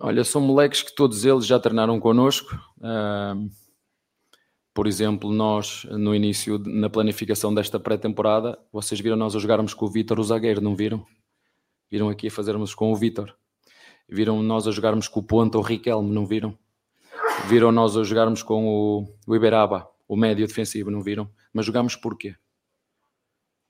[0.00, 2.54] Olha, são moleques que todos eles já treinaram connosco.
[2.78, 3.48] Uh,
[4.74, 9.86] por exemplo, nós no início, na planificação desta pré-temporada, vocês viram nós a jogarmos com
[9.86, 11.06] o Vítor, o zagueiro, não viram?
[11.88, 13.36] Viram aqui a fazermos com o Vítor.
[14.08, 16.58] Viram nós a jogarmos com o Ponta, o Riquelme, não viram?
[17.48, 21.30] Viram nós a jogarmos com o, o Iberaba, o médio defensivo, não viram?
[21.52, 22.34] Mas jogámos porquê?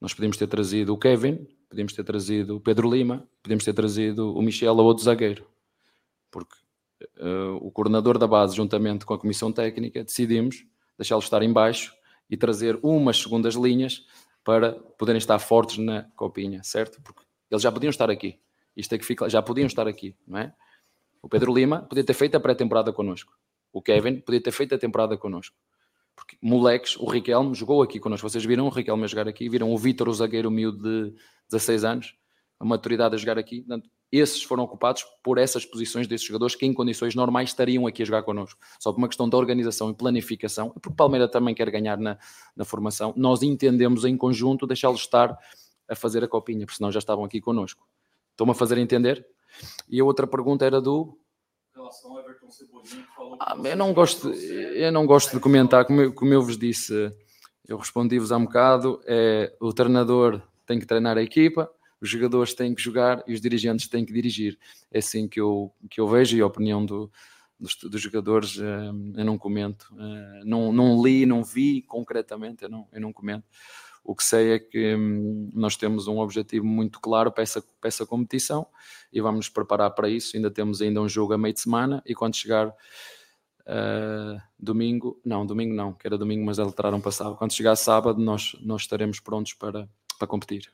[0.01, 4.35] Nós podíamos ter trazido o Kevin, podíamos ter trazido o Pedro Lima, podíamos ter trazido
[4.35, 5.47] o Michel ou outro zagueiro.
[6.35, 6.57] Porque
[7.21, 10.67] uh, o coordenador da base, juntamente com a comissão técnica, decidimos
[10.99, 11.95] deixá-lo estar em baixo
[12.29, 14.05] e trazer umas segundas linhas
[14.43, 17.01] para poderem estar fortes na copinha, certo?
[17.03, 18.41] Porque eles já podiam estar aqui.
[18.77, 20.53] Isto é que fica, já podiam estar aqui, não é?
[21.23, 23.33] O Pedro Lima podia ter feito a pré-temporada connosco.
[23.73, 25.57] O Kevin podia ter feito a temporada connosco.
[26.17, 28.29] Porque moleques, o Riquelme jogou aqui connosco.
[28.29, 31.17] Vocês viram o Riquelme a jogar aqui, viram o Vítor, o zagueiro miúdo de
[31.51, 32.17] 16 anos,
[32.59, 33.61] a maturidade a jogar aqui.
[33.61, 33.89] Portanto,
[34.19, 38.07] esses foram ocupados por essas posições desses jogadores que em condições normais estariam aqui a
[38.07, 38.61] jogar connosco.
[38.79, 42.19] Só por uma questão de organização e planificação, porque o Palmeiras também quer ganhar na,
[42.57, 45.37] na formação, nós entendemos em conjunto deixá-los estar
[45.89, 47.87] a fazer a copinha, porque senão já estavam aqui connosco.
[48.31, 49.27] Estão-me a fazer entender?
[49.89, 51.19] E a outra pergunta era do
[51.75, 53.05] relação Everton Cebolinha,
[53.41, 57.13] ah, eu não gosto, eu não gosto de comentar, como eu, como eu vos disse,
[57.67, 61.71] eu respondi-vos há um bocado, é, o treinador tem que treinar a equipa,
[62.05, 64.59] os jogadores têm que jogar e os dirigentes têm que dirigir.
[64.93, 67.11] É assim que eu, que eu vejo e a opinião do,
[67.59, 69.87] dos, dos jogadores eh, eu não comento.
[69.99, 73.47] Eh, não, não li, não vi concretamente, eu não, eu não comento.
[74.05, 77.89] O que sei é que hum, nós temos um objetivo muito claro para essa, para
[77.89, 78.67] essa competição
[79.11, 80.37] e vamos nos preparar para isso.
[80.37, 85.47] Ainda temos ainda um jogo a meio de semana e quando chegar uh, domingo, não,
[85.47, 87.37] domingo não, que era domingo, mas alteraram para sábado.
[87.39, 89.89] Quando chegar sábado, nós, nós estaremos prontos para,
[90.19, 90.71] para competir.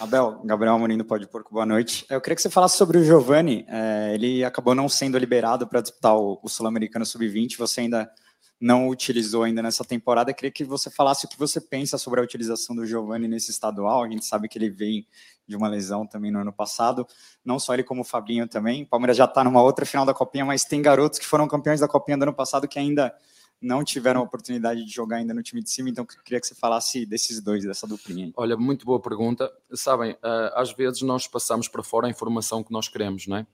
[0.00, 2.06] Abel, Gabriel Amorim do Pode Porco, boa noite.
[2.08, 3.66] Eu queria que você falasse sobre o Giovani.
[3.68, 7.58] É, ele acabou não sendo liberado para disputar o, o Sul-Americano Sub-20.
[7.58, 8.10] Você ainda
[8.58, 10.30] não utilizou ainda nessa temporada.
[10.30, 13.50] Eu queria que você falasse o que você pensa sobre a utilização do Giovani nesse
[13.50, 14.02] estadual.
[14.02, 15.06] A gente sabe que ele vem
[15.46, 17.06] de uma lesão também no ano passado.
[17.44, 18.84] Não só ele, como o Fabinho também.
[18.84, 21.80] O Palmeiras já está numa outra final da Copinha, mas tem garotos que foram campeões
[21.80, 23.14] da Copinha do ano passado que ainda
[23.60, 25.90] não tiveram a oportunidade de jogar ainda no time de cima.
[25.90, 28.32] Então, queria que você falasse desses dois, dessa duplinha.
[28.36, 29.52] Olha, muito boa pergunta.
[29.74, 33.46] Sabem, eh, às vezes nós passamos para fora a informação que nós queremos, não é?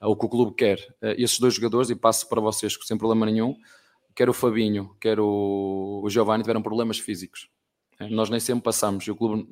[0.00, 0.78] O que o clube quer.
[1.02, 3.54] Eh, esses dois jogadores, e passo para vocês sem problema nenhum,
[4.14, 7.48] quer o Fabinho, quer o, Giovanni tiveram problemas físicos.
[8.10, 9.46] Nós nem sempre passamos e o clube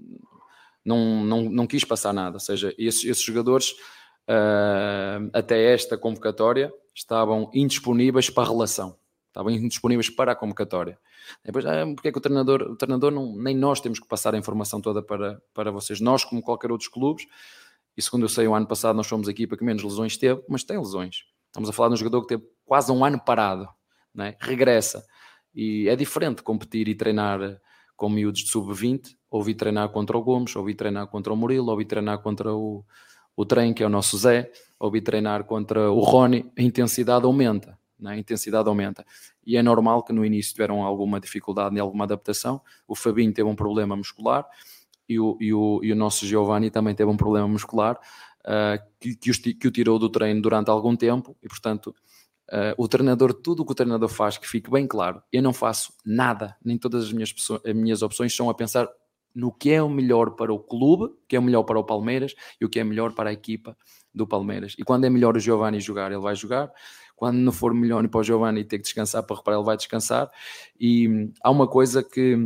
[0.85, 2.37] não, não, não quis passar nada.
[2.37, 3.75] Ou seja, esses, esses jogadores,
[5.33, 8.97] até esta convocatória, estavam indisponíveis para a relação,
[9.33, 10.99] estavam indisponíveis para a convocatória.
[11.43, 14.35] Depois, ah, porque é que o treinador, o treinador não, nem nós temos que passar
[14.35, 17.27] a informação toda para, para vocês, nós, como qualquer outros clubes,
[17.97, 20.43] e segundo eu sei, o ano passado nós fomos a equipa que menos lesões teve,
[20.49, 21.25] mas tem lesões.
[21.47, 23.69] Estamos a falar de um jogador que teve quase um ano parado,
[24.15, 24.37] né?
[24.41, 25.05] regressa.
[25.55, 27.61] E é diferente competir e treinar
[27.97, 31.85] com miúdos de sub-20, ouvi treinar contra o Gomes, ouvi treinar contra o Murilo, ouvi
[31.85, 32.85] treinar contra o,
[33.37, 37.79] o Trem, que é o nosso Zé, ouvi treinar contra o Rony, a intensidade aumenta?
[38.05, 39.05] A intensidade aumenta.
[39.45, 42.61] E é normal que no início tiveram alguma dificuldade em alguma adaptação.
[42.87, 44.47] O Fabinho teve um problema muscular
[45.09, 47.99] e o, e o, e o nosso Giovanni também teve um problema muscular
[48.47, 51.95] uh, que, que, que o tirou do treino durante algum tempo e, portanto,
[52.51, 55.55] Uh, o treinador, tudo o que o treinador faz, que fique bem claro, eu não
[55.55, 57.33] faço nada, nem todas as minhas,
[57.65, 58.87] as minhas opções são a pensar
[59.35, 62.35] no que é o melhor para o clube, que é o melhor para o Palmeiras
[62.61, 63.77] e o que é melhor para a equipa
[64.15, 64.75] do Palmeiras.
[64.79, 66.71] E quando é melhor o Giovanni jogar, ele vai jogar.
[67.23, 70.29] Quando não for melhor para o Giovanni ter que descansar para reparar, ele vai descansar.
[70.77, 72.37] E hum, há uma coisa que,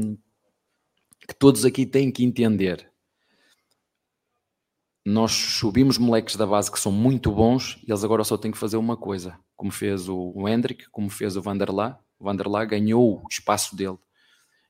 [1.27, 2.87] que todos aqui têm que entender.
[5.03, 8.59] Nós subimos moleques da base que são muito bons e eles agora só têm que
[8.59, 11.99] fazer uma coisa, como fez o Hendrick, como fez o Vanderlá.
[12.18, 13.97] O Vanderlá ganhou o espaço dele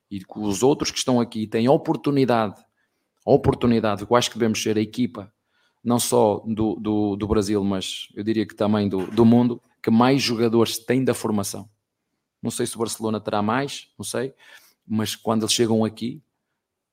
[0.09, 2.63] e os outros que estão aqui têm oportunidade,
[3.25, 5.29] oportunidade, eu acho que devemos ser a equipa,
[5.83, 9.91] não só do, do, do Brasil, mas eu diria que também do, do mundo, que
[9.91, 11.69] mais jogadores têm da formação.
[12.43, 14.33] Não sei se o Barcelona terá mais, não sei,
[14.85, 16.21] mas quando eles chegam aqui,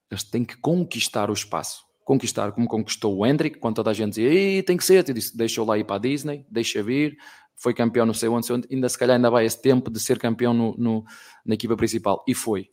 [0.09, 1.85] eles têm que conquistar o espaço.
[2.05, 5.37] Conquistar, como conquistou o Hendrick, quando toda a gente dizia, tem que ser, eu disse,
[5.37, 7.19] deixa lá ir para a Disney, deixa vir,
[7.57, 10.55] foi campeão não sei onde, ainda se calhar ainda vai esse tempo de ser campeão
[10.55, 11.05] no, no,
[11.45, 12.25] na equipa principal.
[12.29, 12.71] E foi.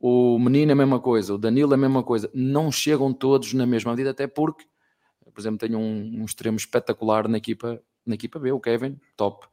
[0.00, 2.28] O Menino é a mesma coisa, o Danilo é a mesma coisa.
[2.34, 4.64] Não chegam todos na mesma medida, até porque,
[5.32, 9.46] por exemplo, tenho um, um extremo espetacular na equipa, na equipa B, o Kevin, top.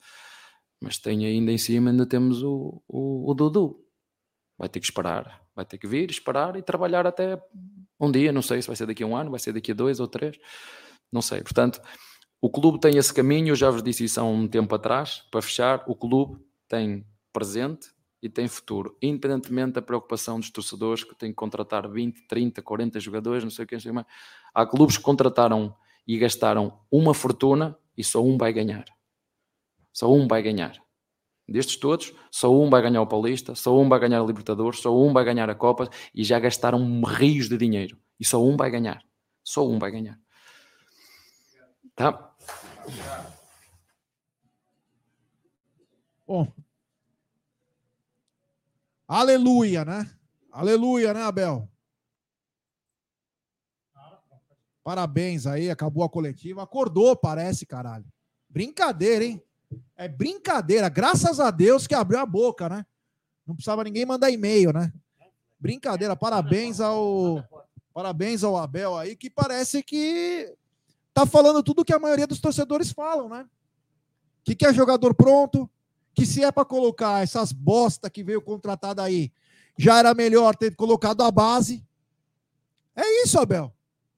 [0.79, 3.83] Mas tem ainda em cima, ainda temos o, o, o Dudu.
[4.57, 7.41] Vai ter que esperar, vai ter que vir, esperar e trabalhar até
[7.99, 8.31] um dia.
[8.31, 10.07] Não sei se vai ser daqui a um ano, vai ser daqui a dois ou
[10.07, 10.37] três,
[11.11, 11.41] não sei.
[11.41, 11.81] Portanto,
[12.41, 15.41] o clube tem esse caminho, eu já vos disse isso há um tempo atrás, para
[15.41, 15.83] fechar.
[15.87, 17.93] O clube tem presente,
[18.23, 22.97] e tem futuro, independentemente da preocupação dos torcedores que têm que contratar 20, 30, 40
[23.01, 23.91] jogadores, não sei o que, não sei.
[24.53, 25.75] Há clubes que contrataram
[26.07, 28.85] e gastaram uma fortuna e só um vai ganhar.
[29.91, 30.81] Só um vai ganhar.
[31.47, 34.95] Destes todos, só um vai ganhar o Paulista, só um vai ganhar a Libertadores, só
[34.97, 37.97] um vai ganhar a Copa e já gastaram rios de dinheiro.
[38.19, 39.03] E só um vai ganhar.
[39.43, 40.19] Só um vai ganhar.
[41.95, 42.33] Tá?
[46.25, 46.51] Bom,
[49.07, 50.09] Aleluia, né?
[50.51, 51.69] Aleluia, né, Abel?
[54.83, 56.63] Parabéns aí, acabou a coletiva.
[56.63, 58.05] Acordou, parece, caralho.
[58.49, 59.41] Brincadeira, hein?
[59.95, 60.89] É brincadeira.
[60.89, 62.85] Graças a Deus que abriu a boca, né?
[63.47, 64.91] Não precisava ninguém mandar e-mail, né?
[65.59, 66.15] Brincadeira.
[66.15, 67.43] Parabéns ao
[67.93, 70.51] parabéns ao Abel aí, que parece que
[71.13, 73.45] tá falando tudo que a maioria dos torcedores falam, né?
[74.43, 75.69] Que quer jogador pronto,
[76.13, 79.31] que se é para colocar essas bosta que veio contratada aí,
[79.77, 81.85] já era melhor ter colocado a base.
[82.95, 83.73] É isso, Abel.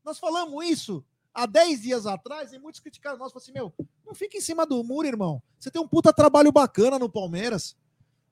[0.06, 1.04] Nós falamos isso
[1.34, 3.34] há 10 dias atrás e muitos criticaram nós.
[3.34, 3.74] Falaram assim, meu,
[4.06, 5.42] não fica em cima do muro, irmão.
[5.60, 7.76] Você tem um puta trabalho bacana no Palmeiras.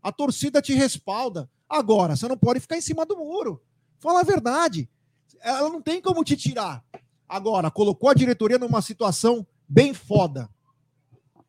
[0.01, 1.49] A torcida te respalda.
[1.67, 3.59] Agora, você não pode ficar em cima do muro.
[3.97, 4.87] Fala a verdade.
[5.41, 6.85] Ela não tem como te tirar.
[7.27, 10.47] Agora, colocou a diretoria numa situação bem foda.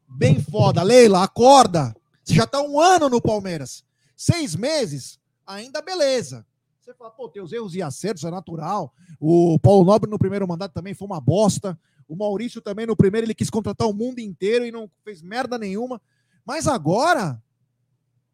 [0.08, 0.82] Bem foda.
[0.82, 1.94] Leila, acorda.
[2.24, 3.84] Você já está um ano no Palmeiras.
[4.16, 6.46] Seis meses, ainda beleza.
[6.84, 8.92] Você fala, pô, tem os erros e acertos, é natural.
[9.18, 11.78] O Paulo Nobre no primeiro mandato também foi uma bosta.
[12.06, 15.56] O Maurício também no primeiro ele quis contratar o mundo inteiro e não fez merda
[15.56, 15.98] nenhuma.
[16.44, 17.42] Mas agora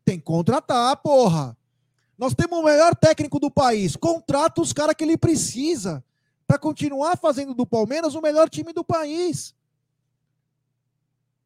[0.04, 1.56] tem que contratar, porra.
[2.18, 3.94] Nós temos o melhor técnico do país.
[3.94, 6.04] Contrata os caras que ele precisa
[6.44, 9.54] para continuar fazendo do Palmeiras o melhor time do país.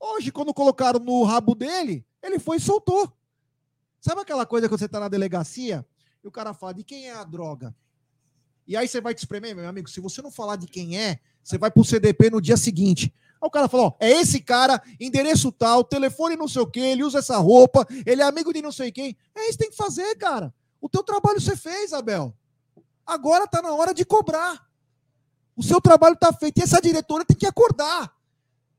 [0.00, 3.12] Hoje, quando colocaram no rabo dele, ele foi e soltou.
[4.00, 5.84] Sabe aquela coisa que você está na delegacia
[6.24, 7.74] e o cara fala de quem é a droga?
[8.66, 9.88] E aí você vai te espremer, meu amigo.
[9.90, 13.12] Se você não falar de quem é, você vai pro CDP no dia seguinte.
[13.40, 16.80] Aí o cara falou: ó, é esse cara, endereço tal, telefone não sei o quê,
[16.80, 19.14] ele usa essa roupa, ele é amigo de não sei quem.
[19.34, 20.52] É isso que tem que fazer, cara.
[20.80, 22.34] O teu trabalho você fez, Abel.
[23.06, 24.66] Agora tá na hora de cobrar.
[25.54, 26.58] O seu trabalho tá feito.
[26.58, 28.14] E essa diretora tem que acordar.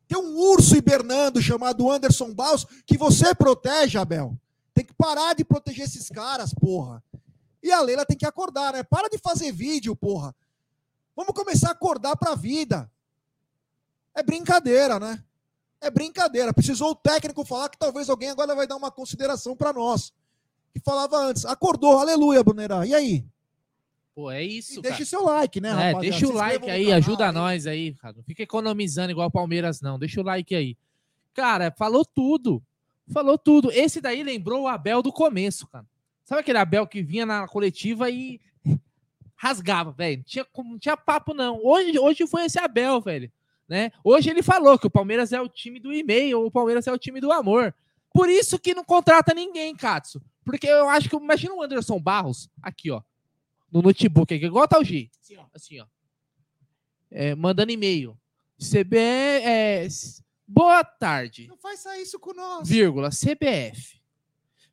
[0.08, 4.36] Tem um urso hibernando chamado Anderson Baus que você protege, Abel.
[4.74, 7.04] Tem que parar de proteger esses caras, porra.
[7.66, 8.84] E a Leila tem que acordar, né?
[8.84, 10.36] Para de fazer vídeo, porra.
[11.16, 12.88] Vamos começar a acordar pra vida.
[14.14, 15.24] É brincadeira, né?
[15.82, 16.54] É brincadeira.
[16.54, 20.14] Precisou o técnico falar que talvez alguém agora vai dar uma consideração para nós.
[20.72, 21.44] Que falava antes.
[21.44, 22.86] Acordou, aleluia, Brunerá.
[22.86, 23.26] E aí?
[24.14, 24.78] Pô, é isso.
[24.78, 26.00] E deixa seu like, né, É, rapaziada?
[26.02, 28.14] deixa Se o like inscrevam no aí, canal, ajuda nós aí, cara.
[28.16, 29.98] Não fica economizando igual o Palmeiras, não.
[29.98, 30.78] Deixa o like aí.
[31.34, 32.62] Cara, falou tudo.
[33.12, 33.72] Falou tudo.
[33.72, 35.86] Esse daí lembrou o Abel do começo, cara.
[36.26, 38.42] Sabe aquele Abel que vinha na coletiva e
[39.38, 40.18] rasgava, velho?
[40.18, 41.64] Não tinha, não tinha papo, não.
[41.64, 43.32] Hoje, hoje foi esse Abel, velho.
[43.70, 43.92] Né?
[44.04, 46.98] Hoje ele falou que o Palmeiras é o time do e-mail, o Palmeiras é o
[46.98, 47.74] time do amor.
[48.14, 50.22] Por isso que não contrata ninguém, Katsu.
[50.44, 51.16] Porque eu acho que.
[51.16, 53.02] Imagina o Anderson Barros, aqui, ó.
[53.72, 55.10] No notebook, aqui, igual tá o G.
[55.22, 55.46] Assim, ó.
[55.54, 55.86] Assim, ó.
[57.12, 58.18] É, mandando e-mail.
[58.58, 58.98] CBE.
[58.98, 59.88] É,
[60.48, 61.48] boa tarde.
[61.48, 62.68] Não faz isso com nós.
[62.68, 64.00] Vírgula, CBF.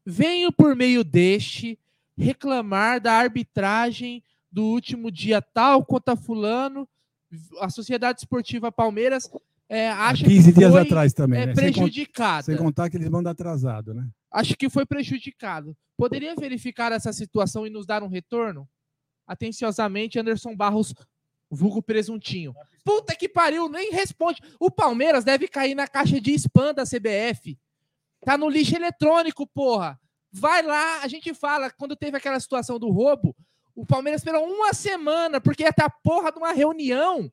[0.05, 1.79] Venho por meio deste
[2.17, 6.89] reclamar da arbitragem do último dia tal contra fulano.
[7.61, 9.31] A Sociedade Esportiva Palmeiras
[9.69, 11.55] é, acha 15 que dias foi, atrás também, é, né?
[11.55, 12.43] Prejudicada.
[12.43, 14.07] Sem contar que eles mandam atrasado, né?
[14.31, 15.75] Acho que foi prejudicado.
[15.97, 18.69] Poderia verificar essa situação e nos dar um retorno?
[19.27, 20.95] Atenciosamente, Anderson Barros,
[21.51, 22.55] vulgo presuntinho.
[22.85, 24.43] Puta que pariu, nem responde.
[24.61, 27.59] O Palmeiras deve cair na caixa de spam da CBF.
[28.25, 29.99] Tá no lixo eletrônico, porra.
[30.31, 33.37] Vai lá, a gente fala, quando teve aquela situação do roubo,
[33.75, 37.31] o Palmeiras esperou uma semana, porque ia ter a porra de uma reunião.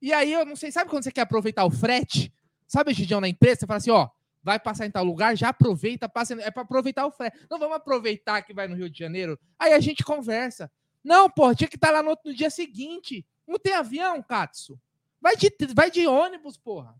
[0.00, 2.32] E aí, eu não sei, sabe quando você quer aproveitar o frete?
[2.66, 3.60] Sabe, Gidião, na empresa?
[3.60, 4.08] Você fala assim, ó,
[4.42, 6.34] vai passar em tal lugar, já aproveita, passa.
[6.34, 7.38] É para aproveitar o frete.
[7.50, 9.38] Não vamos aproveitar que vai no Rio de Janeiro.
[9.58, 10.70] Aí a gente conversa.
[11.02, 13.26] Não, porra, tinha que estar lá no, no dia seguinte.
[13.46, 14.78] Não tem avião, Katsu.
[15.20, 16.94] Vai de, vai de ônibus, porra.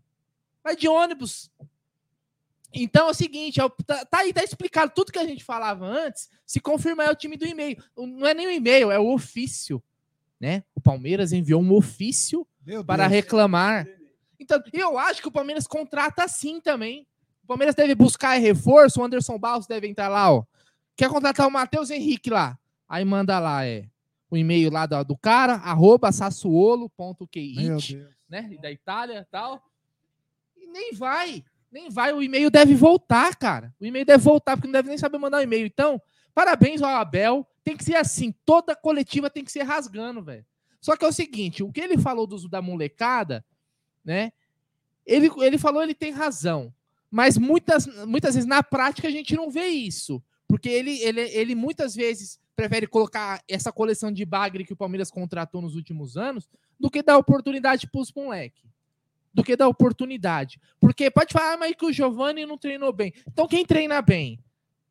[0.63, 1.51] Vai de ônibus.
[2.73, 5.43] Então é o seguinte, é o- tá, tá aí, tá explicado tudo que a gente
[5.43, 7.81] falava antes, se confirma é o time do e-mail.
[7.97, 9.81] Não é nem o e-mail, é o ofício,
[10.39, 10.63] né?
[10.75, 13.13] O Palmeiras enviou um ofício Meu para Deus.
[13.15, 13.87] reclamar.
[14.39, 17.05] Então, eu acho que o Palmeiras contrata assim também.
[17.43, 20.43] O Palmeiras deve buscar reforço, o Anderson Barros deve entrar lá, ó.
[20.95, 22.57] Quer contratar o Matheus Henrique lá?
[22.87, 23.87] Aí manda lá, é
[24.29, 26.09] o e-mail lá do, do cara, arroba
[27.91, 27.95] Deus.
[28.29, 28.55] né?
[28.61, 29.61] Da Itália e tal.
[30.55, 32.13] E nem vai, nem vai.
[32.13, 33.73] O e-mail deve voltar, cara.
[33.79, 35.65] O e-mail deve voltar, porque não deve nem saber mandar o e-mail.
[35.65, 36.01] Então,
[36.33, 37.47] parabéns ao Abel.
[37.63, 38.33] Tem que ser assim.
[38.45, 40.45] Toda coletiva tem que ser rasgando, velho.
[40.81, 43.45] Só que é o seguinte, o que ele falou dos, da molecada,
[44.03, 44.31] né?
[45.05, 46.73] Ele, ele falou, ele tem razão.
[47.11, 50.23] Mas muitas, muitas vezes na prática a gente não vê isso.
[50.47, 55.09] Porque ele, ele, ele muitas vezes prefere colocar essa coleção de bagre que o Palmeiras
[55.09, 56.47] contratou nos últimos anos
[56.79, 58.63] do que dar oportunidade para os moleques.
[59.33, 60.59] Do que dar oportunidade.
[60.79, 63.13] Porque pode falar, ah, mas que o Giovanni não treinou bem.
[63.27, 64.39] Então quem treina bem?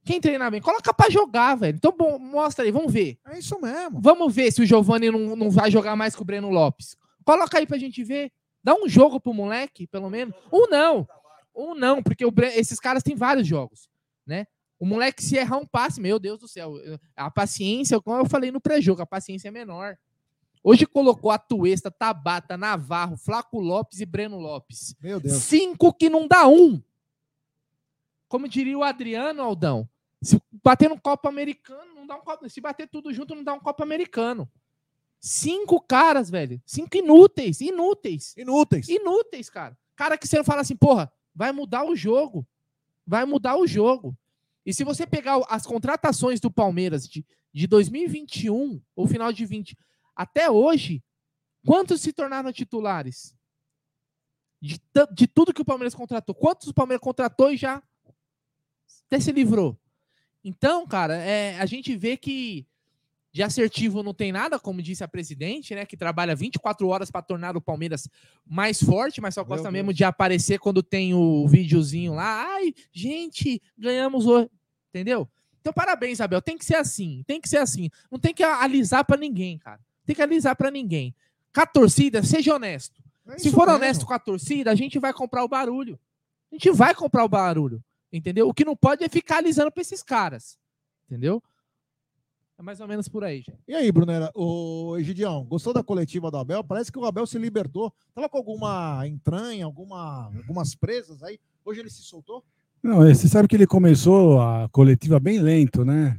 [0.04, 0.60] Quem treina bem?
[0.60, 1.76] Coloca para jogar, velho.
[1.76, 3.18] Então bom, mostra aí, vamos ver.
[3.26, 4.00] É isso mesmo.
[4.00, 6.96] Vamos ver se o Giovanni não, não vai jogar mais com o Breno Lopes.
[7.24, 8.32] Coloca aí pra gente ver.
[8.62, 10.34] Dá um jogo pro moleque, pelo menos.
[10.52, 11.06] Um não.
[11.54, 13.88] Um não, porque o esses caras têm vários jogos,
[14.24, 14.46] né?
[14.78, 16.74] O moleque, se errar um passe, meu Deus do céu.
[17.16, 19.96] A paciência, como eu falei no pré-jogo, a paciência é menor.
[20.62, 24.94] Hoje colocou a Tuesta, Tabata, Navarro, Flaco Lopes e Breno Lopes.
[25.00, 25.42] Meu Deus.
[25.42, 26.82] Cinco que não dá um.
[28.28, 29.88] Como diria o Adriano Aldão,
[30.20, 32.48] se bater no Copa Americano, não dá um Copa.
[32.48, 34.50] Se bater tudo junto, não dá um Copa Americano.
[35.20, 36.60] Cinco caras, velho.
[36.66, 37.60] Cinco inúteis.
[37.60, 38.36] Inúteis.
[38.36, 38.88] Inúteis.
[38.88, 39.76] Inúteis, cara.
[39.96, 42.46] Cara que você fala assim, porra, vai mudar o jogo.
[43.06, 44.16] Vai mudar o jogo.
[44.64, 49.76] E se você pegar as contratações do Palmeiras de, de 2021, ou final de 20,
[50.18, 51.00] até hoje,
[51.64, 53.36] quantos se tornaram titulares?
[54.60, 54.80] De,
[55.14, 56.34] de tudo que o Palmeiras contratou.
[56.34, 57.80] Quantos o Palmeiras contratou e já
[59.06, 59.78] até se livrou?
[60.42, 62.66] Então, cara, é, a gente vê que
[63.30, 65.86] de assertivo não tem nada, como disse a presidente, né?
[65.86, 68.08] Que trabalha 24 horas para tornar o Palmeiras
[68.44, 72.44] mais forte, mas só gosta mesmo de aparecer quando tem o videozinho lá.
[72.54, 74.50] Ai, gente, ganhamos hoje.
[74.88, 75.28] Entendeu?
[75.60, 76.42] Então, parabéns, Abel.
[76.42, 77.22] Tem que ser assim.
[77.24, 77.88] Tem que ser assim.
[78.10, 79.80] Não tem que alisar para ninguém, cara.
[80.08, 81.14] Tem que alisar para ninguém.
[81.54, 82.98] Com a torcida, seja honesto.
[83.26, 83.74] É Se for mesmo.
[83.74, 85.98] honesto com a torcida, a gente vai comprar o barulho.
[86.50, 87.84] A gente vai comprar o barulho.
[88.10, 88.48] Entendeu?
[88.48, 90.58] O que não pode é ficar alisando para esses caras.
[91.06, 91.42] Entendeu?
[92.58, 93.58] É mais ou menos por aí, gente.
[93.68, 96.64] E aí, Brunera, o Egidião, gostou da coletiva do Abel?
[96.64, 97.92] Parece que o Abel se libertou.
[98.14, 101.38] Tava com alguma entranha, alguma, algumas presas aí.
[101.66, 102.42] Hoje ele se soltou?
[102.82, 106.18] Não, é, você sabe que ele começou a coletiva bem lento, né?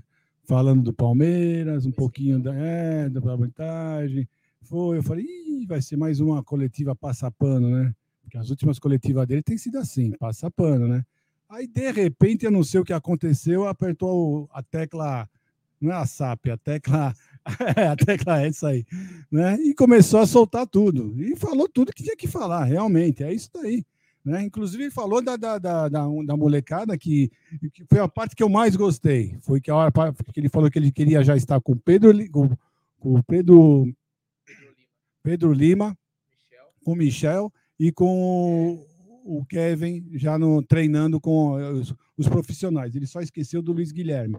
[0.49, 4.27] Falando do Palmeiras, um pouquinho da, é, da vantagem.
[4.63, 7.93] Foi, eu falei, Ih, vai ser mais uma coletiva passa pano, né?
[8.23, 11.05] Porque as últimas coletivas dele tem sido assim, passa pano, né?
[11.47, 15.30] Aí, de repente, eu não sei o que aconteceu, apertou a tecla
[15.80, 17.13] não é a SAP, a tecla,
[17.76, 18.84] é, a tecla é essa aí,
[19.31, 19.55] né?
[19.61, 21.13] E começou a soltar tudo.
[21.21, 23.85] E falou tudo que tinha que falar, realmente, é isso daí.
[24.24, 24.44] Né?
[24.44, 27.32] Inclusive falou da, da, da, da, da molecada que,
[27.74, 29.38] que, foi a parte que eu mais gostei.
[29.41, 29.91] Foi que a hora
[30.34, 32.50] que ele falou que ele queria já estar com Pedro, com,
[33.00, 33.94] com o Pedro,
[35.24, 35.98] Pedro Lima,
[36.84, 38.86] com o Michel e com
[39.24, 42.96] o Kevin já no, treinando com os, os, profissionais.
[42.96, 44.38] Ele só esqueceu do Luiz Guilherme,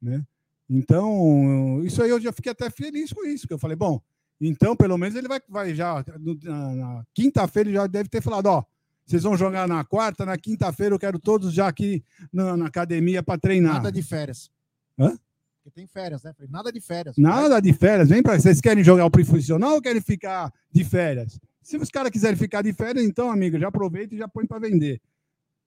[0.00, 0.24] né?
[0.68, 4.00] Então, isso aí eu já fiquei até feliz com isso, que eu falei, bom,
[4.40, 6.02] então pelo menos ele vai, vai já
[6.42, 8.64] na, na quinta-feira ele já deve ter falado, ó,
[9.06, 12.02] vocês vão jogar na quarta, na quinta-feira eu quero todos já aqui
[12.32, 13.74] na, na academia para treinar.
[13.74, 14.50] Nada de férias.
[14.98, 15.16] Hã?
[15.64, 16.34] Porque tem férias, né?
[16.48, 17.16] Nada de férias.
[17.16, 18.08] Nada de férias.
[18.08, 21.38] Vem para vocês querem jogar o profissional ou querem ficar de férias?
[21.62, 24.58] Se os caras quiserem ficar de férias, então, amigo, já aproveita e já põe para
[24.58, 25.00] vender.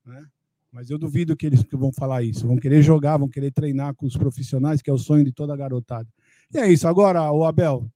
[0.05, 0.23] Né?
[0.71, 2.45] Mas eu duvido que eles vão falar isso.
[2.45, 5.57] Vão querer jogar, vão querer treinar com os profissionais, que é o sonho de toda
[5.57, 6.07] garotada.
[6.53, 6.87] E é isso.
[6.87, 7.89] Agora, o Abel,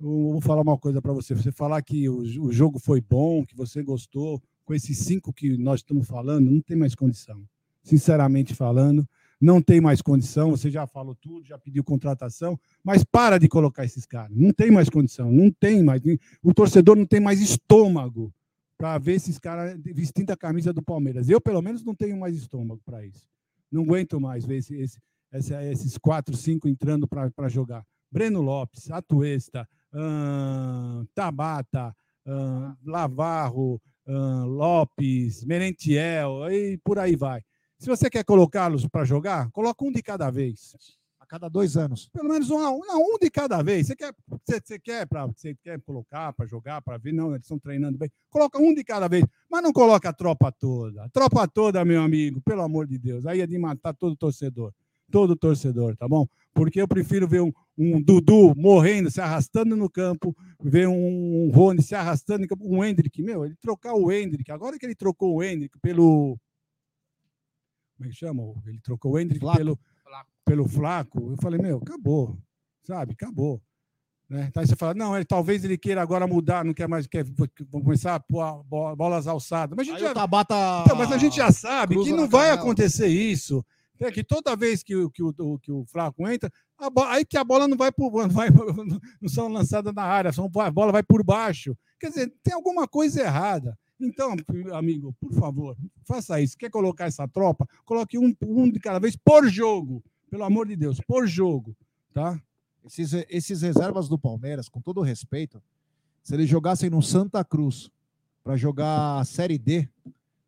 [0.00, 1.34] eu vou falar uma coisa para você.
[1.34, 5.56] Você falar que o, o jogo foi bom, que você gostou, com esses cinco que
[5.56, 7.42] nós estamos falando, não tem mais condição.
[7.82, 9.08] Sinceramente falando,
[9.40, 10.50] não tem mais condição.
[10.50, 14.36] Você já falou tudo, já pediu contratação, mas para de colocar esses caras.
[14.36, 16.02] Não tem mais condição, não tem mais.
[16.42, 18.30] O torcedor não tem mais estômago
[18.76, 21.30] para ver esses caras vestindo a camisa do Palmeiras.
[21.30, 23.26] Eu, pelo menos, não tenho mais estômago para isso.
[23.72, 24.98] Não aguento mais ver esse, esse,
[25.32, 27.86] esse, esses quatro, cinco entrando para jogar.
[28.12, 31.96] Breno Lopes, Atuesta, hum, Tabata,
[32.26, 37.42] hum, Lavarro, Lopes, Merentiel, e por aí vai.
[37.78, 40.74] Se você quer colocá-los para jogar, coloca um de cada vez.
[41.20, 42.08] A cada dois anos.
[42.08, 43.86] Pelo menos um, não, um de cada vez.
[43.86, 47.12] Você quer, você, você quer, pra, você quer colocar para jogar, para ver?
[47.12, 48.10] Não, eles estão treinando bem.
[48.30, 51.04] Coloca um de cada vez, mas não coloca a tropa toda.
[51.04, 53.26] A tropa toda, meu amigo, pelo amor de Deus.
[53.26, 54.72] Aí é de matar todo torcedor.
[55.10, 56.26] Todo torcedor, tá bom?
[56.58, 61.50] Porque eu prefiro ver um, um Dudu morrendo, se arrastando no campo, ver um, um
[61.50, 64.96] Rony se arrastando no campo, um Hendrick, meu, ele trocar o Hendrick, agora que ele
[64.96, 66.36] trocou o Hendrick pelo.
[67.96, 68.42] Como é que chama?
[68.66, 69.58] Ele trocou o Hendrick Flaco.
[69.58, 69.78] pelo,
[70.44, 72.36] pelo Flaco, eu falei, meu, acabou,
[72.82, 73.62] sabe, acabou.
[74.28, 74.46] Né?
[74.48, 77.24] Então você fala, não, ele, talvez ele queira agora mudar, não quer mais, quer
[77.70, 78.64] começar a pôr
[78.96, 79.76] bolas alçadas.
[79.76, 83.06] Mas a gente, já, Tabata então, mas a gente já sabe que não vai acontecer
[83.06, 83.64] isso.
[84.00, 86.50] É que toda vez que, que, o, que o Flaco entra,
[86.92, 88.48] bola, aí que a bola não vai por vai,
[89.20, 91.76] não são lançadas na área, são, a bola vai por baixo.
[91.98, 93.76] Quer dizer, tem alguma coisa errada.
[94.00, 94.36] Então,
[94.74, 96.56] amigo, por favor, faça isso.
[96.56, 97.66] Quer colocar essa tropa?
[97.84, 100.02] Coloque um, um de cada vez por jogo.
[100.30, 101.76] Pelo amor de Deus, por jogo.
[102.14, 102.40] Tá?
[102.84, 105.60] Esses, esses reservas do Palmeiras, com todo respeito,
[106.22, 107.90] se eles jogassem no Santa Cruz
[108.44, 109.88] para jogar a Série D,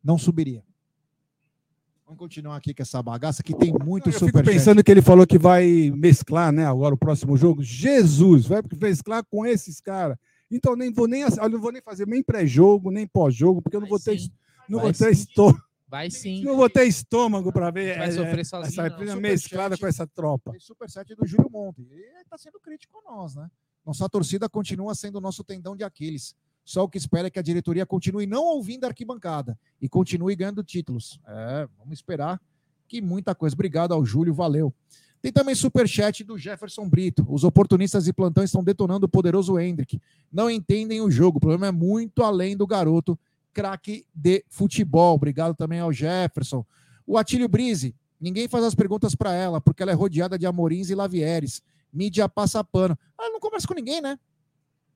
[0.02, 0.64] não subiria.
[2.10, 4.38] Vamos continuar aqui com essa bagaça que tem muito Eu super.
[4.38, 6.66] Fico pensando que ele falou que vai mesclar, né?
[6.66, 7.62] Agora o próximo jogo.
[7.62, 10.18] Jesus, vai mesclar com esses caras.
[10.50, 13.80] Então nem vou nem, eu não vou nem fazer nem pré-jogo, nem pós-jogo, porque eu
[13.80, 14.18] não vou ter,
[14.68, 15.62] não vou ter estômago.
[15.86, 16.42] Vai sim.
[16.42, 19.20] Não vou ter estômago para ver vai sofrer sozinho, essa não.
[19.20, 20.50] mesclada com essa tropa.
[20.50, 21.86] Tem superchat do Júlio Monte.
[21.92, 23.48] Ele está sendo crítico a nós, né?
[23.86, 26.34] Nossa torcida continua sendo o nosso tendão de Aquiles.
[26.70, 30.36] Só o que espera é que a diretoria continue não ouvindo a arquibancada e continue
[30.36, 31.18] ganhando títulos.
[31.26, 32.40] É, vamos esperar
[32.86, 33.56] que muita coisa.
[33.56, 34.72] Obrigado ao Júlio, valeu.
[35.20, 37.26] Tem também superchat do Jefferson Brito.
[37.28, 40.00] Os oportunistas de plantão estão detonando o poderoso Hendrick.
[40.30, 41.38] Não entendem o jogo.
[41.38, 43.18] O problema é muito além do garoto,
[43.52, 45.16] craque de futebol.
[45.16, 46.64] Obrigado também ao Jefferson.
[47.04, 47.96] O Atílio Brise.
[48.20, 51.62] Ninguém faz as perguntas para ela, porque ela é rodeada de Amorins e Lavieres.
[51.92, 52.96] Mídia passa pano.
[53.18, 54.16] Ela não conversa com ninguém, né?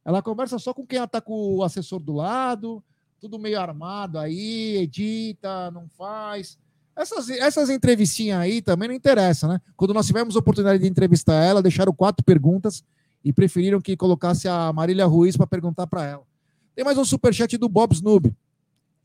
[0.05, 2.83] Ela conversa só com quem está com o assessor do lado,
[3.21, 6.59] tudo meio armado aí, edita, não faz.
[6.97, 9.61] Essas, essas entrevistinhas aí também não interessam, né?
[9.77, 12.85] Quando nós tivemos a oportunidade de entrevistar ela, deixaram quatro perguntas
[13.25, 16.23] e preferiram que colocasse a Marília Ruiz para perguntar para ela.
[16.75, 18.33] Tem mais um superchat do Bob Snoob.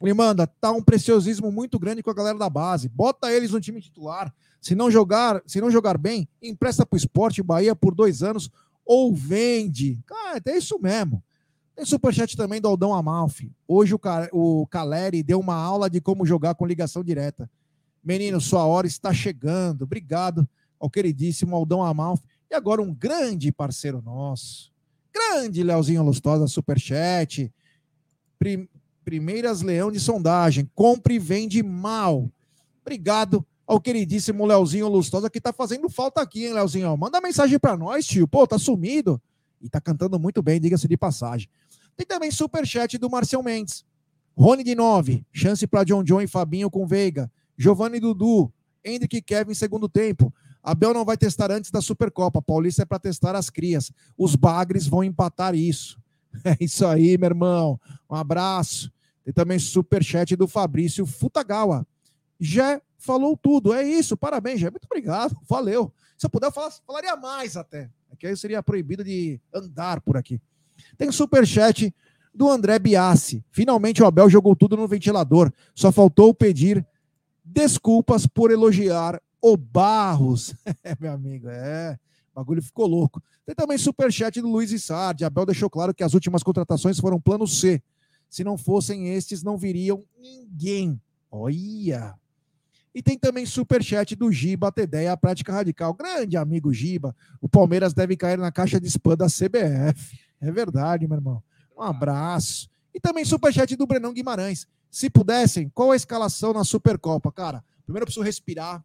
[0.01, 2.87] Ele manda, tá um preciosismo muito grande com a galera da base.
[2.89, 4.33] Bota eles no time titular.
[4.61, 8.49] Se não jogar, se não jogar bem, empresta para o esporte Bahia por dois anos
[8.89, 9.99] ou vende.
[10.03, 11.23] Cara, é isso mesmo.
[11.75, 13.51] Tem superchat também do Aldão Amalfi.
[13.67, 13.99] Hoje o,
[14.31, 17.47] o Caleri deu uma aula de como jogar com ligação direta.
[18.03, 19.83] Menino, sua hora está chegando.
[19.83, 20.49] Obrigado
[20.79, 22.23] ao queridíssimo Aldão Amalfi.
[22.49, 24.73] E agora um grande parceiro nosso.
[25.13, 27.53] Grande Leozinho Lustosa, superchat.
[28.39, 28.67] Prim,
[29.05, 30.67] primeiras Leão de sondagem.
[30.73, 32.27] Compre e vende mal.
[32.81, 36.97] Obrigado ao queridíssimo Leozinho Lustosa, que tá fazendo falta aqui, hein, Leozinho?
[36.97, 38.27] Manda mensagem para nós, tio.
[38.27, 39.21] Pô, tá sumido.
[39.61, 41.47] E tá cantando muito bem, diga-se de passagem.
[41.95, 43.85] Tem também superchat do Marcel Mendes.
[44.35, 47.31] Rony de 9, chance para John John e Fabinho com Veiga.
[47.55, 48.51] Giovanni Dudu,
[48.83, 50.33] Hendrick e Kevin segundo tempo.
[50.63, 52.41] Abel não vai testar antes da Supercopa.
[52.41, 53.91] Paulista é para testar as crias.
[54.17, 55.99] Os bagres vão empatar isso.
[56.43, 57.79] É isso aí, meu irmão.
[58.09, 58.91] Um abraço.
[59.23, 61.85] Tem também superchat do Fabrício Futagawa.
[62.39, 63.73] Já falou tudo.
[63.73, 64.15] É isso.
[64.15, 64.69] Parabéns, já.
[64.69, 65.35] Muito obrigado.
[65.49, 65.91] Valeu.
[66.17, 67.89] Se eu puder, falar, falaria mais até.
[68.11, 70.39] É que aí seria proibido de andar por aqui.
[70.97, 71.93] Tem superchat
[72.33, 73.43] do André Biassi.
[73.51, 75.51] Finalmente o Abel jogou tudo no ventilador.
[75.73, 76.85] Só faltou pedir
[77.43, 80.53] desculpas por elogiar o Barros.
[80.83, 81.97] É, meu amigo, é.
[82.33, 83.21] O bagulho ficou louco.
[83.45, 85.25] Tem também superchat do Luiz Issardi.
[85.25, 87.81] Abel deixou claro que as últimas contratações foram plano C.
[88.29, 91.01] Se não fossem estes, não viriam ninguém.
[91.31, 92.18] Olha.
[92.99, 95.93] E tem também superchat do Giba Tedeia, a prática radical.
[95.93, 97.15] Grande amigo Giba.
[97.39, 100.19] O Palmeiras deve cair na caixa de spam da CBF.
[100.41, 101.41] É verdade, meu irmão.
[101.77, 102.69] Um abraço.
[102.93, 104.67] E também superchat do Brenão Guimarães.
[104.91, 107.31] Se pudessem, qual a escalação na Supercopa?
[107.31, 108.83] Cara, primeiro eu preciso respirar,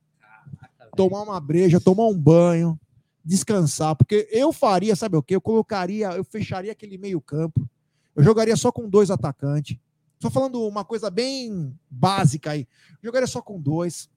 [0.96, 2.78] tomar uma breja, tomar um banho,
[3.24, 5.34] descansar, porque eu faria, sabe o que?
[5.34, 7.68] Eu colocaria, eu fecharia aquele meio-campo,
[8.14, 9.76] eu jogaria só com dois atacantes.
[10.24, 12.66] Só falando uma coisa bem básica aí.
[13.02, 14.08] Jogaria só com dois,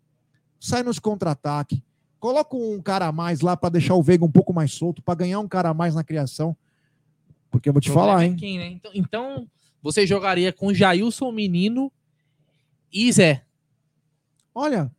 [0.58, 1.84] sai nos contra-ataque,
[2.18, 5.16] coloca um cara a mais lá para deixar o Veiga um pouco mais solto, para
[5.16, 6.56] ganhar um cara a mais na criação.
[7.52, 8.38] Porque eu vou te falar, hein?
[8.38, 8.68] Quem, né?
[8.68, 9.48] então, então,
[9.84, 11.92] você jogaria com Jailson Menino
[12.90, 13.44] e Zé.
[14.56, 14.90] Olha.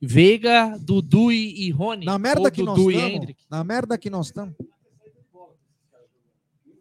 [0.00, 2.06] Veiga, Dudu e, e Rony.
[2.06, 3.34] Na merda que Dudu nós estamos.
[3.50, 4.54] Na merda que nós estamos.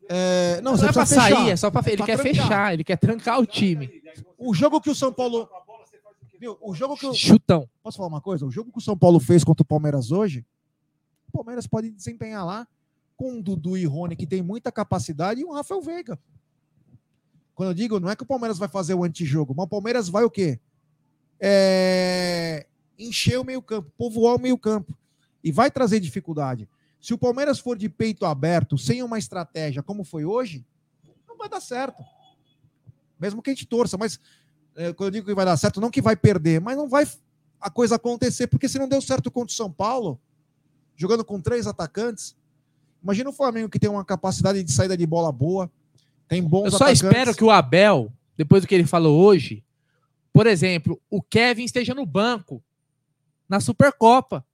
[0.10, 1.50] É, não, Não, é pra precisa sair, fechar.
[1.50, 2.34] é só pra ele Pra quer trancar.
[2.44, 4.02] fechar, ele quer trancar o time.
[4.38, 5.50] O jogo que o São Paulo.
[6.40, 6.58] Viu?
[6.62, 7.14] O jogo que o...
[7.14, 7.68] Chutão.
[7.82, 8.46] Posso falar uma coisa?
[8.46, 10.46] O jogo que o São Paulo fez contra o Palmeiras hoje,
[11.28, 12.68] o Palmeiras pode desempenhar lá
[13.16, 16.20] com um Dudu e Rony, que tem muita capacidade, e um Rafael Veiga.
[17.56, 20.08] Quando eu digo, não é que o Palmeiras vai fazer o antijogo, mas o Palmeiras
[20.08, 20.60] vai o quê?
[21.40, 22.68] É...
[23.00, 24.96] Encher o meio-campo, povoar o meio-campo.
[25.44, 26.68] E vai trazer dificuldade.
[27.00, 30.66] Se o Palmeiras for de peito aberto, sem uma estratégia como foi hoje,
[31.28, 32.04] não vai dar certo.
[33.20, 34.20] Mesmo que a gente torça, mas
[34.76, 37.06] é, quando eu digo que vai dar certo, não que vai perder, mas não vai
[37.60, 40.20] a coisa acontecer, porque se não deu certo contra o São Paulo,
[40.96, 42.36] jogando com três atacantes,
[43.02, 45.72] imagina o Flamengo que tem uma capacidade de saída de bola boa,
[46.28, 47.04] tem bons Eu só atacantes.
[47.04, 49.64] espero que o Abel, depois do que ele falou hoje,
[50.32, 52.64] por exemplo, o Kevin esteja no banco
[53.50, 54.46] na Supercopa.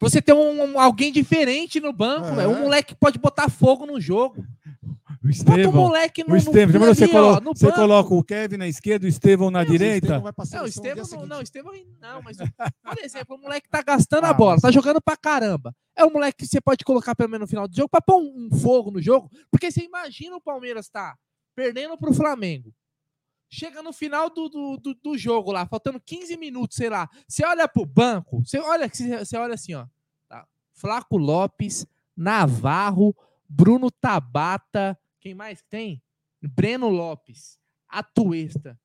[0.00, 2.34] Você tem um, um- alguém diferente no banco, É.
[2.36, 2.50] velho.
[2.50, 4.44] um moleque que pode botar fogo no jogo.
[5.22, 5.72] O Estevão.
[5.72, 6.80] moleque no- o Estevão.
[6.80, 7.76] no- você, ali, colo- ó, no você banco.
[7.78, 10.18] coloca o Kevin na esquerda, o Estevão na direita.
[10.18, 14.24] Não, o Estevão não, não, o Estevão não, mas por exemplo, o moleque tá gastando
[14.24, 15.74] a Ah, bola, mas- tá jogando pra caramba.
[15.94, 18.16] É um moleque que você pode colocar pelo menos no final do jogo pra pôr
[18.22, 21.14] um, um fogo no jogo, porque você imagina o Palmeiras tá
[21.54, 22.72] perdendo pro Flamengo.
[23.52, 27.10] Chega no final do, do, do, do jogo lá, faltando 15 minutos, sei lá.
[27.26, 29.86] Você olha pro banco, você olha, você olha assim, ó.
[30.28, 30.46] Tá?
[30.72, 31.84] Flaco Lopes,
[32.16, 33.14] Navarro,
[33.48, 36.00] Bruno Tabata, quem mais tem?
[36.40, 37.58] Breno Lopes,
[37.88, 38.78] Atuesta.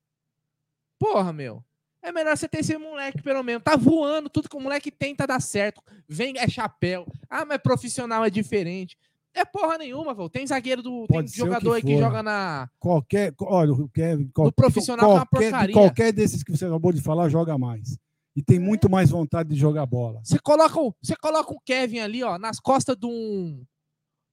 [0.98, 1.64] Porra, meu.
[2.02, 3.62] É melhor você ter esse moleque, pelo menos.
[3.62, 5.82] Tá voando, tudo que o moleque tenta dar certo.
[6.08, 7.06] Vem, é chapéu.
[7.28, 8.98] Ah, mas profissional é diferente.
[9.38, 10.30] É porra nenhuma, velho.
[10.30, 11.06] Tem zagueiro do.
[11.06, 12.68] Pode tem o jogador que aí que joga na.
[12.80, 15.74] Qualquer, olha, o Kevin, qual, profissional é uma qualquer, porcaria.
[15.74, 17.98] qualquer desses que você acabou de falar joga mais.
[18.34, 20.20] E tem muito mais vontade de jogar bola.
[20.24, 23.62] Você coloca, o- você coloca o Kevin ali, ó, nas costas do, um-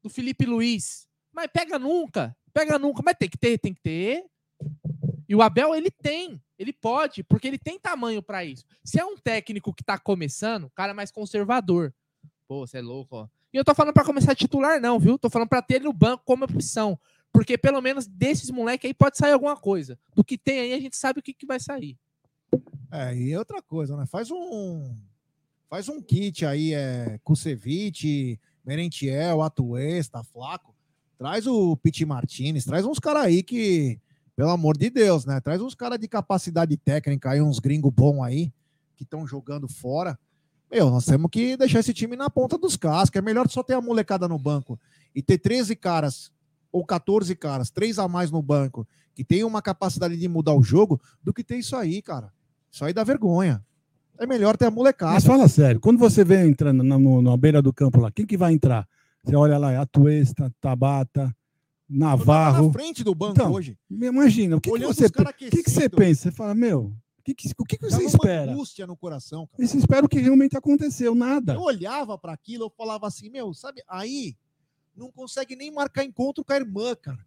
[0.02, 1.06] do Felipe Luiz.
[1.34, 2.36] Mas pega nunca.
[2.54, 3.02] Pega nunca.
[3.04, 4.24] Mas tem que ter, tem que ter.
[5.28, 6.42] E o Abel, ele tem.
[6.60, 8.64] Ele pode, porque ele tem tamanho pra isso.
[8.86, 11.94] Se é um técnico que tá começando, o cara é mais conservador.
[12.48, 13.28] Pô, você é louco, ó.
[13.54, 15.18] E eu tô falando pra começar titular, não, viu?
[15.18, 17.00] Tô falando pra ter ele no banco como opção.
[17.32, 19.98] Porque pelo menos desses moleques aí pode sair alguma coisa.
[20.16, 21.98] Do que tem aí, a gente sabe o que, que vai sair.
[22.92, 24.06] É, e outra coisa, né?
[24.08, 24.96] Faz um
[25.70, 30.76] faz um kit aí, é Kusevich, Merentiel, Atuesta, Flaco.
[31.18, 34.00] Traz o Piti Martinez, traz uns caras aí que,
[34.36, 35.40] pelo amor de Deus, né?
[35.42, 38.54] Traz uns caras de capacidade técnica aí, uns gringos bons aí,
[38.96, 40.20] que estão jogando fora.
[40.74, 43.18] Meu, nós temos que deixar esse time na ponta dos cascos.
[43.20, 44.80] É melhor só ter a molecada no banco
[45.14, 46.32] e ter 13 caras
[46.72, 50.64] ou 14 caras, três a mais no banco, que tem uma capacidade de mudar o
[50.64, 52.34] jogo, do que ter isso aí, cara.
[52.72, 53.64] Isso aí dá vergonha.
[54.18, 55.14] É melhor ter a molecada.
[55.14, 58.26] Mas fala sério, quando você vê entrando na, no- na beira do campo lá, quem
[58.26, 58.88] que vai entrar?
[59.24, 61.32] Você olha lá, é Atuesta, Tabata,
[61.88, 62.68] Navarro.
[62.68, 63.78] na frente do banco Então, hoje.
[63.90, 66.24] Imagina, o que, que você, que, que você pensa?
[66.24, 66.92] Você fala, meu,
[67.24, 68.52] que, que, o que, que você uma espera?
[68.52, 69.64] angústia no coração, cara.
[69.64, 71.54] E você espera o que realmente aconteceu, nada.
[71.54, 74.36] Eu olhava para aquilo, eu falava assim, meu, sabe, aí
[74.96, 77.26] não consegue nem marcar encontro com a irmã, cara.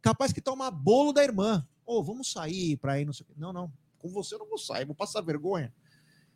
[0.00, 1.66] Capaz que toma bolo da irmã.
[1.86, 3.34] Ô, vamos sair pra ir, não sei o quê.
[3.36, 3.72] Não, não.
[3.98, 5.72] Com você eu não vou sair, vou passar vergonha.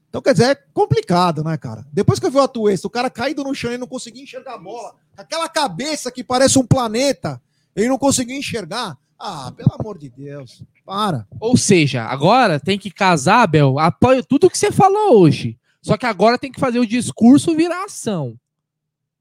[0.08, 1.86] Então, quer dizer, é complicado, né, cara?
[1.92, 4.54] Depois que eu vi o Atuesta, o cara caído no chão e não conseguia enxergar
[4.54, 7.42] a bola, aquela cabeça que parece um planeta,
[7.74, 8.96] ele não conseguia enxergar.
[9.18, 11.26] Ah, pelo amor de Deus, para.
[11.40, 15.58] Ou seja, agora tem que casar, Abel, apoio tudo que você falou hoje.
[15.80, 18.38] Só que agora tem que fazer o discurso virar ação.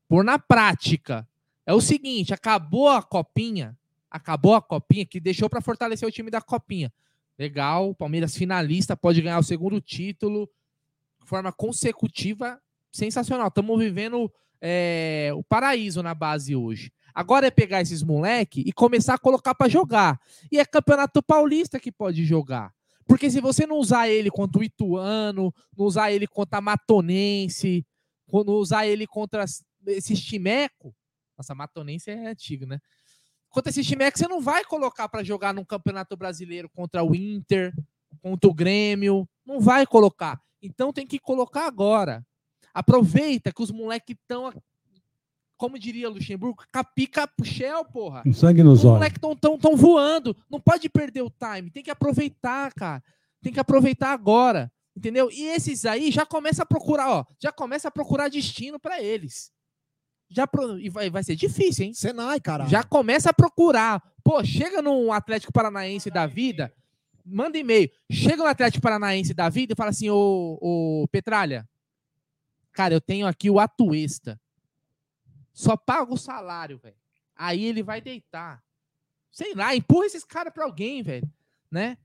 [0.07, 1.27] Por na prática.
[1.65, 3.77] É o seguinte, acabou a copinha,
[4.09, 6.93] acabou a copinha que deixou para fortalecer o time da copinha.
[7.37, 10.49] Legal, Palmeiras finalista, pode ganhar o segundo título
[11.19, 12.61] de forma consecutiva,
[12.91, 13.47] sensacional.
[13.47, 14.31] Estamos vivendo
[14.61, 16.91] é, o paraíso na base hoje.
[17.15, 20.19] Agora é pegar esses moleque e começar a colocar para jogar.
[20.51, 22.73] E é Campeonato Paulista que pode jogar.
[23.07, 27.85] Porque se você não usar ele contra o Ituano, não usar ele contra a Matonense,
[28.31, 29.45] não usar ele contra
[29.87, 30.93] esse Chimeco,
[31.37, 32.79] nossa, Matonense é antigo, né?
[33.49, 37.73] Contra esse Chimeco, você não vai colocar para jogar no Campeonato Brasileiro contra o Inter,
[38.21, 40.41] contra o Grêmio, não vai colocar.
[40.61, 42.25] Então tem que colocar agora.
[42.73, 44.51] Aproveita que os moleques estão,
[45.57, 48.23] como diria Luxemburgo, capica pro Shell, porra.
[48.23, 48.95] Com sangue nos Os olhos.
[48.95, 50.35] moleques estão tão, tão voando.
[50.49, 51.71] Não pode perder o time.
[51.71, 53.03] Tem que aproveitar, cara.
[53.41, 54.71] Tem que aproveitar agora.
[54.95, 55.29] Entendeu?
[55.31, 57.25] E esses aí já começa a procurar, ó.
[57.39, 59.51] Já começa a procurar destino para eles.
[60.29, 60.79] Já pro...
[60.79, 61.93] E vai, vai ser difícil, hein?
[61.93, 62.65] Senai, cara.
[62.67, 64.01] Já começa a procurar.
[64.23, 66.73] Pô, chega no Atlético Paranaense da vida,
[67.25, 67.89] manda e-mail.
[68.09, 71.67] Chega no Atlético Paranaense da vida e fala assim: Ô, ô Petralha,
[72.71, 74.39] cara, eu tenho aqui o Atuesta.
[75.55, 76.95] Só paga o salário, velho.
[77.35, 78.61] Aí ele vai deitar.
[79.31, 81.27] Sei lá, empurra esses caras pra alguém, velho.
[81.71, 81.97] Né?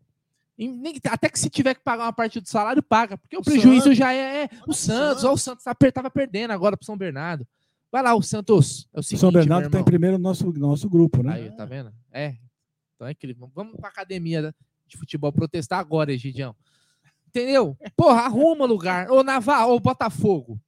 [1.11, 3.19] Até que se tiver que pagar uma parte do salário, paga.
[3.19, 3.99] Porque o, O prejuízo Santos.
[3.99, 5.25] já é, é o Santos.
[5.25, 7.47] Ó, o Santos tá, per- tava perdendo agora pro São Bernardo.
[7.91, 8.89] Vai lá, o Santos.
[8.93, 11.33] É o O seguinte, São Bernardo meu está em primeiro no nosso, nosso grupo, né?
[11.35, 11.93] Aí, tá vendo?
[12.13, 12.37] É.
[12.95, 13.51] Então é incrível.
[13.55, 14.55] Vamos pra academia
[14.87, 16.55] de futebol protestar agora, Egidião.
[17.27, 17.77] Entendeu?
[17.97, 19.11] Porra, arruma lugar.
[19.11, 20.61] Ô, Navarro, ô, Botafogo.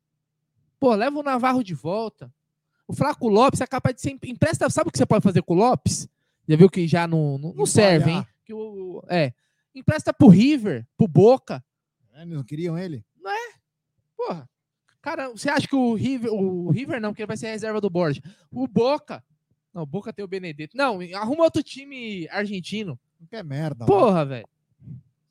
[0.81, 2.33] Pô, leva o Navarro de volta.
[2.93, 4.19] O Flaco Lopes é capaz de ser.
[4.23, 4.69] Empresta.
[4.69, 6.07] Sabe o que você pode fazer com o Lopes?
[6.47, 8.27] Já viu que já não, não, não serve, hein?
[8.45, 9.33] Que o, é.
[9.75, 11.65] Empresta pro River, pro Boca.
[12.13, 13.03] É, eles não queriam ele?
[13.19, 13.55] Não é?
[14.15, 14.47] Porra.
[15.01, 16.31] Cara, você acha que o River.
[16.35, 18.21] O River não, porque ele vai ser a reserva do Borja.
[18.51, 19.25] O Boca.
[19.73, 20.77] Não, o Boca tem o Benedetto.
[20.77, 23.01] Não, arruma outro time argentino.
[23.19, 23.87] Não quer merda.
[23.87, 24.47] Porra, velho.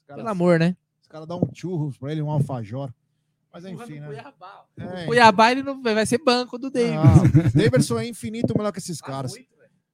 [0.08, 0.76] Pelo amor, né?
[1.00, 2.92] Os caras dão um churros pra ele, um alfajor.
[3.54, 4.24] Mas enfim, né?
[4.78, 6.98] É, O Cuiabá ele não vai ser banco do David.
[6.98, 9.34] Ah, Daverson é infinito melhor que esses caras.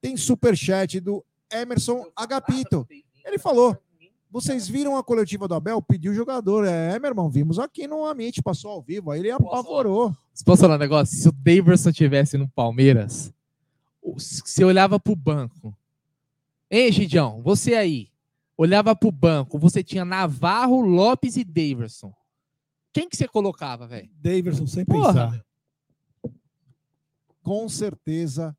[0.00, 2.86] Tem superchat do Emerson Agapito.
[3.24, 3.76] Ele falou:
[4.30, 5.80] vocês viram a coletiva do Abel?
[5.82, 6.64] Pediu o jogador.
[6.64, 9.10] É, meu irmão, vimos aqui no Amit, passou ao vivo.
[9.10, 10.14] Aí ele apavorou.
[10.44, 11.16] Posso falar um negócio?
[11.16, 13.32] Se o Daverson tivesse no Palmeiras,
[14.02, 15.76] você olhava pro banco.
[16.70, 17.42] Hein, Gidião?
[17.42, 18.08] Você aí.
[18.56, 22.12] Olhava pro banco, você tinha Navarro, Lopes e Daverson.
[22.98, 24.10] Quem que você colocava, velho?
[24.16, 25.44] Daverson, sem Porra, pensar.
[27.44, 28.56] Com certeza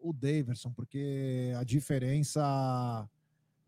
[0.00, 3.08] o Daverson, porque a diferença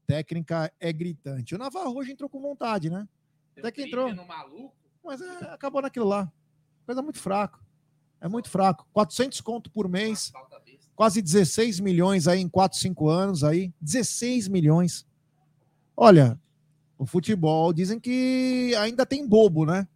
[0.08, 1.54] técnica é gritante.
[1.54, 3.08] O Navarro hoje entrou com vontade, né?
[3.56, 4.08] Até que entrou.
[5.04, 6.32] Mas é, acabou naquilo lá.
[6.84, 7.64] Coisa muito fraco.
[8.20, 8.88] É muito fraco.
[8.92, 10.32] 400 conto por mês.
[10.96, 13.72] Quase 16 milhões aí em 4, 5 anos aí.
[13.80, 15.06] 16 milhões.
[15.96, 16.40] Olha,
[16.98, 19.86] o futebol dizem que ainda tem bobo, né?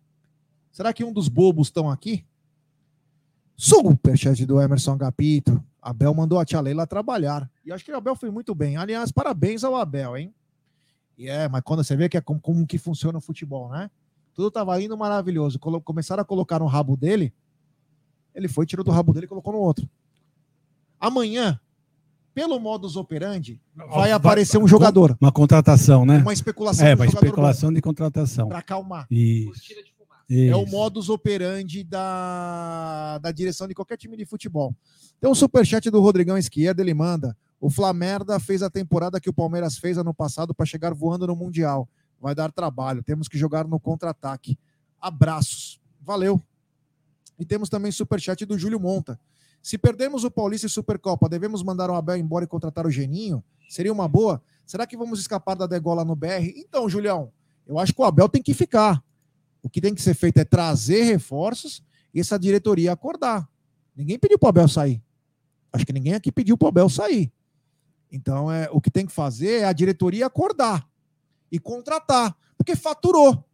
[0.72, 2.24] Será que um dos bobos estão aqui?
[3.56, 5.62] Superchat do Emerson Agapito.
[5.80, 7.48] Abel mandou a tia Leila trabalhar.
[7.64, 8.76] E acho que o Abel foi muito bem.
[8.76, 10.34] Aliás, parabéns ao Abel, hein?
[11.18, 13.90] E é, mas quando você vê que é como, como que funciona o futebol, né?
[14.34, 15.58] Tudo tava indo maravilhoso.
[15.58, 17.34] Começaram a colocar no rabo dele.
[18.34, 19.86] Ele foi, tirou do rabo dele e colocou no outro.
[20.98, 21.60] Amanhã,
[22.32, 25.16] pelo modus operandi, vai aparecer um jogador.
[25.20, 26.18] Uma contratação, né?
[26.18, 28.48] Uma especulação É, de uma especulação de contratação.
[28.48, 29.06] Para acalmar.
[30.32, 30.50] Isso.
[30.50, 34.74] É o modus operandi da, da direção de qualquer time de futebol.
[35.20, 37.36] Tem um superchat do Rodrigão Esquerda, ele manda.
[37.60, 41.36] O Flamerda fez a temporada que o Palmeiras fez ano passado para chegar voando no
[41.36, 41.86] Mundial.
[42.18, 43.02] Vai dar trabalho.
[43.02, 44.58] Temos que jogar no contra-ataque.
[44.98, 45.78] Abraços.
[46.00, 46.40] Valeu.
[47.38, 49.20] E temos também superchat do Júlio Monta.
[49.62, 53.44] Se perdermos o Paulista e Supercopa, devemos mandar o Abel embora e contratar o Geninho?
[53.68, 54.42] Seria uma boa?
[54.64, 56.54] Será que vamos escapar da degola no BR?
[56.56, 57.30] Então, Julião,
[57.66, 59.04] eu acho que o Abel tem que ficar.
[59.62, 61.82] O que tem que ser feito é trazer reforços
[62.12, 63.48] e essa diretoria acordar.
[63.94, 65.02] Ninguém pediu para o Abel sair.
[65.72, 67.32] Acho que ninguém aqui pediu para o Abel sair.
[68.10, 70.86] Então, é, o que tem que fazer é a diretoria acordar
[71.50, 73.44] e contratar, porque faturou.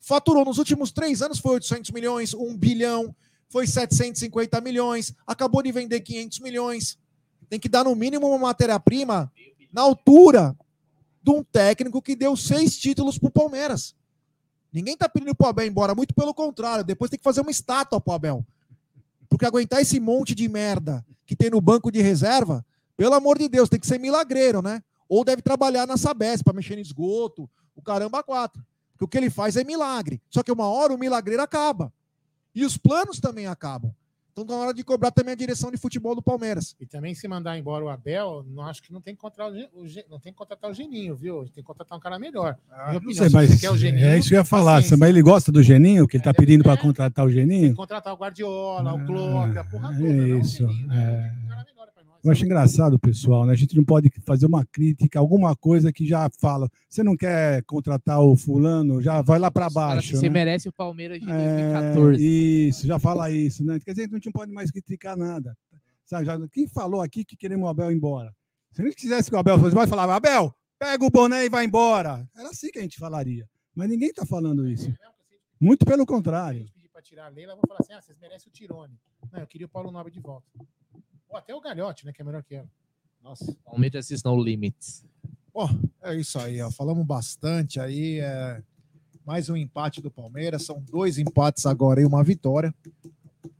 [0.00, 3.14] Faturou nos últimos três anos foi 800 milhões, 1 bilhão,
[3.48, 6.98] foi 750 milhões, acabou de vender 500 milhões.
[7.48, 9.32] Tem que dar no mínimo uma matéria-prima
[9.72, 10.56] na altura
[11.22, 13.94] de um técnico que deu seis títulos para o Palmeiras.
[14.74, 16.84] Ninguém tá pedindo pro Abel embora, muito pelo contrário.
[16.84, 18.44] Depois tem que fazer uma estátua pro Abel.
[19.28, 23.48] Porque aguentar esse monte de merda que tem no banco de reserva, pelo amor de
[23.48, 24.82] Deus, tem que ser milagreiro, né?
[25.08, 28.64] Ou deve trabalhar na Sabesp para mexer no esgoto, o caramba quatro.
[28.92, 30.20] Porque o que ele faz é milagre.
[30.28, 31.92] Só que uma hora o milagreiro acaba.
[32.52, 33.94] E os planos também acabam.
[34.34, 36.74] Então tá na hora de cobrar também a direção de futebol do Palmeiras.
[36.80, 39.82] E também se mandar embora o Abel, não acho que não tem que contratar o,
[39.82, 41.44] o, não tem que contratar o Geninho, viu?
[41.44, 42.58] Tem que contratar um cara melhor.
[42.68, 44.74] Ah, não sei, mas Geninho, é isso que eu ia falar.
[44.78, 44.96] Paciência.
[44.96, 47.76] Mas ele gosta do Geninho, que ele está é, pedindo para contratar o Geninho?
[47.76, 50.04] Contratar o Guardiola, ah, o Klopp, a porra toda.
[50.04, 50.66] É isso.
[50.66, 51.32] Geninho, é.
[52.24, 53.52] Eu acho engraçado, pessoal, né?
[53.52, 56.70] A gente não pode fazer uma crítica, alguma coisa que já fala.
[56.88, 60.16] Você não quer contratar o fulano, já vai lá para baixo.
[60.16, 60.32] Você né?
[60.32, 62.16] merece o Palmeiras de 2014.
[62.16, 63.78] É, isso, já fala isso, né?
[63.78, 65.54] Quer dizer, a gente não pode mais criticar nada.
[66.06, 68.34] Sabe, já, quem falou aqui que queremos o Abel embora?
[68.72, 71.50] Se a gente quisesse que o Abel fosse embora, falava, Abel, pega o boné e
[71.50, 72.26] vai embora.
[72.34, 73.46] Era assim que a gente falaria.
[73.74, 74.90] Mas ninguém está falando isso.
[75.60, 76.66] Muito pelo contrário.
[76.90, 78.98] Para tirar a Leila, vou falar assim: ah, vocês merecem o Tirone.
[79.30, 80.46] Não, eu queria o Paulo Nobre de volta.
[81.34, 82.12] Ou até o Galhote, né?
[82.12, 82.68] Que é melhor que ela.
[83.20, 83.56] Nossa.
[83.64, 85.04] Palmeiras is no limits.
[85.52, 85.68] Bom,
[86.00, 86.70] é isso aí, ó.
[86.70, 88.20] Falamos bastante aí.
[88.20, 88.62] É...
[89.26, 90.62] Mais um empate do Palmeiras.
[90.62, 92.72] São dois empates agora e uma vitória.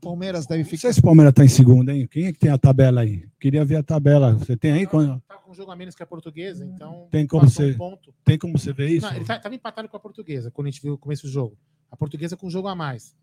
[0.00, 0.76] Palmeiras deve ficar.
[0.76, 2.06] Não sei se o Palmeiras está em segundo, hein?
[2.06, 3.26] Quem é que tem a tabela aí?
[3.40, 4.34] Queria ver a tabela.
[4.34, 4.86] Você tem aí?
[4.86, 7.08] Tá, tá com um jogo a menos que a portuguesa, então.
[7.10, 8.14] Tem como você, um ponto.
[8.24, 9.06] Tem como você ver isso?
[9.06, 11.32] Não, ele estava tá, empatado com a portuguesa quando a gente viu o começo do
[11.32, 11.58] jogo.
[11.90, 13.16] A portuguesa com um jogo a mais.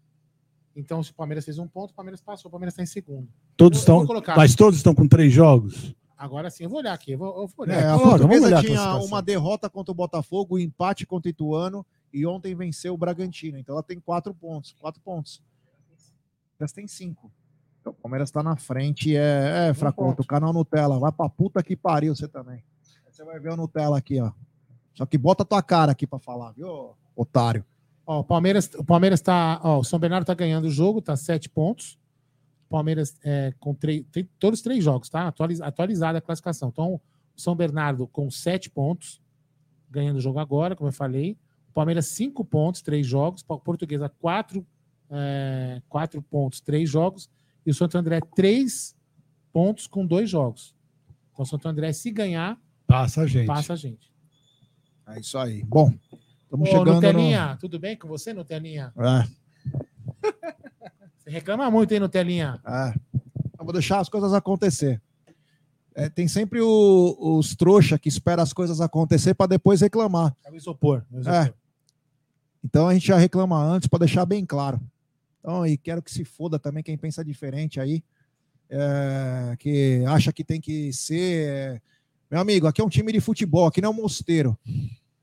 [0.75, 3.27] Então, se o Palmeiras fez um ponto, o Palmeiras passou, o Palmeiras está em segundo.
[3.57, 5.93] Todos eu, estão, eu mas todos estão com três jogos?
[6.17, 7.13] Agora sim, eu vou olhar aqui.
[7.13, 7.81] Eu vou, eu vou olhar.
[7.81, 12.25] É, a Portuguesa tinha uma derrota contra o Botafogo, um empate contra o Ituano e
[12.27, 13.57] ontem venceu o Bragantino.
[13.57, 14.75] Então ela tem quatro pontos.
[14.79, 15.41] Quatro pontos.
[16.59, 17.31] Elas tem cinco.
[17.79, 19.15] Então, o Palmeiras está na frente.
[19.15, 20.99] É, é Fraconto, o canal Nutella.
[20.99, 22.63] Vai pra puta que pariu você também.
[23.09, 24.31] Você vai ver o Nutella aqui, ó.
[24.93, 27.65] Só que bota tua cara aqui para falar, viu, otário.
[28.11, 31.15] Ó, o Palmeiras, o Palmeiras tá, ó, o São Bernardo tá ganhando o jogo, tá
[31.15, 31.97] sete pontos.
[32.67, 35.29] O Palmeiras é, com três, tem todos os três jogos, tá?
[35.29, 36.67] Atualiz, atualizada a classificação.
[36.67, 37.01] Então, o
[37.37, 39.21] São Bernardo com sete pontos,
[39.89, 41.37] ganhando o jogo agora, como eu falei.
[41.69, 43.43] O Palmeiras cinco pontos, três jogos.
[43.43, 44.67] Portuguesa quatro,
[45.09, 47.29] é, quatro pontos, três jogos.
[47.65, 48.93] E o Santo André três
[49.53, 50.75] pontos com dois jogos.
[51.31, 53.47] Então, o Santo André, se ganhar, passa a gente.
[53.47, 54.11] Passa a gente.
[55.07, 55.63] É isso aí.
[55.63, 55.93] Bom,
[56.51, 57.57] Estamos Ô, chegando Nutelinha, no...
[57.57, 58.93] tudo bem com você, Nutelinha?
[58.97, 59.25] É.
[61.17, 62.59] Você reclama muito, hein, Nutelinha?
[62.67, 62.93] É.
[63.57, 65.01] Eu vou deixar as coisas acontecer.
[65.95, 70.35] É, tem sempre o, os trouxa que espera as coisas acontecer para depois reclamar.
[70.43, 71.05] É o isopor.
[71.13, 71.39] É o isopor.
[71.39, 71.53] É.
[72.61, 74.81] Então a gente já reclama antes para deixar bem claro.
[75.39, 78.03] Então, e quero que se foda também quem pensa diferente aí,
[78.69, 81.47] é, que acha que tem que ser.
[81.47, 81.81] É...
[82.29, 84.57] Meu amigo, aqui é um time de futebol, aqui não é um mosteiro.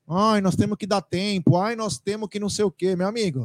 [0.09, 1.55] Ai, nós temos que dar tempo.
[1.55, 2.95] Ai, nós temos que não sei o quê.
[2.95, 3.41] Meu amigo,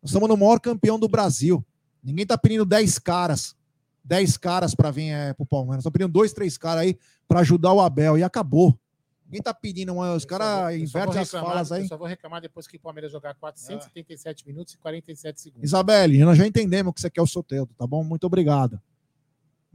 [0.00, 1.64] nós estamos no maior campeão do Brasil.
[2.02, 3.56] Ninguém tá pedindo 10 caras.
[4.04, 5.80] 10 caras para vir é, pro Palmeiras.
[5.80, 8.16] Estão pedindo dois, três caras aí para ajudar o Abel.
[8.16, 8.78] E acabou.
[9.26, 9.92] Ninguém tá pedindo.
[9.98, 11.82] Os caras invertem as falas aí.
[11.82, 14.46] Eu só vou reclamar depois que o Palmeiras jogar 477 é.
[14.48, 15.64] minutos e 47 segundos.
[15.64, 18.04] Isabelle, nós já entendemos que você quer o Soteldo, tá bom?
[18.04, 18.80] Muito obrigado.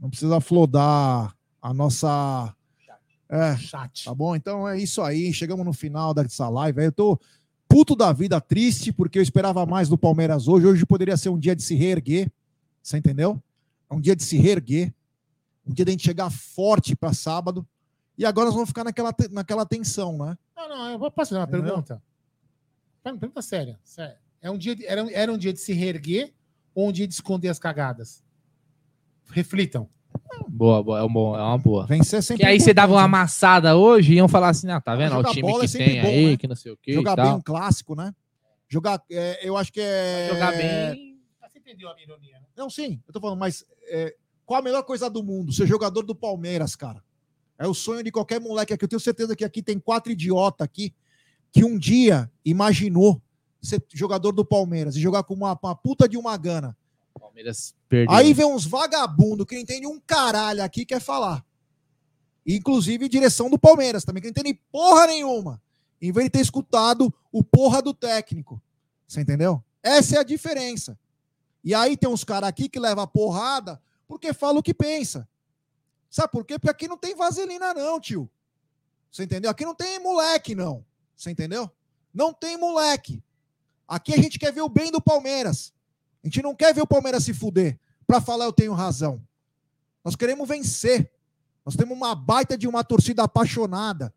[0.00, 2.55] Não precisa flodar a nossa
[3.28, 4.04] é, chat.
[4.04, 4.36] Tá bom?
[4.36, 5.32] Então é isso aí.
[5.32, 6.84] Chegamos no final dessa live.
[6.84, 7.20] Eu tô
[7.68, 10.66] puto da vida, triste, porque eu esperava mais do Palmeiras hoje.
[10.66, 12.30] Hoje poderia ser um dia de se reerguer.
[12.82, 13.42] Você entendeu?
[13.90, 14.94] É um dia de se reerguer.
[15.66, 17.66] Um dia de a gente chegar forte para sábado.
[18.16, 20.38] E agora nós vamos ficar naquela, naquela tensão, né?
[20.56, 21.64] Não, não, eu vou fazer uma entendeu?
[21.64, 22.02] pergunta.
[23.02, 23.78] Pergunta séria.
[23.84, 24.18] séria.
[24.40, 26.32] É um dia de, era, era um dia de se reerguer
[26.74, 28.22] ou um dia de esconder as cagadas?
[29.30, 29.88] Reflitam.
[30.48, 31.86] Boa, boa, é, um bom, é uma boa.
[31.86, 32.44] Vencer sempre.
[32.44, 35.16] Que aí você dava uma amassada hoje e iam falar assim: ah, tá vendo?
[35.16, 36.36] O time que é tem bom, aí, né?
[36.36, 36.92] que não sei o quê.
[36.92, 38.14] Jogar bem um clássico, né?
[38.68, 40.28] Jogar, é, eu acho que é.
[40.32, 41.18] Jogar bem.
[41.48, 42.46] Você entendeu a ironia, né?
[42.56, 44.14] Não, sim, eu tô falando, mas é,
[44.44, 45.52] qual a melhor coisa do mundo?
[45.52, 47.02] Ser jogador do Palmeiras, cara.
[47.58, 48.84] É o sonho de qualquer moleque aqui.
[48.84, 50.94] Eu tenho certeza que aqui tem quatro idiotas aqui
[51.52, 53.20] que um dia imaginou
[53.62, 56.76] ser jogador do Palmeiras e jogar com uma, uma puta de uma gana.
[57.18, 58.14] Palmeiras perdeu.
[58.14, 61.44] Aí vem uns vagabundos que entende um caralho aqui quer falar.
[62.46, 65.60] Inclusive direção do Palmeiras também, que não entende porra nenhuma.
[66.00, 68.62] Em vez de ter escutado o porra do técnico.
[69.06, 69.62] Você entendeu?
[69.82, 70.98] Essa é a diferença.
[71.64, 75.28] E aí tem uns caras aqui que levam a porrada porque fala o que pensa.
[76.08, 76.58] Sabe por quê?
[76.58, 78.30] Porque aqui não tem vaselina, não, tio.
[79.10, 79.50] Você entendeu?
[79.50, 80.84] Aqui não tem moleque, não.
[81.16, 81.70] Você entendeu?
[82.12, 83.22] Não tem moleque.
[83.88, 85.72] Aqui a gente quer ver o bem do Palmeiras.
[86.26, 89.22] A gente não quer ver o Palmeiras se fuder para falar eu tenho razão.
[90.04, 91.08] Nós queremos vencer.
[91.64, 94.12] Nós temos uma baita de uma torcida apaixonada.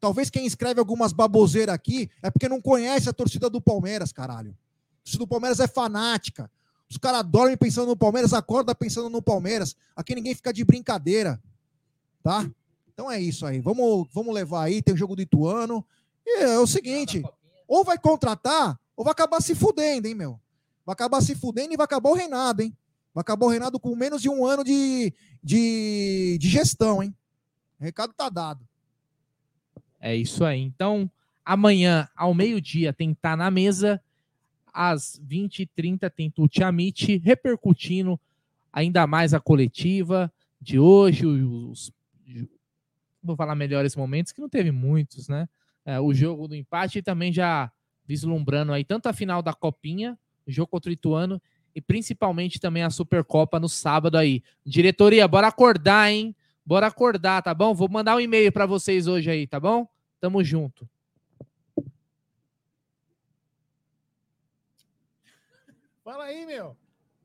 [0.00, 4.50] Talvez quem escreve algumas baboseiras aqui é porque não conhece a torcida do Palmeiras, caralho.
[4.50, 6.50] A torcida do Palmeiras é fanática.
[6.90, 9.76] Os caras dormem pensando no Palmeiras, acordam pensando no Palmeiras.
[9.94, 11.40] Aqui ninguém fica de brincadeira.
[12.24, 12.44] Tá?
[12.92, 13.60] Então é isso aí.
[13.60, 15.86] Vamos, vamos levar aí, tem o jogo do Ituano.
[16.26, 17.22] E é o seguinte:
[17.68, 20.40] ou vai contratar, ou vai acabar se fudendo, hein, meu?
[20.88, 22.74] Vai acabar se fudendo e vai acabar o Reinado, hein?
[23.12, 25.12] Vai acabar o Reinado com menos de um ano de,
[25.44, 27.14] de, de gestão, hein?
[27.78, 28.66] O recado tá dado.
[30.00, 30.58] É isso aí.
[30.62, 31.10] Então,
[31.44, 34.02] amanhã, ao meio-dia, tem estar na mesa.
[34.72, 38.18] Às 20h30 tem Tuti Amit, repercutindo
[38.72, 41.92] ainda mais a coletiva de hoje, os,
[43.22, 45.50] vou falar melhores momentos, que não teve muitos, né?
[45.84, 47.70] É, o jogo do empate e também já
[48.06, 50.18] vislumbrando aí tanto a final da Copinha,
[50.52, 51.40] jogo contra o Ituano,
[51.74, 54.42] e principalmente também a Supercopa no sábado aí.
[54.64, 56.34] Diretoria, bora acordar, hein?
[56.64, 57.72] Bora acordar, tá bom?
[57.74, 59.88] Vou mandar um e-mail para vocês hoje aí, tá bom?
[60.20, 60.88] Tamo junto.
[66.04, 66.76] Fala aí, meu.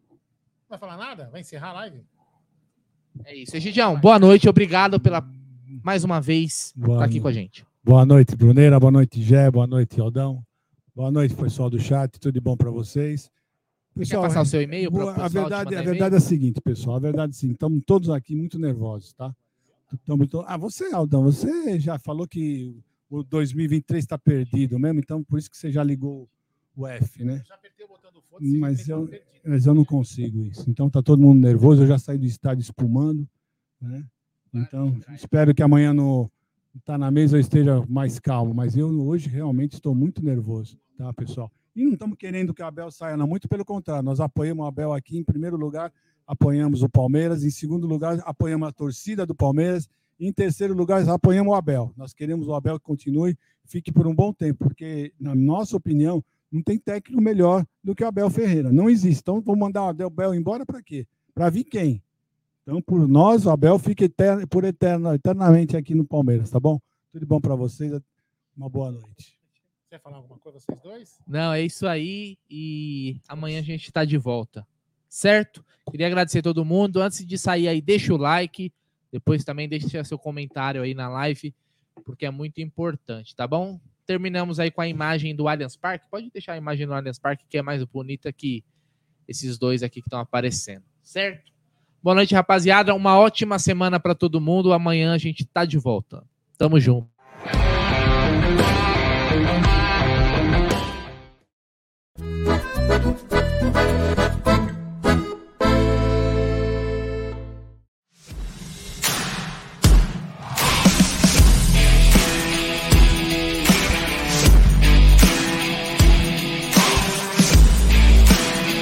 [0.09, 1.29] Não vai falar nada?
[1.31, 2.03] Vai encerrar a live?
[3.25, 3.55] É isso.
[3.55, 4.49] Egidião, boa noite.
[4.49, 5.25] Obrigado pela
[5.81, 7.65] mais uma vez estar tá aqui com a gente.
[7.83, 8.79] Boa noite, Bruneira.
[8.79, 9.49] Boa noite, Gé.
[9.49, 10.43] Boa noite, Aldão.
[10.95, 12.19] Boa noite, pessoal do chat.
[12.19, 13.31] Tudo de bom para vocês.
[13.95, 14.91] Pessoal, quer passar o seu e-mail?
[15.09, 16.97] A verdade, a verdade é a seguinte, pessoal.
[16.97, 19.35] A verdade é seguinte, estamos todos aqui muito nervosos, tá?
[20.05, 20.43] To...
[20.45, 22.77] Ah, você, Aldão, você já falou que
[23.09, 26.29] o 2023 está perdido mesmo, então por isso que você já ligou
[26.75, 27.41] o F, né?
[27.43, 29.09] Já apertei o botão do foda mas eu,
[29.43, 30.69] mas eu não consigo isso.
[30.69, 33.27] Então tá todo mundo nervoso, eu já saí do estádio espumando,
[33.81, 34.05] né?
[34.53, 36.29] Então, espero que amanhã no
[36.85, 41.13] tá na mesa eu esteja mais calmo, mas eu hoje realmente estou muito nervoso, tá,
[41.13, 41.51] pessoal?
[41.75, 43.27] E não estamos querendo que o Abel saia, não.
[43.27, 45.17] Muito pelo contrário, nós apoiamos o Abel aqui.
[45.17, 45.91] Em primeiro lugar,
[46.27, 47.43] apoiamos o Palmeiras.
[47.43, 49.89] Em segundo lugar, apoiamos a torcida do Palmeiras.
[50.19, 51.91] Em terceiro lugar, apoiamos o Abel.
[51.97, 56.23] Nós queremos o Abel que continue, fique por um bom tempo, porque, na nossa opinião,
[56.51, 58.71] não tem técnico melhor do que o Abel Ferreira.
[58.71, 59.21] Não existe.
[59.21, 61.07] Então, vou mandar o Abel embora para quê?
[61.33, 62.03] Para vir quem?
[62.61, 66.79] Então, por nós, o Abel fica eterno, por eterno, eternamente aqui no Palmeiras, tá bom?
[67.11, 67.99] Tudo bom para vocês.
[68.55, 69.42] Uma boa noite.
[69.93, 71.19] Quer falar alguma coisa, vocês dois?
[71.27, 72.35] Não, é isso aí.
[72.49, 74.65] E amanhã a gente está de volta.
[75.07, 75.63] Certo?
[75.91, 76.99] Queria agradecer todo mundo.
[76.99, 78.73] Antes de sair aí, deixa o like.
[79.11, 81.53] Depois também deixa seu comentário aí na live,
[82.03, 83.79] porque é muito importante, tá bom?
[84.03, 86.09] Terminamos aí com a imagem do Allianz Parque.
[86.09, 88.63] Pode deixar a imagem do Allianz Parque, que é mais bonita que
[89.27, 90.83] esses dois aqui que estão aparecendo.
[91.03, 91.51] Certo?
[92.01, 92.95] Boa noite, rapaziada.
[92.95, 94.73] Uma ótima semana para todo mundo.
[94.73, 96.25] Amanhã a gente tá de volta.
[96.57, 97.13] Tamo junto.